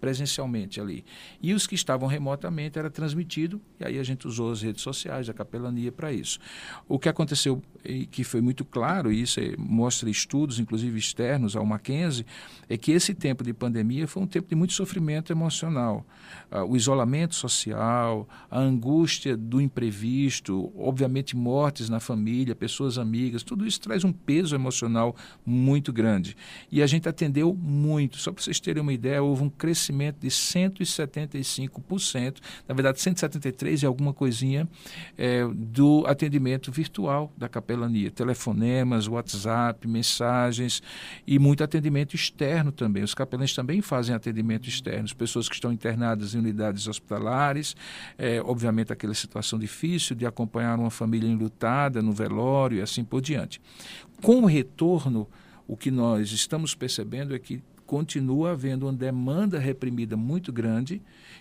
presencialmente 0.00 0.80
ali. 0.80 1.04
E 1.42 1.52
os 1.52 1.66
que 1.66 1.74
estavam 1.74 2.08
remotamente 2.08 2.78
era 2.78 2.90
transmitido, 2.90 3.60
e 3.80 3.84
aí 3.84 3.98
a 3.98 4.02
gente 4.02 4.26
usou 4.26 4.50
as 4.50 4.62
redes 4.62 4.82
sociais, 4.82 5.28
a 5.28 5.34
capelania 5.34 5.92
para 5.92 6.12
isso. 6.12 6.38
O 6.88 6.98
que 6.98 7.08
aconteceu, 7.08 7.62
e 7.84 8.06
que 8.06 8.24
foi 8.24 8.40
muito 8.40 8.64
claro, 8.64 9.12
e 9.12 9.22
isso 9.22 9.40
é, 9.40 9.54
mostra 9.56 10.08
estudos, 10.08 10.58
inclusive 10.58 10.98
externos 10.98 11.56
ao 11.56 11.64
Mackenzie, 11.64 12.24
é 12.68 12.76
que 12.76 12.92
esse 12.92 13.14
tempo 13.14 13.42
de 13.42 13.52
pandemia 13.52 14.06
foi 14.06 14.22
um 14.22 14.26
tempo 14.26 14.48
de 14.48 14.54
muito 14.54 14.72
sofrimento 14.72 15.32
emocional. 15.32 16.06
Uh, 16.50 16.64
o 16.64 16.76
isolamento 16.76 17.34
social, 17.34 18.28
a 18.50 18.58
angústia 18.58 19.36
do 19.36 19.60
imprevisto, 19.60 20.72
obviamente 20.76 21.36
mortes 21.36 21.88
na 21.88 22.00
família, 22.00 22.54
pessoas 22.54 22.98
amigas, 22.98 23.42
tudo 23.42 23.66
isso 23.66 23.80
traz 23.80 24.04
um 24.04 24.12
peso 24.12 24.54
emocional 24.54 25.14
muito 25.44 25.92
grande. 25.92 26.36
E 26.70 26.82
a 26.82 26.86
gente 26.86 27.08
atendeu 27.08 27.54
muito. 27.54 28.18
Só 28.18 28.32
para 28.32 28.42
vocês 28.42 28.60
terem 28.60 28.82
uma 28.82 28.92
ideia, 28.92 29.22
houve 29.22 29.42
um 29.42 29.50
crescimento 29.50 29.87
crescimento 29.88 30.18
de 30.20 30.28
175%, 30.28 32.36
na 32.66 32.74
verdade 32.74 33.00
173 33.00 33.82
e 33.82 33.86
alguma 33.86 34.12
coisinha, 34.12 34.68
é, 35.16 35.46
do 35.54 36.04
atendimento 36.06 36.70
virtual 36.70 37.32
da 37.36 37.48
capelania. 37.48 38.10
Telefonemas, 38.10 39.08
WhatsApp, 39.08 39.88
mensagens 39.88 40.82
e 41.26 41.38
muito 41.38 41.64
atendimento 41.64 42.14
externo 42.14 42.70
também. 42.70 43.02
Os 43.02 43.14
capelães 43.14 43.54
também 43.54 43.80
fazem 43.80 44.14
atendimento 44.14 44.68
externo, 44.68 45.08
pessoas 45.16 45.48
que 45.48 45.54
estão 45.54 45.72
internadas 45.72 46.34
em 46.34 46.38
unidades 46.38 46.86
hospitalares, 46.86 47.74
é, 48.18 48.42
obviamente 48.42 48.92
aquela 48.92 49.14
situação 49.14 49.58
difícil 49.58 50.14
de 50.14 50.26
acompanhar 50.26 50.78
uma 50.78 50.90
família 50.90 51.28
enlutada 51.28 52.02
no 52.02 52.12
velório 52.12 52.76
e 52.78 52.82
assim 52.82 53.04
por 53.04 53.22
diante. 53.22 53.58
Com 54.22 54.42
o 54.42 54.46
retorno, 54.46 55.26
o 55.66 55.76
que 55.76 55.90
nós 55.90 56.32
estamos 56.32 56.74
percebendo 56.74 57.34
é 57.34 57.38
que 57.38 57.62
continua 57.88 58.50
havendo 58.50 58.84
uma 58.84 58.92
demanda 58.92 59.58
reprimida 59.58 60.14
muito 60.14 60.52
grande, 60.52 61.00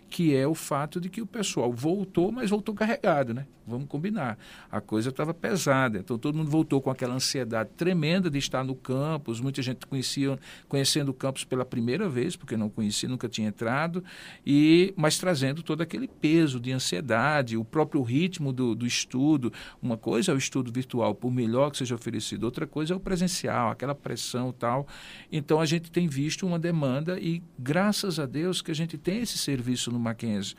que 0.10 0.34
é 0.34 0.48
o 0.48 0.56
fato 0.56 1.02
de 1.02 1.10
que 1.10 1.22
o 1.22 1.28
pessoal 1.28 1.74
voltou, 1.74 2.32
mas 2.32 2.50
voltou 2.50 2.74
carregado, 2.74 3.34
né? 3.34 3.46
Vamos 3.68 3.90
combinar. 3.90 4.40
A 4.72 4.80
coisa 4.80 5.10
estava 5.10 5.34
pesada, 5.34 5.98
então 6.00 6.18
todo 6.18 6.38
mundo 6.38 6.50
voltou 6.50 6.82
com 6.82 6.90
aquela 6.90 7.14
ansiedade 7.14 7.72
tremenda 7.76 8.30
de 8.30 8.38
estar 8.38 8.64
no 8.64 8.74
campus, 8.74 9.42
muita 9.42 9.62
gente 9.62 9.86
conhecia, 9.86 10.40
conhecendo 10.70 11.10
o 11.10 11.14
campus 11.14 11.44
pela 11.44 11.66
primeira 11.66 12.08
vez, 12.08 12.38
porque 12.38 12.56
não 12.56 12.70
conhecia, 12.70 13.10
nunca 13.10 13.28
tinha 13.28 13.50
entrado, 13.50 14.02
e 14.46 14.94
mas 14.96 15.18
trazendo 15.18 15.62
todo 15.62 15.82
aquele 15.82 16.08
peso 16.08 16.62
de 16.62 16.72
ansiedade, 16.72 17.58
o 17.58 17.66
próprio 17.66 18.02
ritmo 18.02 18.54
do, 18.54 18.74
do 18.74 18.88
estudo. 18.88 19.52
Uma 19.82 19.98
coisa 19.98 20.32
é 20.32 20.36
o 20.36 20.38
estudo 20.38 20.72
virtual, 20.72 21.14
por 21.14 21.30
melhor 21.30 21.70
que 21.70 21.78
seja 21.78 21.96
oferecido, 21.96 22.46
outra 22.46 22.66
coisa 22.66 22.94
é 22.94 22.96
o 22.96 23.02
presencial, 23.02 23.70
aquela 23.70 23.94
pressão 23.94 24.54
tal. 24.54 24.88
Então 25.30 25.60
a 25.60 25.66
gente 25.66 25.92
tem 25.92 26.08
visto 26.08 26.37
uma 26.46 26.60
demanda 26.60 27.20
e 27.20 27.42
graças 27.58 28.20
a 28.20 28.26
Deus 28.26 28.62
que 28.62 28.72
a 28.72 28.76
gente 28.76 28.98
tem 28.98 29.22
esse 29.22 29.38
serviço 29.38 29.92
no 29.92 30.00
Mackenzie 30.00 30.56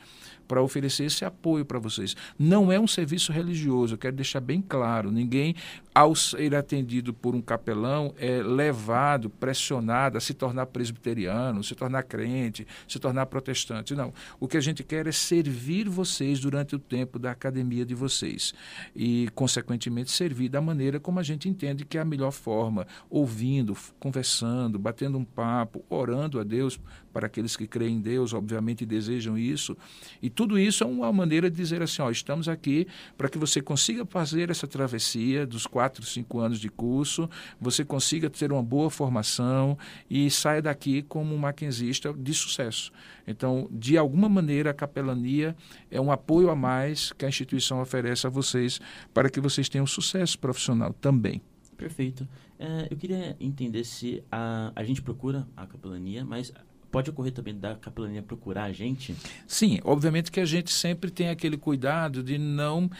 para 0.48 0.62
oferecer 0.62 1.04
esse 1.04 1.24
apoio 1.24 1.64
para 1.64 1.78
vocês. 1.78 2.16
Não 2.38 2.72
é 2.72 2.80
um 2.80 2.86
serviço 2.86 3.30
religioso, 3.30 3.94
eu 3.94 3.98
quero 3.98 4.16
deixar 4.16 4.40
bem 4.40 4.62
claro. 4.66 5.12
Ninguém, 5.12 5.54
ao 5.94 6.14
ser 6.14 6.54
atendido 6.54 7.12
por 7.12 7.34
um 7.34 7.42
capelão, 7.42 8.14
é 8.18 8.42
levado, 8.42 9.28
pressionado 9.28 10.16
a 10.16 10.20
se 10.20 10.32
tornar 10.32 10.66
presbiteriano, 10.66 11.62
se 11.62 11.74
tornar 11.74 12.02
crente, 12.04 12.66
se 12.88 12.98
tornar 12.98 13.26
protestante. 13.26 13.94
Não. 13.94 14.12
O 14.40 14.48
que 14.48 14.56
a 14.56 14.60
gente 14.60 14.82
quer 14.82 15.06
é 15.06 15.12
servir 15.12 15.88
vocês 15.88 16.40
durante 16.40 16.74
o 16.74 16.78
tempo 16.78 17.18
da 17.18 17.30
academia 17.30 17.84
de 17.84 17.94
vocês 17.94 18.54
e, 18.96 19.28
consequentemente, 19.34 20.10
servir 20.10 20.48
da 20.48 20.60
maneira 20.60 20.98
como 20.98 21.20
a 21.20 21.22
gente 21.22 21.48
entende 21.48 21.84
que 21.84 21.98
é 21.98 22.00
a 22.00 22.04
melhor 22.04 22.30
forma, 22.30 22.86
ouvindo, 23.10 23.76
conversando, 24.00 24.78
batendo 24.78 25.18
um 25.18 25.24
papo, 25.24 25.84
orando 25.90 26.40
a 26.40 26.44
Deus 26.44 26.80
para 27.18 27.26
aqueles 27.26 27.56
que 27.56 27.66
creem 27.66 27.96
em 27.96 28.00
Deus, 28.00 28.32
obviamente 28.32 28.86
desejam 28.86 29.36
isso. 29.36 29.76
E 30.22 30.30
tudo 30.30 30.56
isso 30.56 30.84
é 30.84 30.86
uma 30.86 31.12
maneira 31.12 31.50
de 31.50 31.56
dizer 31.56 31.82
assim: 31.82 32.00
ó, 32.00 32.08
estamos 32.08 32.48
aqui 32.48 32.86
para 33.16 33.28
que 33.28 33.36
você 33.36 33.60
consiga 33.60 34.06
fazer 34.06 34.50
essa 34.50 34.68
travessia 34.68 35.44
dos 35.44 35.66
quatro, 35.66 36.04
cinco 36.06 36.38
anos 36.38 36.60
de 36.60 36.68
curso, 36.68 37.28
você 37.60 37.84
consiga 37.84 38.30
ter 38.30 38.52
uma 38.52 38.62
boa 38.62 38.88
formação 38.88 39.76
e 40.08 40.30
saia 40.30 40.62
daqui 40.62 41.02
como 41.02 41.34
um 41.34 41.38
maquinzista 41.38 42.14
de 42.14 42.32
sucesso. 42.32 42.92
Então, 43.26 43.68
de 43.72 43.98
alguma 43.98 44.28
maneira, 44.28 44.70
a 44.70 44.74
capelania 44.74 45.56
é 45.90 46.00
um 46.00 46.12
apoio 46.12 46.50
a 46.50 46.54
mais 46.54 47.12
que 47.12 47.24
a 47.24 47.28
instituição 47.28 47.80
oferece 47.80 48.28
a 48.28 48.30
vocês 48.30 48.80
para 49.12 49.28
que 49.28 49.40
vocês 49.40 49.68
tenham 49.68 49.88
sucesso 49.88 50.38
profissional 50.38 50.92
também. 50.92 51.42
Perfeito. 51.76 52.28
É, 52.58 52.88
eu 52.90 52.96
queria 52.96 53.36
entender 53.38 53.84
se 53.84 54.22
a, 54.32 54.72
a 54.74 54.82
gente 54.82 55.00
procura 55.00 55.46
a 55.56 55.64
capelania, 55.64 56.24
mas 56.24 56.52
pode 56.90 57.10
ocorrer 57.10 57.32
também 57.32 57.58
da 57.58 57.74
capelania 57.74 58.22
procurar 58.22 58.64
a 58.64 58.72
gente? 58.72 59.14
Sim, 59.46 59.78
obviamente 59.84 60.30
que 60.30 60.40
a 60.40 60.44
gente 60.44 60.72
sempre 60.72 61.10
tem 61.10 61.28
aquele 61.28 61.56
cuidado 61.56 62.22
de 62.22 62.38
não 62.38 62.90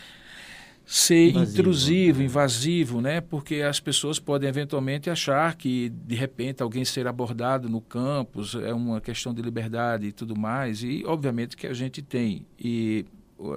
ser 0.85 1.29
invasivo, 1.29 1.53
intrusivo, 1.53 2.19
né? 2.19 2.25
invasivo, 2.25 3.01
né? 3.03 3.21
Porque 3.21 3.57
as 3.57 3.79
pessoas 3.79 4.19
podem 4.19 4.49
eventualmente 4.49 5.11
achar 5.11 5.55
que 5.55 5.91
de 5.91 6.15
repente 6.15 6.63
alguém 6.63 6.83
ser 6.83 7.07
abordado 7.07 7.69
no 7.69 7.81
campus 7.83 8.55
é 8.55 8.73
uma 8.73 8.99
questão 8.99 9.35
de 9.35 9.43
liberdade 9.43 10.07
e 10.07 10.13
tudo 10.13 10.35
mais, 10.35 10.83
e 10.83 11.05
obviamente 11.07 11.59
que 11.59 11.67
a 11.67 11.75
gente 11.75 12.01
tem 12.01 12.47
e 12.59 13.05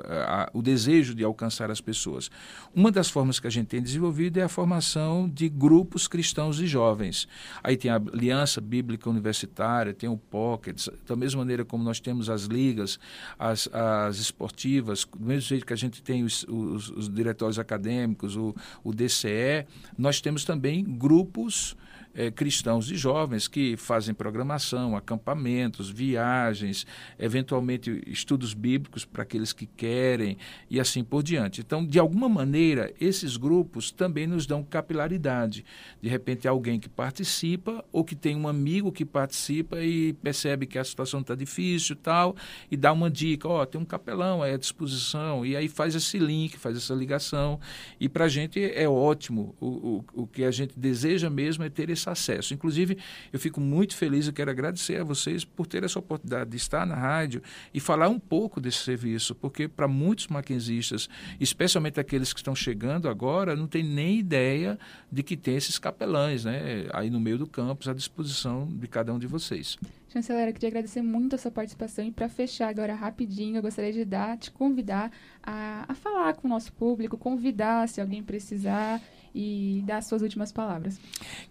a, 0.05 0.49
o 0.53 0.61
desejo 0.61 1.15
de 1.15 1.23
alcançar 1.23 1.71
as 1.71 1.81
pessoas. 1.81 2.29
Uma 2.73 2.91
das 2.91 3.09
formas 3.09 3.39
que 3.39 3.47
a 3.47 3.49
gente 3.49 3.67
tem 3.67 3.81
desenvolvido 3.81 4.39
é 4.39 4.43
a 4.43 4.49
formação 4.49 5.29
de 5.29 5.49
grupos 5.49 6.07
cristãos 6.07 6.59
e 6.59 6.67
jovens. 6.67 7.27
Aí 7.63 7.75
tem 7.75 7.89
a 7.91 7.95
Aliança 7.95 8.61
Bíblica 8.61 9.09
Universitária, 9.09 9.93
tem 9.93 10.09
o 10.09 10.17
Pockets, 10.17 10.89
da 11.07 11.15
mesma 11.15 11.39
maneira 11.41 11.65
como 11.65 11.83
nós 11.83 11.99
temos 11.99 12.29
as 12.29 12.43
ligas, 12.43 12.99
as, 13.37 13.67
as 13.73 14.17
esportivas, 14.17 15.05
do 15.05 15.25
mesmo 15.25 15.41
jeito 15.41 15.65
que 15.65 15.73
a 15.73 15.77
gente 15.77 16.01
tem 16.01 16.23
os, 16.23 16.43
os, 16.47 16.89
os 16.89 17.09
diretórios 17.09 17.59
acadêmicos, 17.59 18.35
o, 18.35 18.55
o 18.83 18.93
DCE, 18.93 19.65
nós 19.97 20.21
temos 20.21 20.45
também 20.45 20.83
grupos 20.83 21.75
é, 22.13 22.29
cristãos 22.29 22.89
e 22.91 22.95
jovens 22.95 23.47
que 23.47 23.77
fazem 23.77 24.13
programação, 24.13 24.95
acampamentos, 24.95 25.89
viagens, 25.89 26.85
eventualmente 27.17 28.01
estudos 28.07 28.53
bíblicos 28.53 29.05
para 29.05 29.23
aqueles 29.23 29.53
que 29.53 29.65
querem 29.65 30.37
e 30.69 30.79
assim 30.79 31.03
por 31.03 31.23
diante. 31.23 31.61
Então, 31.61 31.85
de 31.85 31.99
alguma 31.99 32.27
maneira, 32.27 32.93
esses 32.99 33.37
grupos 33.37 33.91
também 33.91 34.27
nos 34.27 34.45
dão 34.45 34.63
capilaridade. 34.63 35.65
De 36.01 36.09
repente, 36.09 36.47
alguém 36.47 36.79
que 36.79 36.89
participa 36.89 37.83
ou 37.91 38.03
que 38.03 38.15
tem 38.15 38.35
um 38.35 38.47
amigo 38.47 38.91
que 38.91 39.05
participa 39.05 39.81
e 39.81 40.13
percebe 40.13 40.65
que 40.65 40.77
a 40.77 40.83
situação 40.83 41.21
está 41.21 41.35
difícil 41.35 41.95
tal, 41.95 42.35
e 42.69 42.77
dá 42.77 42.91
uma 42.91 43.09
dica: 43.09 43.47
ó, 43.47 43.61
oh, 43.61 43.65
tem 43.65 43.79
um 43.79 43.85
capelão 43.85 44.43
aí 44.43 44.53
à 44.53 44.57
disposição, 44.57 45.45
e 45.45 45.55
aí 45.55 45.67
faz 45.67 45.95
esse 45.95 46.17
link, 46.17 46.57
faz 46.57 46.75
essa 46.77 46.93
ligação. 46.93 47.59
E 47.99 48.09
para 48.09 48.25
a 48.25 48.29
gente 48.29 48.59
é 48.63 48.87
ótimo. 48.87 49.55
O, 49.59 49.67
o, 49.67 50.23
o 50.23 50.27
que 50.27 50.43
a 50.43 50.51
gente 50.51 50.77
deseja 50.77 51.29
mesmo 51.29 51.63
é 51.63 51.69
ter 51.69 51.89
esse 51.89 52.00
esse 52.01 52.09
acesso. 52.09 52.53
Inclusive, 52.53 52.97
eu 53.31 53.39
fico 53.39 53.61
muito 53.61 53.95
feliz 53.95 54.27
e 54.27 54.33
quero 54.33 54.49
agradecer 54.49 54.99
a 54.99 55.03
vocês 55.03 55.45
por 55.45 55.67
ter 55.67 55.83
essa 55.83 55.99
oportunidade 55.99 56.49
de 56.49 56.57
estar 56.57 56.85
na 56.85 56.95
rádio 56.95 57.41
e 57.73 57.79
falar 57.79 58.09
um 58.09 58.19
pouco 58.19 58.59
desse 58.59 58.79
serviço, 58.79 59.35
porque 59.35 59.67
para 59.67 59.87
muitos 59.87 60.27
maquinzistas, 60.27 61.07
especialmente 61.39 61.99
aqueles 61.99 62.33
que 62.33 62.39
estão 62.39 62.55
chegando 62.55 63.07
agora, 63.07 63.55
não 63.55 63.67
tem 63.67 63.83
nem 63.83 64.19
ideia 64.19 64.77
de 65.11 65.23
que 65.23 65.37
tem 65.37 65.55
esses 65.55 65.77
capelães 65.77 66.45
né, 66.45 66.87
aí 66.93 67.09
no 67.09 67.19
meio 67.19 67.37
do 67.37 67.47
campus 67.47 67.87
à 67.87 67.93
disposição 67.93 68.67
de 68.67 68.87
cada 68.87 69.13
um 69.13 69.19
de 69.19 69.27
vocês. 69.27 69.77
Chanceler, 70.09 70.49
eu 70.49 70.53
queria 70.53 70.67
agradecer 70.67 71.01
muito 71.01 71.35
a 71.35 71.37
sua 71.37 71.51
participação 71.51 72.03
e 72.03 72.11
para 72.11 72.27
fechar 72.27 72.67
agora 72.67 72.93
rapidinho, 72.93 73.55
eu 73.55 73.61
gostaria 73.61 73.93
de 73.93 74.03
dar, 74.03 74.37
te 74.37 74.51
convidar 74.51 75.09
a, 75.41 75.85
a 75.87 75.95
falar 75.95 76.33
com 76.33 76.47
o 76.47 76.49
nosso 76.49 76.73
público, 76.73 77.17
convidar 77.17 77.87
se 77.87 78.01
alguém 78.01 78.21
precisar 78.21 79.01
e 79.33 79.83
dar 79.85 79.97
as 79.97 80.05
suas 80.05 80.21
últimas 80.21 80.51
palavras. 80.51 80.99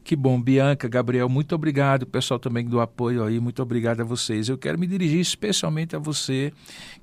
Que 0.05 0.15
bom, 0.15 0.41
Bianca, 0.41 0.89
Gabriel, 0.89 1.29
muito 1.29 1.55
obrigado, 1.55 2.07
pessoal 2.07 2.39
também 2.39 2.65
do 2.67 2.81
apoio 2.81 3.25
aí, 3.25 3.41
muito 3.41 3.63
obrigado 3.63 4.01
a 4.01 4.05
vocês. 4.05 4.49
Eu 4.49 4.59
quero 4.59 4.79
me 4.79 4.87
dirigir 4.87 5.21
especialmente 5.21 5.97
a 5.97 5.99
você 5.99 6.53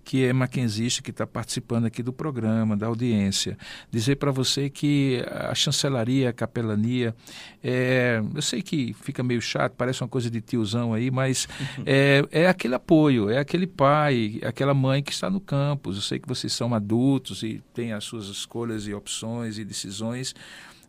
que 0.08 0.24
é 0.24 0.32
maquenzista, 0.32 1.02
que 1.02 1.12
está 1.12 1.28
participando 1.28 1.84
aqui 1.84 2.02
do 2.02 2.14
programa, 2.14 2.78
da 2.78 2.88
audiência. 2.88 3.58
Dizer 3.92 4.16
para 4.16 4.32
você 4.32 4.70
que 4.70 5.22
a 5.30 5.54
chancelaria, 5.54 6.30
a 6.30 6.34
capelania, 6.34 7.14
é, 7.62 8.24
eu 8.34 8.42
sei 8.42 8.62
que 8.62 8.96
fica 9.02 9.22
meio 9.22 9.42
chato, 9.42 9.74
parece 9.74 10.02
uma 10.02 10.08
coisa 10.08 10.32
de 10.32 10.40
tiozão 10.40 10.94
aí, 10.94 11.12
mas 11.12 11.46
é, 11.86 12.26
é 12.32 12.48
aquele 12.48 12.76
apoio, 12.76 13.30
é 13.30 13.38
aquele 13.38 13.68
pai, 13.68 14.40
aquela 14.46 14.74
mãe 14.74 15.04
que 15.04 15.12
está 15.12 15.30
no 15.30 15.42
campus. 15.42 15.98
Eu 15.98 16.02
sei 16.02 16.20
que 16.20 16.28
vocês 16.28 16.54
são 16.54 16.74
adultos 16.74 17.44
e 17.44 17.62
têm 17.74 17.92
as 17.92 18.06
suas 18.06 18.28
escolhas 18.28 18.88
e 18.88 18.94
opções 18.94 19.58
e 19.58 19.66
decisões, 19.66 20.34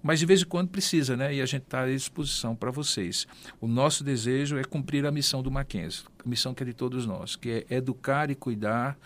mas 0.03 0.20
de 0.20 0.26
vez 0.26 0.42
em 0.42 0.46
quando 0.46 0.68
precisa, 0.68 1.16
né? 1.16 1.34
E 1.34 1.40
a 1.40 1.46
gente 1.46 1.62
está 1.62 1.82
à 1.82 1.86
disposição 1.86 2.55
para 2.55 2.70
vocês. 2.70 3.26
O 3.61 3.66
nosso 3.66 4.05
desejo 4.05 4.57
é 4.57 4.64
cumprir 4.64 5.07
a 5.07 5.11
missão 5.11 5.42
do 5.42 5.51
Mackenzie, 5.51 6.05
a 6.24 6.28
missão 6.28 6.55
que 6.55 6.62
é 6.62 6.66
de 6.66 6.74
todos 6.74 7.07
nós, 7.07 7.36
que 7.36 7.51
é 7.51 7.74
educar 7.74 8.30
e 8.30 8.34
cuidar 8.34 8.99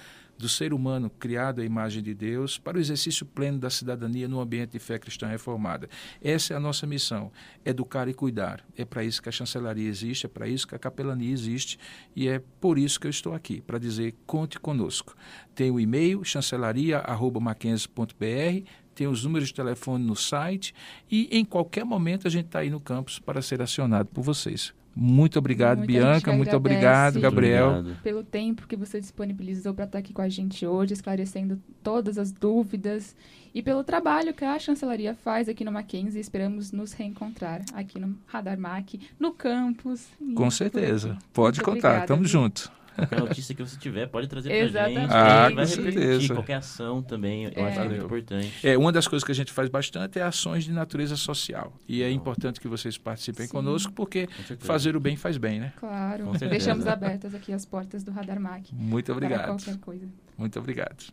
do 0.42 0.48
ser 0.48 0.74
humano 0.74 1.08
criado 1.08 1.60
à 1.60 1.64
imagem 1.64 2.02
de 2.02 2.12
Deus 2.12 2.58
para 2.58 2.76
o 2.76 2.80
exercício 2.80 3.24
pleno 3.24 3.60
da 3.60 3.70
cidadania 3.70 4.26
no 4.26 4.40
ambiente 4.40 4.72
de 4.72 4.80
fé 4.80 4.98
cristã 4.98 5.28
reformada. 5.28 5.88
Essa 6.20 6.54
é 6.54 6.56
a 6.56 6.60
nossa 6.60 6.84
missão, 6.84 7.30
educar 7.64 8.08
e 8.08 8.14
cuidar. 8.14 8.64
É 8.76 8.84
para 8.84 9.04
isso 9.04 9.22
que 9.22 9.28
a 9.28 9.32
chancelaria 9.32 9.88
existe, 9.88 10.26
é 10.26 10.28
para 10.28 10.48
isso 10.48 10.66
que 10.66 10.74
a 10.74 10.80
capelania 10.80 11.32
existe 11.32 11.78
e 12.16 12.26
é 12.26 12.42
por 12.60 12.76
isso 12.76 12.98
que 12.98 13.06
eu 13.06 13.10
estou 13.10 13.34
aqui, 13.34 13.60
para 13.60 13.78
dizer 13.78 14.16
conte 14.26 14.58
conosco. 14.58 15.14
Tem 15.54 15.70
o 15.70 15.78
e-mail 15.78 16.24
chancelaria@mackenzie.br, 16.24 18.68
tem 18.92 19.06
os 19.06 19.24
números 19.24 19.48
de 19.48 19.54
telefone 19.54 20.04
no 20.04 20.16
site 20.16 20.74
e 21.10 21.28
em 21.30 21.44
qualquer 21.44 21.84
momento 21.84 22.26
a 22.26 22.30
gente 22.30 22.46
está 22.46 22.60
aí 22.60 22.70
no 22.70 22.80
campus 22.80 23.18
para 23.18 23.42
ser 23.42 23.60
acionado 23.62 24.08
por 24.08 24.22
vocês. 24.22 24.72
Muito 24.94 25.38
obrigado, 25.38 25.78
Muita 25.78 25.92
Bianca. 25.92 26.32
Muito 26.32 26.54
obrigado, 26.54 27.18
Gabriel. 27.18 27.78
Obrigado. 27.78 28.02
Pelo 28.02 28.22
tempo 28.22 28.66
que 28.66 28.76
você 28.76 29.00
disponibilizou 29.00 29.72
para 29.72 29.86
estar 29.86 29.98
aqui 29.98 30.12
com 30.12 30.20
a 30.20 30.28
gente 30.28 30.66
hoje, 30.66 30.92
esclarecendo 30.92 31.58
todas 31.82 32.18
as 32.18 32.30
dúvidas 32.30 33.16
e 33.54 33.62
pelo 33.62 33.82
trabalho 33.82 34.34
que 34.34 34.44
a 34.44 34.58
chancelaria 34.58 35.14
faz 35.14 35.48
aqui 35.48 35.64
no 35.64 35.72
Mackenzie. 35.72 36.20
Esperamos 36.20 36.72
nos 36.72 36.92
reencontrar 36.92 37.62
aqui 37.72 37.98
no 37.98 38.16
Radar 38.26 38.58
Mac, 38.58 38.94
no 39.18 39.32
campus. 39.32 40.08
Com 40.34 40.50
certeza. 40.50 41.16
Pode 41.32 41.60
Muito 41.60 41.70
contar. 41.70 41.88
Obrigada, 41.88 42.06
Tamo 42.06 42.26
junto. 42.26 42.70
Qualquer 42.94 43.20
notícia 43.20 43.54
que 43.54 43.62
você 43.62 43.76
tiver, 43.78 44.06
pode 44.06 44.28
trazer 44.28 44.48
para 44.48 44.58
Exatamente. 44.58 45.00
gente. 45.00 45.12
Ah, 45.12 45.50
vai 45.50 45.66
certeza. 45.66 46.34
Qualquer 46.34 46.54
ação 46.54 47.02
também, 47.02 47.44
eu 47.44 47.52
é. 47.54 47.68
acho 47.68 47.76
que 47.76 47.84
é 47.84 47.88
muito 47.88 48.04
importante. 48.04 48.66
É, 48.66 48.78
uma 48.78 48.92
das 48.92 49.08
coisas 49.08 49.24
que 49.24 49.32
a 49.32 49.34
gente 49.34 49.52
faz 49.52 49.68
bastante 49.68 50.18
é 50.18 50.22
ações 50.22 50.64
de 50.64 50.72
natureza 50.72 51.16
social. 51.16 51.72
E 51.88 52.02
é 52.02 52.10
importante 52.10 52.60
que 52.60 52.68
vocês 52.68 52.98
participem 52.98 53.46
Sim. 53.46 53.52
conosco, 53.52 53.92
porque 53.92 54.28
fazer 54.58 54.96
o 54.96 55.00
bem 55.00 55.16
faz 55.16 55.36
bem, 55.36 55.60
né? 55.60 55.72
Claro. 55.78 56.30
Deixamos 56.38 56.86
abertas 56.86 57.34
aqui 57.34 57.52
as 57.52 57.64
portas 57.64 58.02
do 58.02 58.10
Radar 58.10 58.40
Mac. 58.40 58.64
Muito 58.72 59.12
obrigado. 59.12 59.38
Para 59.38 59.48
qualquer 59.48 59.76
coisa. 59.78 60.06
Muito 60.36 60.58
obrigado. 60.58 61.04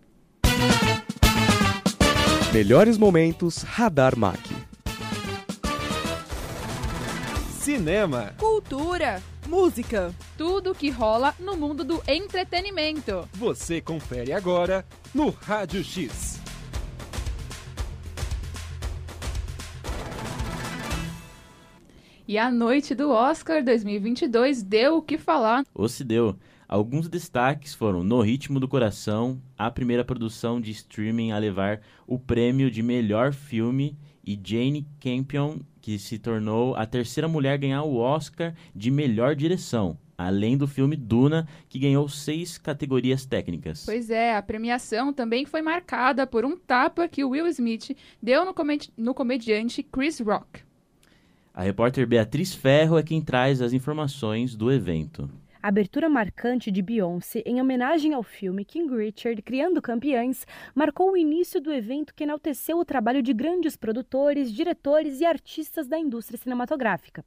Melhores 2.54 2.98
momentos 2.98 3.62
Radar 3.62 4.18
Mac. 4.18 4.40
Cinema. 7.70 8.34
Cultura 8.36 9.22
música, 9.48 10.12
tudo 10.36 10.74
que 10.74 10.90
rola 10.90 11.36
no 11.40 11.56
mundo 11.56 11.84
do 11.84 12.02
entretenimento. 12.08 13.30
Você 13.34 13.80
confere 13.80 14.34
agora 14.34 14.84
no 15.14 15.30
Rádio 15.30 15.84
X. 15.84 16.42
E 22.28 22.40
a 22.40 22.50
noite 22.50 22.96
do 22.96 23.12
Oscar 23.12 23.64
2022 23.64 24.64
deu 24.64 24.98
o 24.98 25.02
que 25.04 25.20
falar. 25.20 25.64
Ou 25.72 25.88
se 25.88 26.04
deu. 26.04 26.36
Alguns 26.68 27.08
destaques 27.08 27.76
foram 27.76 28.04
No 28.04 28.20
Ritmo 28.22 28.60
do 28.60 28.68
Coração, 28.68 29.40
a 29.56 29.70
primeira 29.70 30.04
produção 30.04 30.60
de 30.60 30.72
streaming 30.72 31.34
a 31.34 31.38
levar 31.38 31.82
o 32.08 32.18
prêmio 32.18 32.72
de 32.72 32.82
melhor 32.82 33.32
filme, 33.32 33.96
e 34.24 34.40
Jane 34.44 34.88
Campion 35.00 35.60
que 35.90 35.98
se 35.98 36.20
tornou 36.20 36.76
a 36.76 36.86
terceira 36.86 37.28
mulher 37.28 37.54
a 37.54 37.58
ganhar 37.58 37.82
o 37.82 37.98
Oscar 37.98 38.54
de 38.76 38.92
melhor 38.92 39.36
direção. 39.36 39.98
além 40.16 40.58
do 40.58 40.68
filme 40.68 40.98
Duna, 40.98 41.48
que 41.70 41.80
ganhou 41.80 42.10
seis 42.10 42.58
categorias 42.58 43.26
técnicas. 43.26 43.86
Pois 43.86 44.10
é, 44.10 44.36
a 44.36 44.42
premiação 44.42 45.14
também 45.14 45.46
foi 45.46 45.62
marcada 45.62 46.28
por 46.28 46.44
um 46.44 46.58
tapa 46.58 47.08
que 47.08 47.24
Will 47.24 47.48
Smith 47.48 47.96
deu 48.22 48.44
no, 48.44 48.54
comedi 48.54 48.92
no 48.98 49.14
comediante 49.14 49.82
Chris 49.82 50.20
Rock. 50.20 50.62
A 51.54 51.64
repórter 51.64 52.06
Beatriz 52.06 52.54
Ferro 52.54 52.98
é 52.98 53.04
quem 53.04 53.22
traz 53.22 53.62
as 53.62 53.72
informações 53.72 54.58
do 54.58 54.70
evento. 54.70 55.30
Abertura 55.62 56.08
marcante 56.08 56.72
de 56.72 56.82
Beyoncé, 56.82 57.44
em 57.46 57.60
homenagem 57.60 58.14
ao 58.14 58.24
filme 58.24 58.64
King 58.64 58.96
Richard 58.96 59.42
Criando 59.42 59.82
Campeões, 59.82 60.48
marcou 60.74 61.12
o 61.12 61.18
início 61.18 61.60
do 61.60 61.74
evento 61.74 62.16
que 62.16 62.24
enalteceu 62.24 62.78
o 62.78 62.86
trabalho 62.86 63.22
de 63.22 63.34
grandes 63.34 63.76
produtores, 63.76 64.54
diretores 64.54 65.20
e 65.20 65.26
artistas 65.26 65.86
da 65.86 66.00
indústria 66.00 66.38
cinematográfica. 66.38 67.26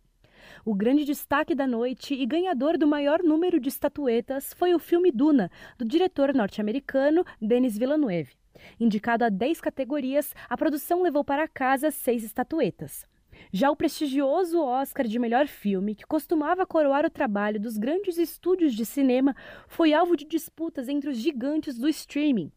O 0.65 0.75
grande 0.75 1.05
destaque 1.05 1.55
da 1.55 1.67
noite 1.67 2.15
e 2.15 2.25
ganhador 2.25 2.79
do 2.79 2.87
maior 2.87 3.23
número 3.23 3.61
de 3.61 3.69
estatuetas 3.69 4.55
foi 4.55 4.73
o 4.73 4.79
filme 4.79 5.13
Duna, 5.13 5.51
do 5.77 5.85
diretor 5.85 6.33
norte-americano 6.33 7.27
Denis 7.39 7.77
Villeneuve. 7.77 8.33
Indicado 8.81 9.27
a 9.27 9.29
10 9.29 9.61
categorias, 9.61 10.35
a 10.49 10.57
produção 10.57 11.03
levou 11.03 11.23
para 11.23 11.47
casa 11.47 11.91
seis 11.91 12.25
estatuetas. 12.25 13.07
Já 13.55 13.71
o 13.71 13.77
prestigioso 13.77 14.59
Oscar 14.63 15.07
de 15.07 15.19
melhor 15.19 15.47
filme, 15.47 15.95
que 15.95 16.07
costumava 16.07 16.65
coroar 16.65 17.05
o 17.05 17.11
trabalho 17.11 17.61
dos 17.61 17.77
grandes 17.77 18.17
estúdios 18.17 18.73
de 18.73 18.87
cinema, 18.87 19.37
foi 19.69 19.93
alvo 19.93 20.17
de 20.17 20.25
disputas 20.25 20.89
entre 20.89 21.11
os 21.11 21.19
gigantes 21.19 21.77
do 21.77 21.87
streaming. 21.87 22.51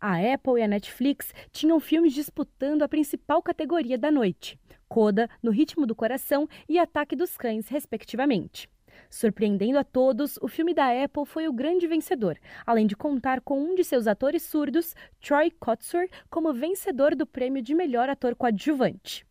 A 0.00 0.14
Apple 0.16 0.58
e 0.58 0.62
a 0.62 0.66
Netflix 0.66 1.34
tinham 1.52 1.78
filmes 1.78 2.14
disputando 2.14 2.82
a 2.82 2.88
principal 2.88 3.42
categoria 3.42 3.98
da 3.98 4.10
noite: 4.10 4.58
Coda, 4.88 5.28
No 5.42 5.50
Ritmo 5.50 5.86
do 5.86 5.94
Coração 5.94 6.48
e 6.66 6.78
Ataque 6.78 7.14
dos 7.14 7.36
Cães, 7.36 7.68
respectivamente. 7.68 8.70
Surpreendendo 9.10 9.78
a 9.78 9.84
todos, 9.84 10.38
o 10.40 10.48
filme 10.48 10.72
da 10.72 10.86
Apple 11.04 11.26
foi 11.26 11.46
o 11.46 11.52
grande 11.52 11.86
vencedor, 11.86 12.38
além 12.64 12.86
de 12.86 12.96
contar 12.96 13.42
com 13.42 13.60
um 13.60 13.74
de 13.74 13.84
seus 13.84 14.06
atores 14.06 14.44
surdos, 14.44 14.94
Troy 15.20 15.50
Kotsur, 15.50 16.08
como 16.30 16.54
vencedor 16.54 17.14
do 17.14 17.26
prêmio 17.26 17.60
de 17.60 17.74
melhor 17.74 18.08
ator 18.08 18.34
coadjuvante. 18.34 19.27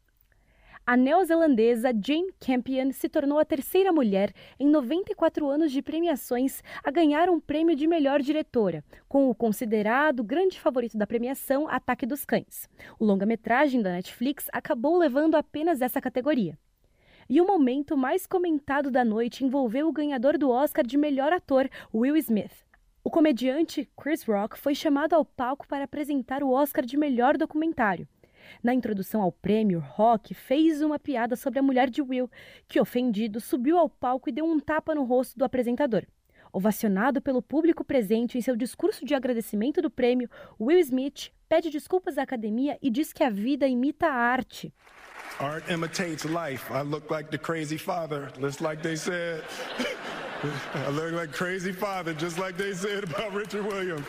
A 0.90 0.96
neozelandesa 0.96 1.90
Jane 1.90 2.32
Campion 2.40 2.94
se 2.94 3.10
tornou 3.10 3.40
a 3.40 3.44
terceira 3.44 3.92
mulher 3.92 4.32
em 4.58 4.70
94 4.70 5.46
anos 5.46 5.70
de 5.70 5.82
premiações 5.82 6.64
a 6.82 6.90
ganhar 6.90 7.30
um 7.30 7.42
prêmio 7.42 7.76
de 7.76 7.86
melhor 7.86 8.22
diretora, 8.22 8.82
com 9.06 9.30
o 9.30 9.36
considerado 9.36 10.24
grande 10.24 10.58
favorito 10.58 10.98
da 10.98 11.06
premiação 11.06 11.68
Ataque 11.68 12.06
dos 12.06 12.24
Cães. 12.24 12.70
O 12.98 13.04
longa-metragem 13.04 13.82
da 13.82 13.92
Netflix 13.92 14.48
acabou 14.54 14.98
levando 14.98 15.36
apenas 15.36 15.82
essa 15.82 16.00
categoria. 16.00 16.58
E 17.30 17.42
o 17.42 17.46
momento 17.46 17.98
mais 17.98 18.26
comentado 18.26 18.90
da 18.90 19.04
noite 19.04 19.44
envolveu 19.44 19.90
o 19.90 19.94
ganhador 19.94 20.38
do 20.38 20.50
Oscar 20.50 20.88
de 20.88 20.98
melhor 20.98 21.34
ator, 21.34 21.70
Will 21.94 22.16
Smith. 22.16 22.64
O 23.04 23.10
comediante 23.10 23.90
Chris 24.02 24.24
Rock 24.24 24.58
foi 24.58 24.74
chamado 24.74 25.16
ao 25.16 25.26
palco 25.26 25.68
para 25.68 25.84
apresentar 25.84 26.42
o 26.44 26.52
Oscar 26.52 26.86
de 26.86 26.96
melhor 26.96 27.36
documentário. 27.36 28.08
Na 28.64 28.74
introdução 28.74 29.22
ao 29.22 29.32
prêmio, 29.32 29.80
Rock 29.80 30.34
fez 30.34 30.82
uma 30.82 31.00
piada 31.00 31.36
sobre 31.36 31.60
a 31.60 31.64
mulher 31.64 31.90
de 31.90 32.02
Will, 32.02 32.30
que, 32.68 32.80
ofendido, 32.80 33.40
subiu 33.40 33.78
ao 33.78 33.90
palco 33.90 34.30
e 34.30 34.32
deu 34.32 34.46
um 34.46 34.60
tapa 34.60 34.96
no 34.96 35.04
rosto 35.04 35.38
do 35.38 35.46
apresentador. 35.46 36.06
Ovacionado 36.52 37.22
pelo 37.22 37.42
público 37.42 37.84
presente 37.84 38.38
em 38.38 38.42
seu 38.42 38.56
discurso 38.56 39.06
de 39.06 39.14
agradecimento 39.14 39.82
do 39.82 39.90
prêmio, 39.90 40.30
Will 40.60 40.80
Smith 40.80 41.32
pede 41.48 41.70
desculpas 41.70 42.18
à 42.18 42.24
academia 42.24 42.78
e 42.82 42.90
diz 42.90 43.14
que 43.14 43.24
a 43.24 43.30
vida 43.30 43.68
imita 43.68 44.08
a 44.08 44.14
arte. 44.14 44.74
Art 45.40 45.70
imitates 45.70 46.24
life. 46.24 46.72
I 46.72 46.82
look 46.82 47.12
like 47.12 47.30
the 47.30 47.38
crazy 47.38 47.78
father, 47.78 48.32
just 48.40 48.62
like 48.62 48.82
they 48.82 48.96
said. 48.96 49.44
I 50.76 50.90
look 50.90 51.14
like 51.14 51.32
crazy 51.32 51.72
father, 51.72 52.14
just 52.14 52.40
like 52.40 52.58
they 52.58 52.74
said 52.74 53.04
about 53.04 53.34
Richard 53.34 53.66
Williams. 53.66 54.06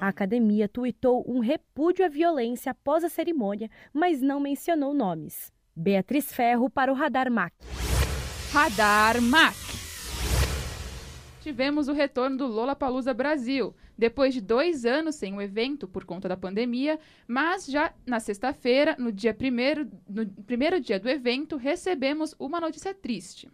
A 0.00 0.08
academia 0.08 0.68
tuitou 0.68 1.24
um 1.28 1.38
repúdio 1.38 2.04
à 2.04 2.08
violência 2.08 2.72
após 2.72 3.04
a 3.04 3.08
cerimônia, 3.08 3.70
mas 3.92 4.20
não 4.20 4.40
mencionou 4.40 4.92
nomes. 4.92 5.52
Beatriz 5.74 6.32
Ferro 6.32 6.68
para 6.68 6.92
o 6.92 6.94
Radar 6.94 7.30
Mac. 7.30 7.52
Radar 8.52 9.20
Mac. 9.22 9.54
Tivemos 11.40 11.88
o 11.88 11.92
retorno 11.92 12.36
do 12.36 12.46
Lollapalooza 12.46 13.12
Brasil, 13.12 13.74
depois 13.98 14.32
de 14.32 14.40
dois 14.40 14.84
anos 14.84 15.16
sem 15.16 15.34
o 15.34 15.40
evento 15.40 15.88
por 15.88 16.04
conta 16.04 16.28
da 16.28 16.36
pandemia, 16.36 17.00
mas 17.26 17.66
já 17.66 17.92
na 18.06 18.20
sexta-feira, 18.20 18.94
no 18.98 19.10
dia 19.10 19.34
primeiro, 19.34 19.90
no 20.08 20.26
primeiro 20.44 20.78
dia 20.78 21.00
do 21.00 21.08
evento, 21.08 21.56
recebemos 21.56 22.34
uma 22.38 22.60
notícia 22.60 22.94
triste. 22.94 23.50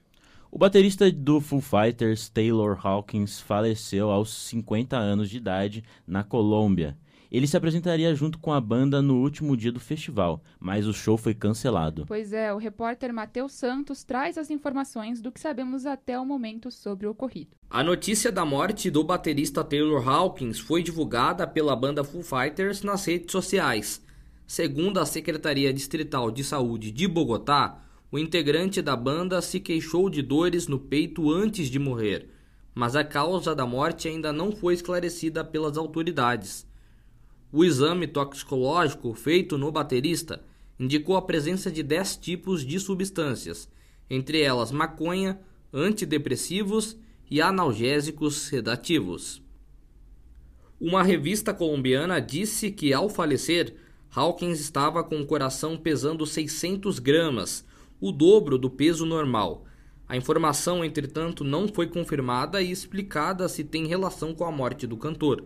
O 0.51 0.59
baterista 0.59 1.13
do 1.13 1.43
Foo 1.43 1.61
Fighters, 1.61 2.31
Taylor 2.31 2.79
Hawkins, 2.83 3.39
faleceu 3.39 4.11
aos 4.11 4.33
50 4.33 4.97
anos 4.97 5.29
de 5.29 5.37
idade 5.37 5.85
na 6.07 6.25
Colômbia. 6.25 6.97
Ele 7.31 7.47
se 7.47 7.55
apresentaria 7.55 8.15
junto 8.15 8.39
com 8.39 8.51
a 8.51 8.59
banda 8.59 9.03
no 9.03 9.21
último 9.21 9.55
dia 9.55 9.71
do 9.71 9.79
festival, 9.79 10.43
mas 10.59 10.87
o 10.87 10.95
show 10.95 11.19
foi 11.19 11.35
cancelado. 11.35 12.07
Pois 12.09 12.33
é, 12.33 12.53
o 12.55 12.57
repórter 12.57 13.13
Matheus 13.13 13.53
Santos 13.53 14.03
traz 14.03 14.39
as 14.39 14.51
informações 14.51 15.21
do 15.21 15.31
que 15.31 15.39
sabemos 15.39 15.85
até 15.85 16.19
o 16.19 16.25
momento 16.25 16.71
sobre 16.71 17.07
o 17.07 17.11
ocorrido. 17.11 17.51
A 17.69 17.85
notícia 17.85 18.33
da 18.33 18.47
morte 18.47 18.91
do 18.91 19.05
baterista 19.05 19.63
Taylor 19.63 20.09
Hawkins 20.09 20.59
foi 20.59 20.83
divulgada 20.83 21.47
pela 21.47 21.77
banda 21.77 22.03
Foo 22.03 22.23
Fighters 22.23 22.83
nas 22.83 23.05
redes 23.05 23.31
sociais. 23.31 24.03
Segundo 24.47 24.99
a 24.99 25.05
Secretaria 25.05 25.75
Distrital 25.75 26.31
de 26.31 26.43
Saúde 26.43 26.91
de 26.91 27.07
Bogotá, 27.07 27.83
o 28.11 28.19
integrante 28.19 28.81
da 28.81 28.97
banda 28.97 29.43
se 29.43 29.61
queixou 29.61 30.09
de 30.09 30.23
dores 30.23 30.67
no 30.67 30.79
peito 30.79 31.31
antes 31.31 31.69
de 31.69 31.79
morrer, 31.79 32.29
mas 32.75 32.97
a 32.97 33.05
causa 33.05 33.55
da 33.55 33.67
morte 33.67 34.09
ainda 34.09 34.33
não 34.33 34.51
foi 34.53 34.73
esclarecida 34.75 35.45
pelas 35.45 35.77
autoridades. 35.77 36.67
O 37.53 37.65
exame 37.65 38.07
toxicológico 38.07 39.13
feito 39.15 39.59
no 39.59 39.71
baterista 39.71 40.43
indicou 40.79 41.17
a 41.17 41.23
presença 41.23 41.71
de 41.71 41.83
10 41.83 42.17
tipos 42.17 42.65
de 42.65 42.79
substâncias, 42.79 43.69
entre 44.09 44.41
elas 44.41 44.71
maconha, 44.71 45.41
antidepressivos 45.73 46.97
e 47.31 47.43
analgésicos 47.43 48.37
sedativos. 48.37 49.43
Uma 50.81 51.03
revista 51.03 51.53
colombiana 51.53 52.21
disse 52.21 52.71
que, 52.71 52.93
ao 52.93 53.09
falecer, 53.09 53.75
Hawkins 54.15 54.61
estava 54.61 55.03
com 55.03 55.21
o 55.21 55.27
coração 55.27 55.77
pesando 55.77 56.25
600 56.25 56.99
gramas, 57.01 57.67
o 58.01 58.13
dobro 58.13 58.59
do 58.59 58.71
peso 58.71 59.05
normal. 59.05 59.65
A 60.09 60.17
informação, 60.17 60.85
entretanto, 60.85 61.45
não 61.45 61.69
foi 61.69 61.87
confirmada 61.87 62.63
e 62.63 62.71
explicada 62.71 63.49
se 63.49 63.63
tem 63.63 63.87
relação 63.87 64.35
com 64.35 64.45
a 64.45 64.53
morte 64.53 64.87
do 64.87 64.97
cantor. 64.97 65.45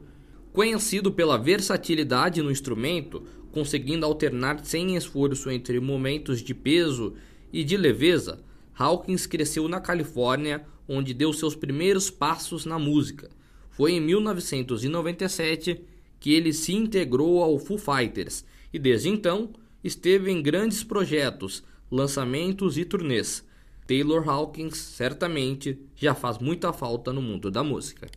Conhecido 0.52 1.10
pela 1.10 1.38
versatilidade 1.38 2.42
no 2.42 2.50
instrumento, 2.50 3.24
conseguindo 3.50 4.06
alternar 4.06 4.64
sem 4.64 4.96
esforço 4.96 5.50
entre 5.50 5.80
momentos 5.80 6.40
de 6.40 6.54
peso 6.54 7.14
e 7.52 7.64
de 7.64 7.76
leveza, 7.76 8.44
Hawkins 8.76 9.26
cresceu 9.26 9.68
na 9.68 9.80
Califórnia, 9.80 10.64
onde 10.88 11.14
deu 11.14 11.32
seus 11.32 11.54
primeiros 11.54 12.10
passos 12.10 12.64
na 12.64 12.78
música. 12.78 13.30
Foi 13.70 13.92
em 13.92 14.00
1997 14.00 15.80
que 16.20 16.32
ele 16.32 16.52
se 16.52 16.74
integrou 16.74 17.42
ao 17.42 17.58
Foo 17.58 17.78
Fighters 17.78 18.44
e 18.72 18.78
desde 18.78 19.08
então 19.08 19.50
esteve 19.82 20.30
em 20.30 20.40
grandes 20.42 20.84
projetos, 20.84 21.64
lançamentos 21.92 22.78
e 22.78 22.86
turnês. 22.86 23.46
Taylor 23.86 24.26
Hawkins 24.26 24.78
certamente 24.78 25.78
já 25.94 26.14
faz 26.14 26.38
muita 26.38 26.72
falta 26.72 27.12
no 27.12 27.20
mundo 27.20 27.50
da 27.50 27.62
música. 27.62 28.08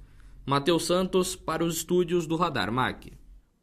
Matheus 0.46 0.86
Santos 0.86 1.36
para 1.36 1.66
os 1.66 1.76
estúdios 1.76 2.26
do 2.26 2.38
Radar 2.38 2.72
Mac. 2.72 3.08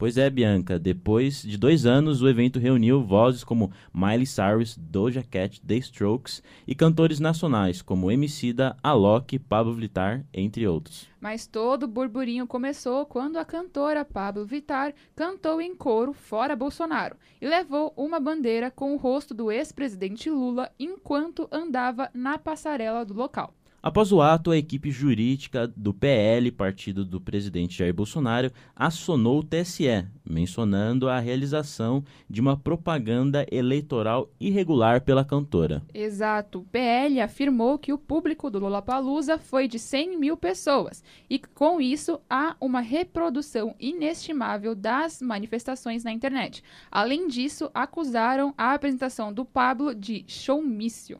Pois 0.02 0.18
é, 0.18 0.28
Bianca, 0.28 0.80
depois 0.80 1.42
de 1.42 1.56
dois 1.56 1.86
anos, 1.86 2.22
o 2.22 2.28
evento 2.28 2.58
reuniu 2.58 3.04
vozes 3.04 3.44
como 3.44 3.70
Miley 3.94 4.26
Cyrus, 4.26 4.76
Doja 4.76 5.22
Cat, 5.22 5.62
The 5.64 5.76
Strokes 5.76 6.42
e 6.66 6.74
cantores 6.74 7.20
nacionais 7.20 7.80
como 7.80 8.10
Emicida, 8.10 8.76
Alok, 8.82 9.38
Pablo 9.38 9.72
Vittar, 9.74 10.24
entre 10.34 10.66
outros. 10.66 11.08
Mas 11.20 11.46
todo 11.46 11.84
o 11.84 11.86
burburinho 11.86 12.48
começou 12.48 13.06
quando 13.06 13.36
a 13.36 13.44
cantora 13.44 14.04
Pablo 14.04 14.44
Vittar 14.44 14.92
cantou 15.14 15.60
em 15.60 15.72
coro 15.72 16.12
fora 16.12 16.56
Bolsonaro 16.56 17.14
e 17.40 17.46
levou 17.46 17.92
uma 17.96 18.18
bandeira 18.18 18.72
com 18.72 18.94
o 18.94 18.98
rosto 18.98 19.32
do 19.32 19.52
ex-presidente 19.52 20.28
Lula 20.28 20.68
enquanto 20.80 21.48
andava 21.52 22.10
na 22.12 22.36
passarela 22.38 23.04
do 23.04 23.14
local. 23.14 23.54
Após 23.82 24.12
o 24.12 24.22
ato, 24.22 24.52
a 24.52 24.56
equipe 24.56 24.92
jurídica 24.92 25.66
do 25.66 25.92
PL, 25.92 26.52
partido 26.52 27.04
do 27.04 27.20
presidente 27.20 27.76
Jair 27.76 27.92
Bolsonaro, 27.92 28.52
acionou 28.76 29.40
o 29.40 29.42
TSE, 29.42 30.06
mencionando 30.24 31.08
a 31.08 31.18
realização 31.18 32.04
de 32.30 32.40
uma 32.40 32.56
propaganda 32.56 33.44
eleitoral 33.50 34.30
irregular 34.38 35.00
pela 35.00 35.24
cantora. 35.24 35.82
Exato. 35.92 36.60
O 36.60 36.64
PL 36.64 37.20
afirmou 37.20 37.76
que 37.76 37.92
o 37.92 37.98
público 37.98 38.48
do 38.48 38.60
Lollapalooza 38.60 39.36
foi 39.36 39.66
de 39.66 39.80
100 39.80 40.16
mil 40.16 40.36
pessoas 40.36 41.02
e, 41.28 41.40
com 41.40 41.80
isso, 41.80 42.20
há 42.30 42.54
uma 42.60 42.80
reprodução 42.80 43.74
inestimável 43.80 44.76
das 44.76 45.20
manifestações 45.20 46.04
na 46.04 46.12
internet. 46.12 46.62
Além 46.88 47.26
disso, 47.26 47.68
acusaram 47.74 48.54
a 48.56 48.74
apresentação 48.74 49.32
do 49.32 49.44
Pablo 49.44 49.92
de 49.92 50.24
showmício. 50.28 51.18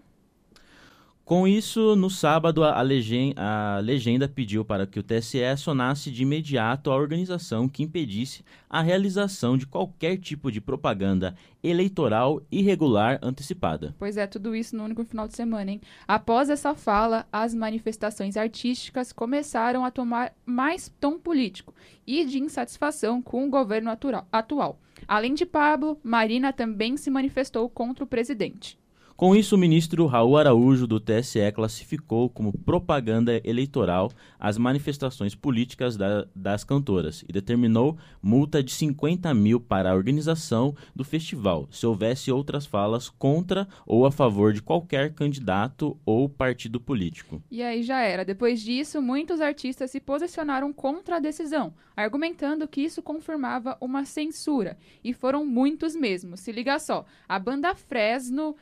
Com 1.25 1.47
isso, 1.47 1.95
no 1.95 2.11
sábado, 2.11 2.65
a 2.65 2.83
legenda, 2.83 3.41
a 3.41 3.79
legenda, 3.79 4.29
pediu 4.29 4.65
para 4.65 4.89
que 4.89 4.99
o 4.99 5.05
TSE 5.05 5.43
acionasse 5.45 6.11
de 6.11 6.25
imediato 6.25 6.91
a 6.91 6.97
organização 6.97 7.69
que 7.69 7.85
impedisse 7.85 8.45
a 8.69 8.83
realização 8.83 9.57
de 9.57 9.65
qualquer 9.65 10.19
tipo 10.19 10.51
de 10.51 10.61
propaganda 10.61 11.37
eleitoral 11.63 12.43
irregular 12.51 13.21
antecipada. 13.23 13.95
Pois 14.01 14.17
é, 14.17 14.27
tudo 14.27 14.55
isso 14.55 14.75
no 14.77 14.83
único 14.83 15.05
final 15.05 15.29
de 15.29 15.37
semana, 15.37 15.71
hein? 15.71 15.81
Após 16.09 16.51
essa 16.51 16.75
fala, 16.75 17.25
as 17.33 17.55
manifestações 17.55 18.37
artísticas 18.37 19.13
começaram 19.13 19.85
a 19.85 19.93
tomar 19.93 20.35
mais 20.45 20.93
tom 21.01 21.21
político 21.21 21.73
e 22.05 22.25
de 22.25 22.41
insatisfação 22.41 23.23
com 23.23 23.47
o 23.47 23.51
governo 23.51 23.91
atual. 24.33 24.81
Além 25.07 25.35
de 25.35 25.47
Pablo, 25.47 25.99
Marina 26.03 26.53
também 26.53 26.97
se 26.97 27.11
manifestou 27.11 27.71
contra 27.71 28.03
o 28.03 28.09
presidente. 28.09 28.82
Com 29.17 29.37
isso, 29.37 29.55
o 29.55 29.59
ministro 29.59 30.07
Raul 30.07 30.37
Araújo, 30.37 30.87
do 30.87 30.99
TSE, 30.99 31.53
classificou 31.55 32.31
como 32.31 32.53
propaganda 32.53 33.41
eleitoral 33.45 34.11
as 34.39 34.57
manifestações 34.57 35.35
políticas 35.35 35.97
da, 35.97 36.27
das 36.35 36.65
cantoras 36.65 37.23
e 37.29 37.33
determinou 37.33 37.97
multa 38.23 38.63
de 38.63 38.73
50 38.73 39.33
mil 39.35 39.61
para 39.61 39.91
a 39.91 39.95
organização 39.95 40.75
do 40.97 41.05
festival, 41.05 41.69
se 41.71 41.87
houvesse 41.87 42.33
outras 42.33 42.67
falas 42.67 43.09
contra 43.11 43.69
ou 43.87 44.07
a 44.07 44.11
favor 44.11 44.53
de 44.53 44.63
qualquer 44.63 45.13
candidato 45.13 45.97
ou 46.05 46.29
partido 46.29 46.81
político. 46.81 47.43
E 47.51 47.63
aí 47.63 47.83
já 47.83 48.01
era. 48.01 48.25
Depois 48.25 48.61
disso, 48.61 49.01
muitos 49.03 49.41
artistas 49.41 49.91
se 49.91 50.01
posicionaram 50.01 50.73
contra 50.73 51.17
a 51.17 51.21
decisão, 51.21 51.75
argumentando 51.95 52.67
que 52.67 52.81
isso 52.81 53.03
confirmava 53.03 53.77
uma 53.81 54.05
censura. 54.05 54.77
E 55.05 55.13
foram 55.13 55.45
muitos 55.45 55.95
mesmo. 55.95 56.37
Se 56.37 56.51
liga 56.51 56.79
só, 56.79 57.05
a 57.29 57.39
banda 57.39 57.75
Fresno 57.75 58.57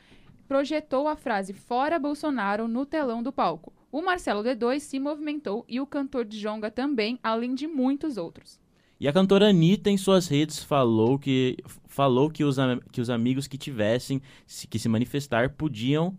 projetou 0.51 1.07
a 1.07 1.15
frase 1.15 1.53
Fora 1.53 1.97
Bolsonaro 1.97 2.67
no 2.67 2.85
telão 2.85 3.23
do 3.23 3.31
palco. 3.31 3.71
O 3.89 4.01
Marcelo 4.01 4.43
D2 4.43 4.81
se 4.81 4.99
movimentou 4.99 5.63
e 5.65 5.79
o 5.79 5.87
cantor 5.87 6.25
Djonga 6.25 6.69
também, 6.69 7.17
além 7.23 7.55
de 7.55 7.67
muitos 7.67 8.17
outros. 8.17 8.59
E 8.99 9.07
a 9.07 9.13
cantora 9.13 9.47
Anitta, 9.47 9.89
em 9.89 9.95
suas 9.95 10.27
redes, 10.27 10.61
falou 10.61 11.17
que, 11.17 11.55
falou 11.87 12.29
que, 12.29 12.43
os, 12.43 12.57
que 12.91 12.99
os 12.99 13.09
amigos 13.09 13.47
que 13.47 13.57
tivessem 13.57 14.21
que 14.69 14.77
se 14.77 14.89
manifestar 14.89 15.51
podiam, 15.51 16.17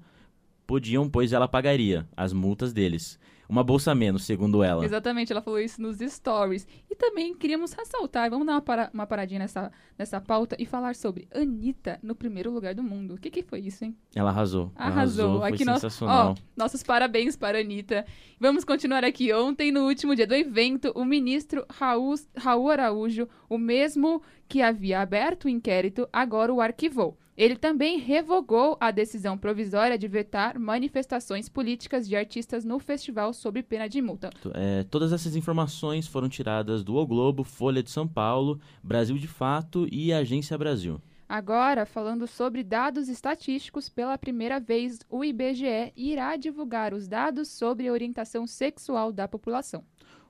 podiam, 0.67 1.11
pois 1.11 1.35
ela 1.35 1.47
pagaria 1.47 2.09
as 2.17 2.33
multas 2.33 2.73
deles 2.73 3.19
uma 3.53 3.63
bolsa 3.63 3.95
menos, 3.95 4.25
segundo 4.25 4.65
ela. 4.65 4.83
Exatamente, 4.83 5.31
ela 5.31 5.43
falou 5.43 5.61
isso 5.61 5.81
nos 5.81 5.99
stories. 5.99 6.67
E 6.91 6.97
também 6.97 7.35
queríamos 7.35 7.75
ressaltar, 7.75 8.31
vamos 8.31 8.47
dar 8.47 8.55
uma, 8.55 8.63
para, 8.63 8.91
uma 8.95 9.07
paradinha 9.07 9.41
nessa, 9.41 9.71
nessa 9.99 10.19
pauta 10.23 10.57
e 10.59 10.65
falar 10.65 10.95
sobre 10.95 11.29
Anitta 11.35 12.01
no 12.03 12.15
primeiro 12.15 12.51
lugar 12.51 12.75
do 12.75 12.83
mundo. 12.83 13.13
O 13.15 13.19
que, 13.19 13.31
que 13.31 13.43
foi 13.43 13.61
isso, 13.61 13.85
hein? 13.85 13.95
Ela 14.15 14.31
arrasou. 14.31 14.73
Arrasou. 14.75 15.41
arrasou 15.41 15.45
aqui 15.45 15.65
sensacional. 15.67 16.31
ó, 16.31 16.43
nossos 16.57 16.83
parabéns 16.83 17.37
para 17.37 17.59
a 17.59 17.61
Anitta. 17.61 18.07
Vamos 18.41 18.65
continuar 18.65 19.05
aqui. 19.05 19.31
Ontem, 19.35 19.71
no 19.71 19.87
último 19.87 20.17
dia 20.17 20.27
do 20.27 20.35
evento, 20.35 20.91
o 20.95 21.05
ministro 21.05 21.67
Raul, 21.71 22.15
Raul 22.35 22.71
Araújo, 22.71 23.29
o 23.51 23.59
mesmo 23.59 24.23
que 24.49 24.63
havia 24.63 25.01
aberto 25.01 25.45
o 25.45 25.49
inquérito, 25.51 26.09
agora 26.11 26.53
o 26.53 26.61
arquivou. 26.63 27.19
Ele 27.37 27.57
também 27.57 27.99
revogou 27.99 28.77
a 28.79 28.91
decisão 28.91 29.39
provisória 29.39 29.97
de 29.97 30.07
vetar 30.07 30.59
manifestações 30.59 31.49
políticas 31.49 32.07
de 32.07 32.15
artistas 32.15 32.65
no 32.65 32.79
festival 32.79 33.33
sob 33.33 33.63
pena 33.63 33.89
de 33.89 34.03
multa. 34.03 34.31
É, 34.55 34.83
todas 34.85 35.13
essas 35.13 35.35
informações 35.35 36.07
foram 36.07 36.29
tiradas 36.29 36.85
do 36.85 36.97
O 36.97 37.07
Globo, 37.07 37.43
Folha 37.43 37.83
de 37.83 37.91
São 37.91 38.07
Paulo, 38.07 38.61
Brasil 38.83 39.17
de 39.17 39.27
Fato 39.27 39.89
e 39.91 40.13
Agência 40.13 40.59
Brasil. 40.59 41.01
Agora, 41.27 41.87
falando 41.87 42.27
sobre 42.27 42.63
dados 42.63 43.09
estatísticos, 43.09 43.89
pela 43.89 44.19
primeira 44.19 44.61
vez 44.61 44.99
o 45.09 45.25
IBGE 45.25 45.91
irá 45.97 46.37
divulgar 46.37 46.93
os 46.93 47.09
dados 47.09 47.49
sobre 47.49 47.89
a 47.89 47.93
orientação 47.93 48.47
sexual 48.47 49.11
da 49.11 49.27
população. 49.27 49.83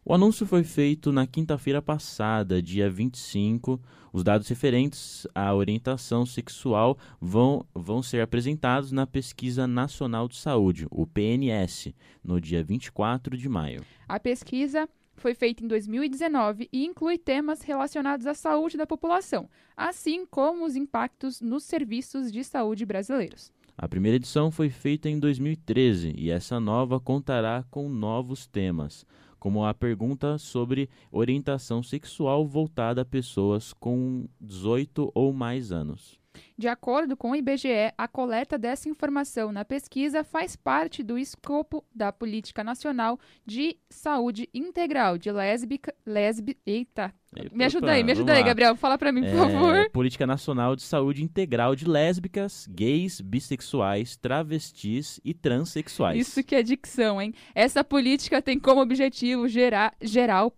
O 0.04 0.14
anúncio 0.14 0.46
foi 0.46 0.62
feito 0.62 1.10
na 1.10 1.26
quinta-feira 1.26 1.82
passada, 1.82 2.62
dia 2.62 2.88
25. 2.88 3.80
Os 4.12 4.22
dados 4.22 4.46
referentes 4.46 5.26
à 5.34 5.54
orientação 5.54 6.26
sexual 6.26 6.98
vão, 7.18 7.64
vão 7.74 8.02
ser 8.02 8.20
apresentados 8.20 8.92
na 8.92 9.06
Pesquisa 9.06 9.66
Nacional 9.66 10.28
de 10.28 10.36
Saúde, 10.36 10.86
o 10.90 11.06
PNS, 11.06 11.94
no 12.22 12.38
dia 12.38 12.62
24 12.62 13.38
de 13.38 13.48
maio. 13.48 13.82
A 14.06 14.20
pesquisa 14.20 14.86
foi 15.14 15.34
feita 15.34 15.64
em 15.64 15.66
2019 15.68 16.68
e 16.70 16.84
inclui 16.84 17.16
temas 17.16 17.62
relacionados 17.62 18.26
à 18.26 18.34
saúde 18.34 18.76
da 18.76 18.86
população, 18.86 19.48
assim 19.74 20.26
como 20.26 20.66
os 20.66 20.76
impactos 20.76 21.40
nos 21.40 21.64
serviços 21.64 22.30
de 22.30 22.44
saúde 22.44 22.84
brasileiros. 22.84 23.50
A 23.78 23.88
primeira 23.88 24.16
edição 24.16 24.50
foi 24.50 24.68
feita 24.68 25.08
em 25.08 25.18
2013 25.18 26.12
e 26.18 26.30
essa 26.30 26.60
nova 26.60 27.00
contará 27.00 27.64
com 27.70 27.88
novos 27.88 28.46
temas 28.46 29.06
como 29.42 29.64
a 29.64 29.74
pergunta 29.74 30.38
sobre 30.38 30.88
orientação 31.10 31.82
sexual 31.82 32.46
voltada 32.46 33.00
a 33.00 33.04
pessoas 33.04 33.72
com 33.72 34.28
18 34.40 35.10
ou 35.12 35.32
mais 35.32 35.72
anos. 35.72 36.21
De 36.56 36.68
acordo 36.68 37.16
com 37.16 37.30
o 37.30 37.36
IBGE, 37.36 37.92
a 37.96 38.06
coleta 38.06 38.58
dessa 38.58 38.88
informação 38.88 39.52
na 39.52 39.64
pesquisa 39.64 40.22
faz 40.22 40.56
parte 40.56 41.02
do 41.02 41.18
escopo 41.18 41.84
da 41.94 42.12
Política 42.12 42.62
Nacional 42.62 43.18
de 43.44 43.76
Saúde 43.90 44.48
Integral 44.54 45.18
de 45.18 45.30
Lésbica. 45.30 45.94
Lesbi, 46.06 46.56
eita, 46.66 47.12
me 47.50 47.64
ajuda 47.64 47.92
aí, 47.92 48.04
me 48.04 48.12
ajuda 48.12 48.34
aí, 48.34 48.42
Gabriel. 48.42 48.76
Fala 48.76 48.98
para 48.98 49.10
mim, 49.10 49.22
por 49.22 49.30
é, 49.30 49.36
favor. 49.36 49.90
Política 49.90 50.26
Nacional 50.26 50.76
de 50.76 50.82
Saúde 50.82 51.22
Integral 51.22 51.74
de 51.74 51.88
Lésbicas, 51.88 52.68
Gays, 52.70 53.22
Bissexuais, 53.22 54.16
Travestis 54.16 55.18
e 55.24 55.32
Transsexuais. 55.32 56.20
Isso 56.20 56.44
que 56.44 56.54
é 56.54 56.62
dicção, 56.62 57.20
hein? 57.22 57.32
Essa 57.54 57.82
política 57.82 58.42
tem 58.42 58.58
como 58.58 58.82
objetivo 58.82 59.48
gerar, 59.48 59.94
geral 60.02 60.52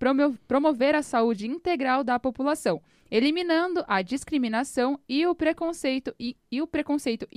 promover 0.48 0.96
a 0.96 1.02
saúde 1.02 1.46
integral 1.46 2.02
da 2.02 2.18
população 2.18 2.82
eliminando 3.14 3.84
a 3.86 4.02
discriminação 4.02 4.98
e 5.08 5.24
o 5.24 5.36
preconceito 5.36 6.12
e, 6.18 6.36
e 6.50 6.60
o 6.60 6.66
preconceito 6.66 7.28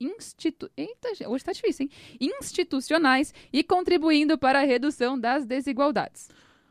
institu, 0.00 0.68
eita, 0.76 1.08
hoje 1.28 1.44
tá 1.44 1.52
difícil, 1.52 1.84
hein? 1.86 1.90
institucionais 2.20 3.32
e 3.52 3.62
contribuindo 3.62 4.36
para 4.36 4.58
a 4.58 4.64
redução 4.64 5.16
das 5.16 5.46
desigualdades. 5.46 6.28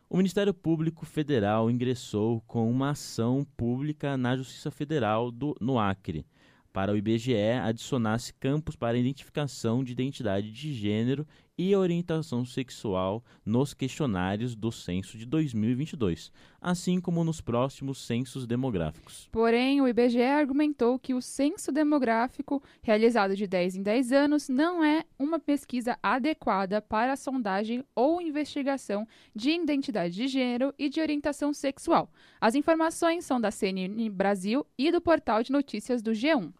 O 0.10 0.18
Ministério 0.18 0.53
Público 0.53 1.05
Federal 1.05 1.72
ingressou 1.72 2.41
com 2.41 2.70
uma 2.70 2.89
ação 2.89 3.47
pública 3.55 4.18
na 4.18 4.36
Justiça 4.36 4.70
Federal 4.70 5.32
do, 5.32 5.55
no 5.62 5.80
Acre 5.80 6.26
para 6.74 6.91
o 6.91 6.97
IBGE 6.97 7.36
adicionasse 7.64 8.34
campos 8.34 8.76
para 8.76 8.97
identificação 8.97 9.84
de 9.86 9.93
identidade 9.93 10.51
de 10.51 10.74
gênero 10.74 11.26
e 11.60 11.76
orientação 11.76 12.45
sexual 12.45 13.22
nos 13.45 13.74
questionários 13.74 14.55
do 14.55 14.72
censo 14.72 15.18
de 15.18 15.26
2022, 15.26 16.32
assim 16.62 17.01
como 17.01 17.22
nos 17.22 17.41
próximos 17.41 17.97
censos 17.97 18.47
demográficos. 18.47 19.28
Porém, 19.30 19.82
o 19.82 19.88
IBGE 19.89 20.22
argumentou 20.22 20.97
que 20.97 21.14
o 21.14 21.22
censo 21.22 21.70
demográfico, 21.70 22.64
realizado 22.82 23.36
de 23.36 23.45
10 23.45 23.76
em 23.76 23.84
10 23.84 24.12
anos, 24.14 24.47
não 24.47 24.82
é 24.82 25.03
uma 25.20 25.38
pesquisa 25.38 25.99
adequada 26.01 26.82
para 26.82 27.12
a 27.12 27.18
sondagem 27.18 27.84
ou 27.93 28.22
investigação 28.22 29.05
de 29.36 29.51
identidade 29.51 30.16
de 30.16 30.30
gênero 30.30 30.74
e 30.80 30.88
de 30.88 31.01
orientação 31.01 31.53
sexual. 31.53 32.10
As 32.39 32.55
informações 32.55 33.26
são 33.26 33.41
da 33.41 33.51
CNN 33.51 34.10
Brasil 34.10 34.66
e 34.78 34.89
do 34.93 35.01
portal 35.01 35.43
de 35.43 35.51
notícias 35.51 36.01
do 36.01 36.12
G1. 36.12 36.53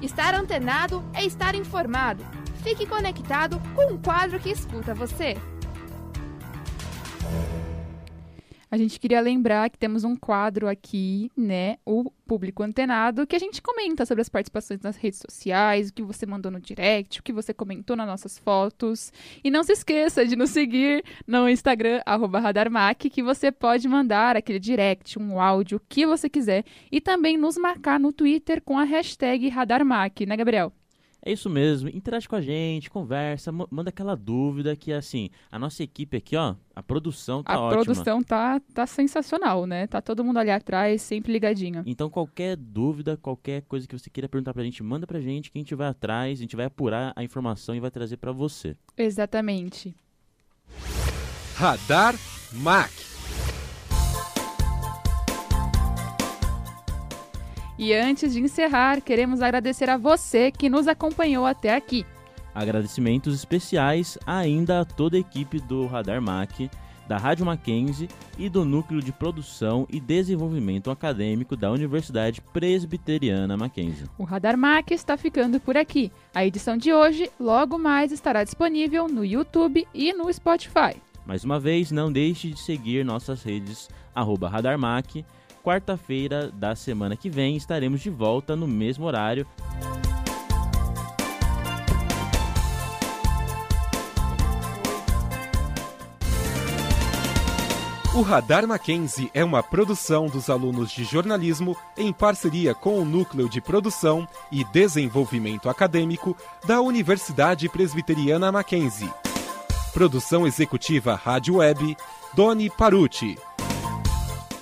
Estar 0.00 0.34
antenado 0.34 1.04
é 1.12 1.26
estar 1.26 1.54
informado. 1.54 2.43
Fique 2.64 2.86
conectado 2.86 3.60
com 3.74 3.92
um 3.92 3.98
quadro 4.00 4.40
que 4.40 4.48
escuta 4.48 4.94
você. 4.94 5.34
A 8.70 8.78
gente 8.78 8.98
queria 8.98 9.20
lembrar 9.20 9.68
que 9.68 9.78
temos 9.78 10.02
um 10.02 10.16
quadro 10.16 10.66
aqui, 10.66 11.30
né? 11.36 11.76
O 11.84 12.10
Público 12.26 12.62
Antenado, 12.62 13.26
que 13.26 13.36
a 13.36 13.38
gente 13.38 13.60
comenta 13.60 14.06
sobre 14.06 14.22
as 14.22 14.30
participações 14.30 14.80
nas 14.80 14.96
redes 14.96 15.18
sociais, 15.18 15.90
o 15.90 15.92
que 15.92 16.02
você 16.02 16.24
mandou 16.24 16.50
no 16.50 16.58
direct, 16.58 17.20
o 17.20 17.22
que 17.22 17.34
você 17.34 17.52
comentou 17.52 17.94
nas 17.96 18.06
nossas 18.06 18.38
fotos. 18.38 19.12
E 19.44 19.50
não 19.50 19.62
se 19.62 19.72
esqueça 19.72 20.24
de 20.24 20.34
nos 20.34 20.48
seguir 20.48 21.04
no 21.26 21.46
Instagram, 21.46 22.00
Radarmac, 22.06 23.10
que 23.10 23.22
você 23.22 23.52
pode 23.52 23.86
mandar 23.86 24.38
aquele 24.38 24.58
direct, 24.58 25.18
um 25.18 25.38
áudio, 25.38 25.76
o 25.76 25.82
que 25.86 26.06
você 26.06 26.30
quiser. 26.30 26.64
E 26.90 26.98
também 26.98 27.36
nos 27.36 27.58
marcar 27.58 28.00
no 28.00 28.10
Twitter 28.10 28.62
com 28.62 28.78
a 28.78 28.84
hashtag 28.84 29.50
Radarmac, 29.50 30.24
né, 30.24 30.34
Gabriel? 30.34 30.72
É 31.26 31.32
isso 31.32 31.48
mesmo, 31.48 31.88
interage 31.88 32.28
com 32.28 32.36
a 32.36 32.40
gente, 32.42 32.90
conversa, 32.90 33.50
manda 33.50 33.88
aquela 33.88 34.14
dúvida 34.14 34.76
que, 34.76 34.92
assim, 34.92 35.30
a 35.50 35.58
nossa 35.58 35.82
equipe 35.82 36.18
aqui, 36.18 36.36
ó, 36.36 36.54
a 36.76 36.82
produção 36.82 37.42
tá 37.42 37.54
a 37.54 37.60
ótima. 37.60 37.80
A 37.80 37.84
produção 37.84 38.22
tá, 38.22 38.60
tá 38.74 38.86
sensacional, 38.86 39.64
né? 39.64 39.86
Tá 39.86 40.02
todo 40.02 40.22
mundo 40.22 40.38
ali 40.38 40.50
atrás, 40.50 41.00
sempre 41.00 41.32
ligadinho. 41.32 41.82
Então, 41.86 42.10
qualquer 42.10 42.56
dúvida, 42.56 43.16
qualquer 43.16 43.62
coisa 43.62 43.88
que 43.88 43.98
você 43.98 44.10
queira 44.10 44.28
perguntar 44.28 44.52
pra 44.52 44.62
gente, 44.62 44.82
manda 44.82 45.06
pra 45.06 45.18
gente 45.18 45.50
que 45.50 45.56
a 45.56 45.62
gente 45.62 45.74
vai 45.74 45.88
atrás, 45.88 46.38
a 46.38 46.42
gente 46.42 46.56
vai 46.56 46.66
apurar 46.66 47.14
a 47.16 47.24
informação 47.24 47.74
e 47.74 47.80
vai 47.80 47.90
trazer 47.90 48.18
para 48.18 48.30
você. 48.30 48.76
Exatamente. 48.94 49.96
Radar 51.56 52.14
Mac. 52.52 53.13
E 57.78 57.92
antes 57.92 58.32
de 58.32 58.40
encerrar, 58.40 59.00
queremos 59.00 59.42
agradecer 59.42 59.90
a 59.90 59.96
você 59.96 60.50
que 60.50 60.68
nos 60.68 60.86
acompanhou 60.86 61.44
até 61.44 61.74
aqui. 61.74 62.06
Agradecimentos 62.54 63.34
especiais 63.34 64.16
ainda 64.24 64.80
a 64.80 64.84
toda 64.84 65.16
a 65.16 65.20
equipe 65.20 65.58
do 65.58 65.86
Radar 65.86 66.22
Mac, 66.22 66.52
da 67.08 67.18
Rádio 67.18 67.44
Mackenzie 67.44 68.08
e 68.38 68.48
do 68.48 68.64
Núcleo 68.64 69.02
de 69.02 69.12
Produção 69.12 69.86
e 69.90 70.00
Desenvolvimento 70.00 70.90
Acadêmico 70.90 71.56
da 71.56 71.70
Universidade 71.70 72.40
Presbiteriana 72.40 73.56
Mackenzie. 73.56 74.06
O 74.16 74.22
Radar 74.22 74.56
Mac 74.56 74.92
está 74.92 75.16
ficando 75.16 75.58
por 75.58 75.76
aqui. 75.76 76.12
A 76.32 76.46
edição 76.46 76.76
de 76.76 76.92
hoje 76.92 77.28
logo 77.38 77.76
mais 77.76 78.12
estará 78.12 78.44
disponível 78.44 79.08
no 79.08 79.24
YouTube 79.24 79.86
e 79.92 80.12
no 80.12 80.32
Spotify. 80.32 80.96
Mais 81.26 81.42
uma 81.42 81.58
vez, 81.58 81.90
não 81.90 82.12
deixe 82.12 82.50
de 82.50 82.60
seguir 82.60 83.04
nossas 83.04 83.42
redes 83.42 83.88
arroba 84.14 84.48
RadarMac. 84.48 85.24
Quarta-feira 85.64 86.50
da 86.52 86.76
semana 86.76 87.16
que 87.16 87.30
vem 87.30 87.56
estaremos 87.56 88.02
de 88.02 88.10
volta 88.10 88.54
no 88.54 88.68
mesmo 88.68 89.06
horário. 89.06 89.46
O 98.14 98.20
Radar 98.20 98.68
Mackenzie 98.68 99.30
é 99.32 99.42
uma 99.42 99.62
produção 99.62 100.26
dos 100.26 100.50
alunos 100.50 100.90
de 100.92 101.02
jornalismo 101.02 101.74
em 101.96 102.12
parceria 102.12 102.74
com 102.74 103.00
o 103.00 103.04
Núcleo 103.04 103.48
de 103.48 103.62
Produção 103.62 104.28
e 104.52 104.64
Desenvolvimento 104.64 105.70
Acadêmico 105.70 106.36
da 106.66 106.82
Universidade 106.82 107.70
Presbiteriana 107.70 108.52
Mackenzie. 108.52 109.10
Produção 109.94 110.46
executiva 110.46 111.14
Rádio 111.14 111.56
Web, 111.56 111.96
Doni 112.34 112.68
Paruti. 112.68 113.38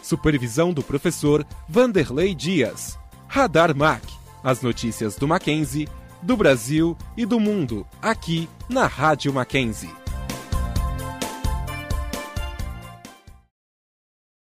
Supervisão 0.02 0.72
do 0.72 0.82
professor 0.82 1.46
Vanderlei 1.68 2.34
Dias. 2.34 2.98
Radar 3.28 3.74
Mac. 3.74 4.02
As 4.44 4.60
notícias 4.60 5.16
do 5.16 5.26
Mackenzie, 5.26 5.88
do 6.20 6.36
Brasil 6.36 6.96
e 7.16 7.24
do 7.24 7.38
mundo, 7.38 7.86
aqui 8.02 8.48
na 8.68 8.86
Rádio 8.86 9.32
Mackenzie. 9.32 10.01